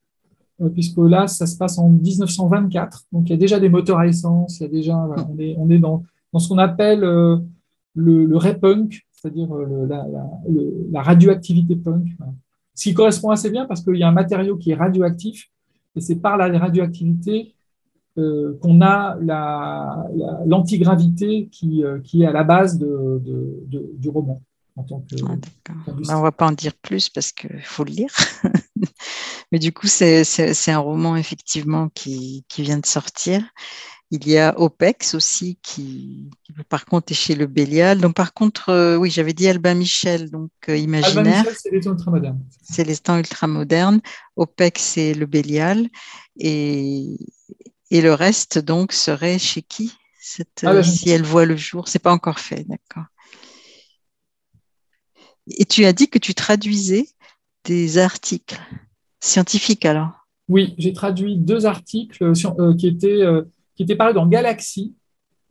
euh, 0.60 0.68
puisque 0.68 0.98
là, 0.98 1.26
ça 1.26 1.46
se 1.46 1.56
passe 1.56 1.78
en 1.78 1.88
1924. 1.88 3.06
Donc 3.12 3.28
il 3.28 3.30
y 3.30 3.34
a 3.34 3.38
déjà 3.38 3.58
des 3.58 3.68
moteurs 3.68 3.98
à 3.98 4.06
essence, 4.06 4.60
il 4.60 4.62
y 4.62 4.66
a 4.66 4.68
déjà, 4.68 4.96
on, 4.96 5.38
est, 5.38 5.56
on 5.58 5.68
est 5.70 5.78
dans, 5.78 6.04
dans 6.32 6.38
ce 6.38 6.48
qu'on 6.48 6.58
appelle 6.58 7.02
euh, 7.02 7.38
le, 7.94 8.26
le 8.26 8.58
punk 8.58 9.06
c'est-à-dire 9.20 9.54
la, 9.54 10.06
la, 10.90 11.02
radioactivité 11.02 11.76
punk. 11.76 12.06
Ce 12.74 12.84
qui 12.84 12.94
correspond 12.94 13.28
assez 13.28 13.50
bien 13.50 13.66
parce 13.66 13.82
qu'il 13.82 13.96
y 13.96 14.02
a 14.02 14.08
un 14.08 14.12
matériau 14.12 14.56
qui 14.56 14.70
est 14.70 14.74
radioactif, 14.74 15.50
et 15.94 16.00
c'est 16.00 16.16
par 16.16 16.38
la 16.38 16.58
radioactivité 16.58 17.54
euh, 18.20 18.58
qu'on 18.60 18.80
a 18.80 19.16
l'antigravité 20.46 21.48
qui, 21.50 21.84
euh, 21.84 21.98
qui, 22.00 22.22
est 22.22 22.26
à 22.26 22.32
la 22.32 22.44
base 22.44 22.78
de, 22.78 23.22
du 23.98 24.08
roman. 24.08 24.42
En 24.76 24.84
tant 24.84 25.00
que, 25.00 25.16
ah, 25.26 25.34
ben, 25.66 25.74
on 26.14 26.18
ne 26.18 26.22
va 26.22 26.32
pas 26.32 26.46
en 26.46 26.52
dire 26.52 26.74
plus 26.74 27.08
parce 27.08 27.32
qu'il 27.32 27.62
faut 27.62 27.84
le 27.84 27.90
lire. 27.90 28.14
Mais 29.52 29.58
du 29.58 29.72
coup, 29.72 29.88
c'est 29.88 30.24
un 30.68 30.78
roman 30.78 31.16
effectivement 31.16 31.88
qui, 31.88 32.44
qui, 32.48 32.62
vient 32.62 32.78
de 32.78 32.86
sortir. 32.86 33.42
Il 34.12 34.26
y 34.28 34.38
a 34.38 34.58
OPEX 34.58 35.14
aussi 35.14 35.58
qui, 35.62 36.30
par 36.68 36.84
contre, 36.86 37.12
est 37.12 37.16
chez 37.16 37.34
le 37.34 37.46
Bélial. 37.46 38.00
Donc, 38.00 38.14
par 38.14 38.32
contre, 38.32 38.70
euh, 38.70 38.96
oui, 38.96 39.10
j'avais 39.10 39.32
dit 39.32 39.48
Albin 39.48 39.74
Michel, 39.74 40.30
donc 40.30 40.50
imaginaire. 40.68 41.18
Albin 41.18 41.38
Michel, 41.38 41.54
c'est 41.56 41.70
les 41.70 41.80
temps 41.80 41.92
ultramodernes. 41.92 42.40
C'est 42.62 42.84
les 42.84 42.96
temps 42.96 43.18
ultramodernes. 43.18 44.00
OPEX, 44.36 44.82
c'est 44.82 45.14
le 45.14 45.26
Bélial. 45.26 45.88
Et, 46.38 47.18
et 47.90 48.00
le 48.00 48.14
reste, 48.14 48.58
donc, 48.58 48.92
serait 48.92 49.38
chez 49.38 49.62
qui 49.62 49.92
ah, 50.62 50.74
bah, 50.74 50.82
Si 50.82 51.10
elle 51.10 51.22
voit 51.22 51.46
le 51.46 51.56
jour, 51.56 51.88
c'est 51.88 51.98
pas 51.98 52.12
encore 52.12 52.38
fait, 52.38 52.64
d'accord. 52.68 53.04
Et 55.46 55.64
tu 55.64 55.84
as 55.84 55.92
dit 55.92 56.08
que 56.08 56.18
tu 56.18 56.34
traduisais 56.34 57.08
des 57.64 57.98
articles 57.98 58.60
scientifiques 59.20 59.84
alors? 59.84 60.12
Oui, 60.48 60.74
j'ai 60.78 60.92
traduit 60.92 61.36
deux 61.36 61.66
articles 61.66 62.22
euh, 62.22 62.74
qui 62.74 62.86
étaient 62.86 63.22
euh, 63.22 63.42
qui 63.76 63.84
étaient 63.84 63.96
parus 63.96 64.14
dans 64.14 64.26
Galaxy, 64.26 64.94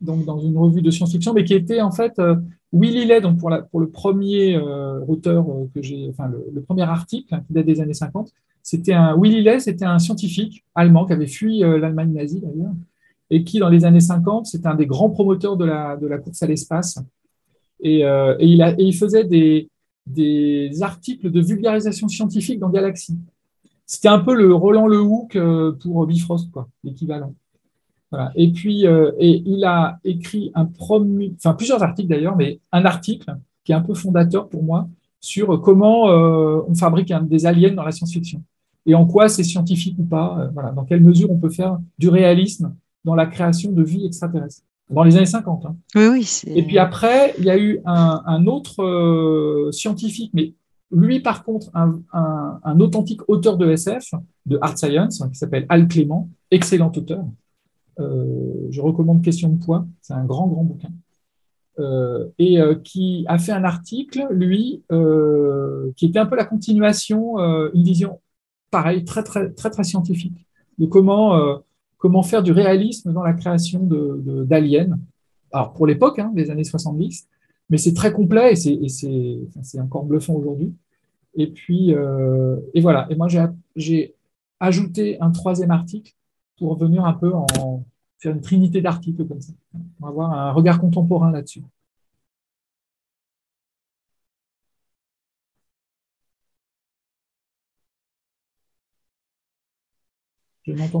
donc 0.00 0.24
dans 0.24 0.38
une 0.38 0.56
revue 0.56 0.82
de 0.82 0.90
science-fiction, 0.90 1.32
mais 1.32 1.44
qui 1.44 1.54
étaient 1.54 1.80
en 1.80 1.90
fait 1.90 2.18
euh, 2.18 2.36
Willy 2.72 3.06
Lay, 3.06 3.20
donc 3.20 3.38
pour, 3.38 3.50
la, 3.50 3.62
pour 3.62 3.80
le 3.80 3.90
premier 3.90 4.56
auteur 5.08 5.44
que 5.74 5.82
j'ai, 5.82 6.08
enfin 6.10 6.28
le, 6.28 6.62
premier 6.62 6.82
article 6.82 7.34
hein, 7.34 7.42
qui 7.44 7.52
date 7.52 7.66
des 7.66 7.80
années 7.80 7.94
50, 7.94 8.32
c'était 8.70 8.92
un 8.92 9.20
Willy 9.20 9.42
Ley, 9.42 9.58
c'était 9.58 9.84
un 9.84 9.98
scientifique 9.98 10.64
allemand 10.76 11.04
qui 11.04 11.12
avait 11.12 11.26
fui 11.26 11.64
euh, 11.64 11.80
l'Allemagne 11.80 12.12
nazie 12.12 12.40
d'ailleurs, 12.40 12.70
et 13.28 13.42
qui 13.42 13.58
dans 13.58 13.68
les 13.68 13.84
années 13.84 13.98
50, 13.98 14.46
c'était 14.46 14.68
un 14.68 14.76
des 14.76 14.86
grands 14.86 15.10
promoteurs 15.10 15.56
de 15.56 15.64
la, 15.64 16.18
course 16.18 16.40
à 16.44 16.46
l'espace. 16.46 17.00
Et, 17.80 18.04
euh, 18.04 18.36
il 18.38 18.94
faisait 18.94 19.24
des, 19.24 19.68
articles 20.82 21.32
de 21.32 21.40
vulgarisation 21.40 22.06
scientifique 22.06 22.60
dans 22.60 22.68
Galaxy. 22.68 23.18
C'était 23.86 24.06
un 24.06 24.20
peu 24.20 24.36
le 24.36 24.54
Roland 24.54 24.86
Lehoucq 24.86 25.34
euh, 25.34 25.72
pour 25.72 26.06
Bifrost, 26.06 26.52
quoi, 26.52 26.68
l'équivalent. 26.84 27.34
Et 28.36 28.52
puis, 28.52 28.84
et 28.84 29.42
il 29.46 29.64
a 29.64 29.98
écrit 30.04 30.52
un 30.54 30.66
premier, 30.66 31.32
enfin 31.36 31.54
plusieurs 31.54 31.82
articles 31.82 32.08
d'ailleurs, 32.08 32.36
mais 32.36 32.60
un 32.70 32.84
article 32.84 33.34
qui 33.64 33.72
est 33.72 33.74
un 33.74 33.80
peu 33.80 33.94
fondateur 33.94 34.48
pour 34.48 34.62
moi 34.62 34.88
sur 35.20 35.60
comment 35.60 36.04
on 36.06 36.74
fabrique 36.74 37.12
des 37.28 37.46
aliens 37.46 37.72
dans 37.72 37.84
la 37.84 37.92
science-fiction 37.92 38.42
et 38.86 38.94
en 38.94 39.06
quoi 39.06 39.28
c'est 39.28 39.44
scientifique 39.44 39.96
ou 39.98 40.04
pas, 40.04 40.38
euh, 40.38 40.48
voilà, 40.52 40.72
dans 40.72 40.84
quelle 40.84 41.02
mesure 41.02 41.30
on 41.30 41.38
peut 41.38 41.50
faire 41.50 41.78
du 41.98 42.08
réalisme 42.08 42.74
dans 43.04 43.14
la 43.14 43.26
création 43.26 43.72
de 43.72 43.82
vie 43.82 44.06
extraterrestre, 44.06 44.62
dans 44.90 45.04
les 45.04 45.16
années 45.16 45.26
50. 45.26 45.66
Hein. 45.66 45.76
Oui, 45.94 46.08
oui. 46.08 46.42
Et 46.46 46.62
puis 46.62 46.78
après, 46.78 47.34
il 47.38 47.44
y 47.44 47.50
a 47.50 47.58
eu 47.58 47.80
un, 47.84 48.46
autre 48.46 48.82
euh, 48.82 49.72
scientifique, 49.72 50.32
mais 50.34 50.54
lui, 50.90 51.20
par 51.20 51.44
contre, 51.44 51.70
un, 51.74 52.80
authentique 52.80 53.20
auteur 53.28 53.56
de 53.56 53.70
SF, 53.70 54.14
de 54.46 54.58
Art 54.60 54.76
Science, 54.76 55.22
qui 55.30 55.38
s'appelle 55.38 55.66
Al 55.68 55.86
Clément, 55.88 56.28
excellent 56.50 56.92
auteur. 56.94 57.24
Euh, 58.00 58.66
je 58.70 58.80
recommande 58.80 59.22
Question 59.22 59.50
de 59.50 59.62
poids, 59.62 59.86
c'est 60.00 60.14
un 60.14 60.24
grand, 60.24 60.46
grand 60.48 60.64
bouquin. 60.64 60.90
et 62.38 62.58
qui 62.84 63.24
a 63.28 63.38
fait 63.38 63.52
un 63.52 63.64
article, 63.64 64.26
lui, 64.30 64.82
qui 65.96 66.06
était 66.06 66.18
un 66.18 66.26
peu 66.26 66.36
la 66.36 66.44
continuation, 66.44 67.38
une 67.72 67.84
vision 67.84 68.18
pareil, 68.70 69.04
très, 69.04 69.22
très, 69.22 69.50
très, 69.50 69.70
très 69.70 69.84
scientifique, 69.84 70.46
de 70.78 70.86
comment, 70.86 71.36
euh, 71.36 71.56
comment 71.98 72.22
faire 72.22 72.42
du 72.42 72.52
réalisme 72.52 73.12
dans 73.12 73.22
la 73.22 73.32
création 73.32 73.80
d'aliens. 73.80 74.84
De, 74.84 74.94
Alors, 75.52 75.72
pour 75.72 75.86
l'époque, 75.86 76.18
hein, 76.18 76.30
des 76.34 76.50
années 76.50 76.64
70, 76.64 77.28
mais 77.68 77.78
c'est 77.78 77.94
très 77.94 78.12
complet 78.12 78.52
et 78.52 78.88
c'est 78.88 79.80
encore 79.80 80.04
bluffant 80.04 80.34
aujourd'hui. 80.34 80.74
Et 81.34 81.46
puis, 81.46 81.94
euh, 81.94 82.56
et 82.74 82.80
voilà. 82.80 83.06
Et 83.10 83.14
moi, 83.14 83.28
j'ai 83.76 84.14
ajouter 84.58 85.20
un 85.20 85.30
troisième 85.30 85.70
article 85.70 86.12
pour 86.58 86.76
venir 86.76 87.04
un 87.04 87.14
peu 87.14 87.32
en 87.32 87.84
faire 88.18 88.34
une 88.34 88.42
trinité 88.42 88.82
d'articles 88.82 89.26
comme 89.26 89.40
ça. 89.40 89.52
On 89.74 90.04
va 90.04 90.08
avoir 90.08 90.32
un 90.32 90.52
regard 90.52 90.78
contemporain 90.78 91.30
là-dessus. 91.30 91.62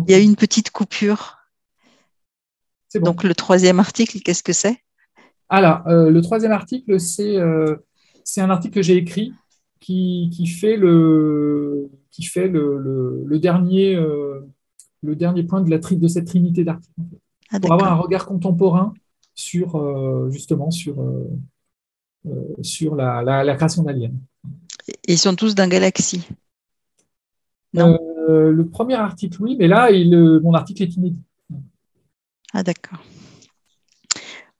Il 0.08 0.12
y 0.12 0.14
a 0.14 0.18
une 0.18 0.36
petite 0.36 0.70
coupure. 0.70 1.38
Donc 2.94 3.22
le 3.22 3.34
troisième 3.34 3.78
article, 3.78 4.20
qu'est-ce 4.20 4.42
que 4.42 4.52
c'est? 4.52 4.78
Alors, 5.48 5.86
euh, 5.88 6.10
le 6.10 6.22
troisième 6.22 6.52
article, 6.52 7.00
c'est 7.00 7.36
euh, 7.36 7.76
un 8.36 8.50
article 8.50 8.74
que 8.74 8.82
j'ai 8.82 8.96
écrit 8.96 9.32
qui, 9.80 10.46
fait 10.46 10.76
le, 10.76 11.90
qui 12.12 12.22
fait 12.22 12.46
le, 12.46 13.24
le, 13.26 13.38
dernier, 13.40 13.96
euh, 13.96 14.46
le 15.02 15.16
dernier 15.16 15.42
point 15.42 15.60
de, 15.60 15.70
la 15.70 15.78
de 15.78 16.08
cette 16.08 16.26
trinité 16.26 16.62
d'articles. 16.62 16.94
Ah, 17.50 17.58
pour 17.58 17.72
avoir 17.72 17.92
un 17.92 17.96
regard 17.96 18.26
contemporain 18.26 18.94
sur, 19.34 20.30
justement, 20.30 20.70
sur, 20.70 21.04
sur 22.62 22.94
la, 22.94 23.22
la, 23.24 23.56
création 23.56 23.82
d'Alien. 23.82 24.12
Ils 25.08 25.18
sont 25.18 25.34
tous 25.34 25.56
d'un 25.56 25.66
galaxie? 25.66 26.28
Non? 27.72 27.98
Euh, 28.30 28.52
le 28.52 28.66
premier 28.66 28.94
article, 28.94 29.42
oui, 29.42 29.56
mais 29.58 29.68
là, 29.68 29.90
euh, 29.90 30.40
mon 30.40 30.54
article 30.54 30.82
est 30.82 30.96
inédit. 30.96 31.22
Ah, 32.52 32.62
d'accord. 32.62 32.98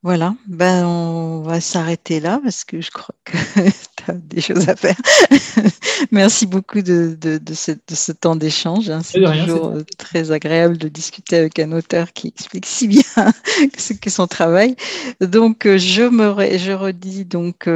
Voilà, 0.03 0.35
ben, 0.47 0.87
on 0.87 1.43
va 1.43 1.61
s'arrêter 1.61 2.21
là 2.21 2.41
parce 2.43 2.64
que 2.64 2.81
je 2.81 2.91
crois 2.91 3.14
que 3.25 3.37
as 4.09 4.15
des 4.15 4.41
choses 4.41 4.69
à 4.69 4.77
faire. 4.77 4.97
Merci 6.11 6.47
beaucoup 6.47 6.83
de, 6.83 7.17
ce, 7.55 8.13
temps 8.13 8.37
d'échange. 8.37 8.91
Hein. 8.91 9.03
C'est 9.03 9.21
toujours 9.21 9.75
très 9.99 10.33
agréable 10.33 10.79
de 10.79 10.89
discuter 10.89 11.37
avec 11.37 11.59
un 11.59 11.73
auteur 11.73 12.13
qui 12.13 12.29
explique 12.29 12.67
si 12.67 12.89
bien 12.89 13.03
ce 13.79 13.93
qu'est 13.93 14.11
son 14.11 14.27
travail. 14.27 14.77
Donc, 15.21 15.67
euh, 15.67 15.79
je, 15.79 16.03
me, 16.03 16.59
je 16.59 16.73
redis 16.73 17.25
donc 17.25 17.69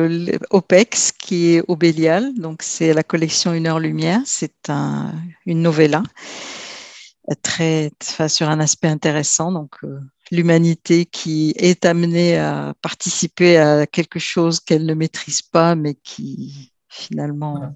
OPEX 0.51 1.13
qui 1.13 1.55
est 1.55 1.63
Obélial. 1.69 2.35
Donc, 2.35 2.63
c'est 2.63 2.93
la 2.93 3.03
collection 3.03 3.53
Une 3.53 3.67
heure 3.67 3.81
lumière. 3.81 4.21
C'est 4.25 4.69
un, 4.69 5.13
une 5.47 5.63
novella 5.63 6.03
très, 7.43 7.91
sur 8.29 8.49
un 8.49 8.61
aspect 8.61 8.89
intéressant. 8.89 9.53
Donc, 9.53 9.77
l'humanité 10.31 11.07
qui 11.07 11.55
est 11.57 11.85
amenée 11.85 12.39
à 12.39 12.75
participer 12.83 13.59
à 13.59 13.87
quelque 13.87 14.19
chose 14.19 14.61
qu'elle 14.61 14.87
ne 14.87 14.95
maîtrise 14.95 15.43
pas, 15.43 15.75
mais 15.75 15.95
qui 15.95 16.73
finalement 16.89 17.75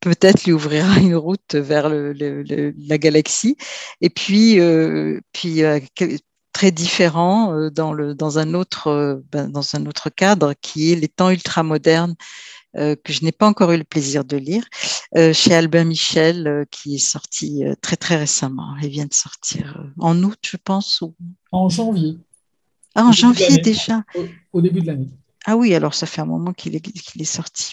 peut-être 0.00 0.44
lui 0.44 0.52
ouvrira 0.52 0.98
une 0.98 1.14
route 1.14 1.54
vers 1.54 1.88
la 1.88 2.98
galaxie. 2.98 3.56
Et 4.00 4.10
puis, 4.10 4.58
euh, 4.58 5.20
puis 5.32 5.62
euh, 5.62 5.78
très 6.52 6.70
différent 6.70 7.54
euh, 7.54 7.70
dans, 7.70 7.92
le, 7.92 8.14
dans, 8.14 8.38
un 8.38 8.54
autre, 8.54 9.22
ben, 9.30 9.48
dans 9.48 9.74
un 9.74 9.86
autre 9.86 10.10
cadre 10.10 10.54
qui 10.60 10.92
est 10.92 10.96
les 10.96 11.08
temps 11.08 11.30
ultramodernes 11.30 12.16
euh, 12.76 12.94
que 13.02 13.12
je 13.12 13.24
n'ai 13.24 13.32
pas 13.32 13.48
encore 13.48 13.72
eu 13.72 13.78
le 13.78 13.84
plaisir 13.84 14.24
de 14.24 14.36
lire, 14.36 14.64
euh, 15.16 15.32
chez 15.32 15.54
Albin 15.54 15.84
Michel, 15.84 16.46
euh, 16.46 16.64
qui 16.70 16.94
est 16.94 16.98
sorti 16.98 17.64
très 17.82 17.96
très 17.96 18.16
récemment. 18.16 18.76
Il 18.80 18.90
vient 18.90 19.06
de 19.06 19.14
sortir 19.14 19.84
en 19.98 20.22
août, 20.22 20.38
je 20.46 20.56
pense. 20.56 21.00
Ou... 21.00 21.14
En 21.50 21.68
janvier. 21.68 22.16
Ah, 22.94 23.06
en 23.06 23.12
janvier 23.12 23.58
déjà. 23.58 24.04
Au, 24.52 24.60
début 24.60 24.80
de 24.80 24.86
l'année. 24.86 25.08
Ah 25.46 25.56
oui, 25.56 25.74
alors 25.74 25.94
ça 25.94 26.06
fait 26.06 26.20
un 26.20 26.26
moment 26.26 26.52
qu'il 26.52 26.76
est, 26.76 26.80
qu'il 26.80 27.22
est 27.22 27.24
sorti. 27.24 27.72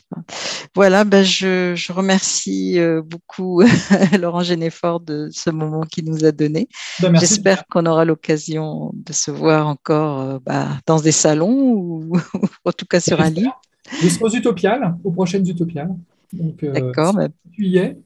Voilà, 0.74 1.04
ben 1.04 1.24
je, 1.24 1.76
je 1.76 1.92
remercie 1.92 2.80
beaucoup 3.04 3.62
Laurent 4.20 4.42
Généfort 4.42 5.00
de 5.00 5.28
ce 5.32 5.50
moment 5.50 5.82
qu'il 5.82 6.06
nous 6.06 6.24
a 6.24 6.32
donné. 6.32 6.70
Ben, 7.02 7.14
J'espère 7.20 7.66
qu'on 7.68 7.86
aura 7.86 8.06
l'occasion 8.06 8.92
de 8.94 9.12
se 9.12 9.32
voir 9.32 9.68
encore 9.68 10.40
bah, 10.40 10.80
dans 10.86 11.00
des 11.02 11.12
salons 11.12 11.74
ou, 11.74 12.18
en 12.66 12.72
tout 12.72 12.86
cas 12.86 13.02
sur 13.02 13.20
un 13.22 13.30
livre. 13.30 13.60
Je 14.02 14.08
serai 14.08 14.26
aux 14.26 14.36
Utopiales, 14.36 14.96
aux 15.04 15.12
prochaines 15.12 15.48
Utopiales. 15.48 15.96
Euh, 16.40 16.72
D'accord. 16.74 17.18
tu 17.52 17.66
y 17.66 17.78
es 17.78 17.98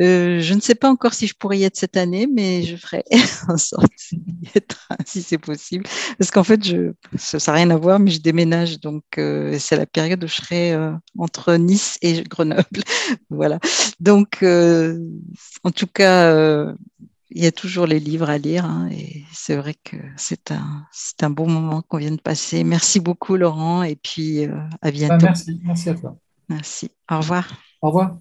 euh, 0.00 0.40
je 0.40 0.54
ne 0.54 0.60
sais 0.60 0.74
pas 0.74 0.88
encore 0.88 1.12
si 1.12 1.26
je 1.26 1.34
pourrais 1.34 1.58
y 1.58 1.64
être 1.64 1.76
cette 1.76 1.98
année, 1.98 2.26
mais 2.26 2.62
je 2.62 2.76
ferai 2.76 3.04
en 3.48 3.58
sorte 3.58 3.92
d'y 4.10 4.48
être 4.54 4.88
si 5.04 5.20
c'est 5.20 5.36
possible. 5.36 5.84
Parce 6.18 6.30
qu'en 6.30 6.44
fait, 6.44 6.64
je, 6.64 6.92
ça 7.18 7.52
n'a 7.52 7.58
rien 7.58 7.70
à 7.70 7.76
voir, 7.76 7.98
mais 7.98 8.10
je 8.10 8.22
déménage, 8.22 8.80
donc 8.80 9.04
euh, 9.18 9.54
c'est 9.58 9.76
la 9.76 9.84
période 9.84 10.24
où 10.24 10.26
je 10.26 10.36
serai 10.36 10.74
entre 11.18 11.56
Nice 11.56 11.98
et 12.00 12.22
Grenoble. 12.22 12.64
voilà. 13.28 13.58
Donc, 14.00 14.42
en 14.42 15.70
tout 15.70 15.88
cas, 15.88 16.74
il 17.34 17.42
y 17.42 17.46
a 17.46 17.52
toujours 17.52 17.86
les 17.86 17.98
livres 17.98 18.30
à 18.30 18.38
lire 18.38 18.64
hein, 18.64 18.88
et 18.92 19.24
c'est 19.32 19.56
vrai 19.56 19.74
que 19.74 19.96
c'est 20.16 20.52
un, 20.52 20.86
c'est 20.92 21.24
un 21.24 21.30
bon 21.30 21.48
moment 21.48 21.82
qu'on 21.82 21.98
vient 21.98 22.12
de 22.12 22.20
passer. 22.20 22.62
Merci 22.62 23.00
beaucoup 23.00 23.36
Laurent 23.36 23.82
et 23.82 23.96
puis 23.96 24.46
euh, 24.46 24.56
à 24.80 24.86
bah, 24.86 24.90
bientôt. 24.92 25.26
merci, 25.26 25.60
merci 25.64 25.90
à 25.90 25.94
toi. 25.94 26.16
Merci. 26.48 26.90
Au 27.10 27.18
revoir. 27.18 27.48
Au 27.82 27.88
revoir. 27.88 28.16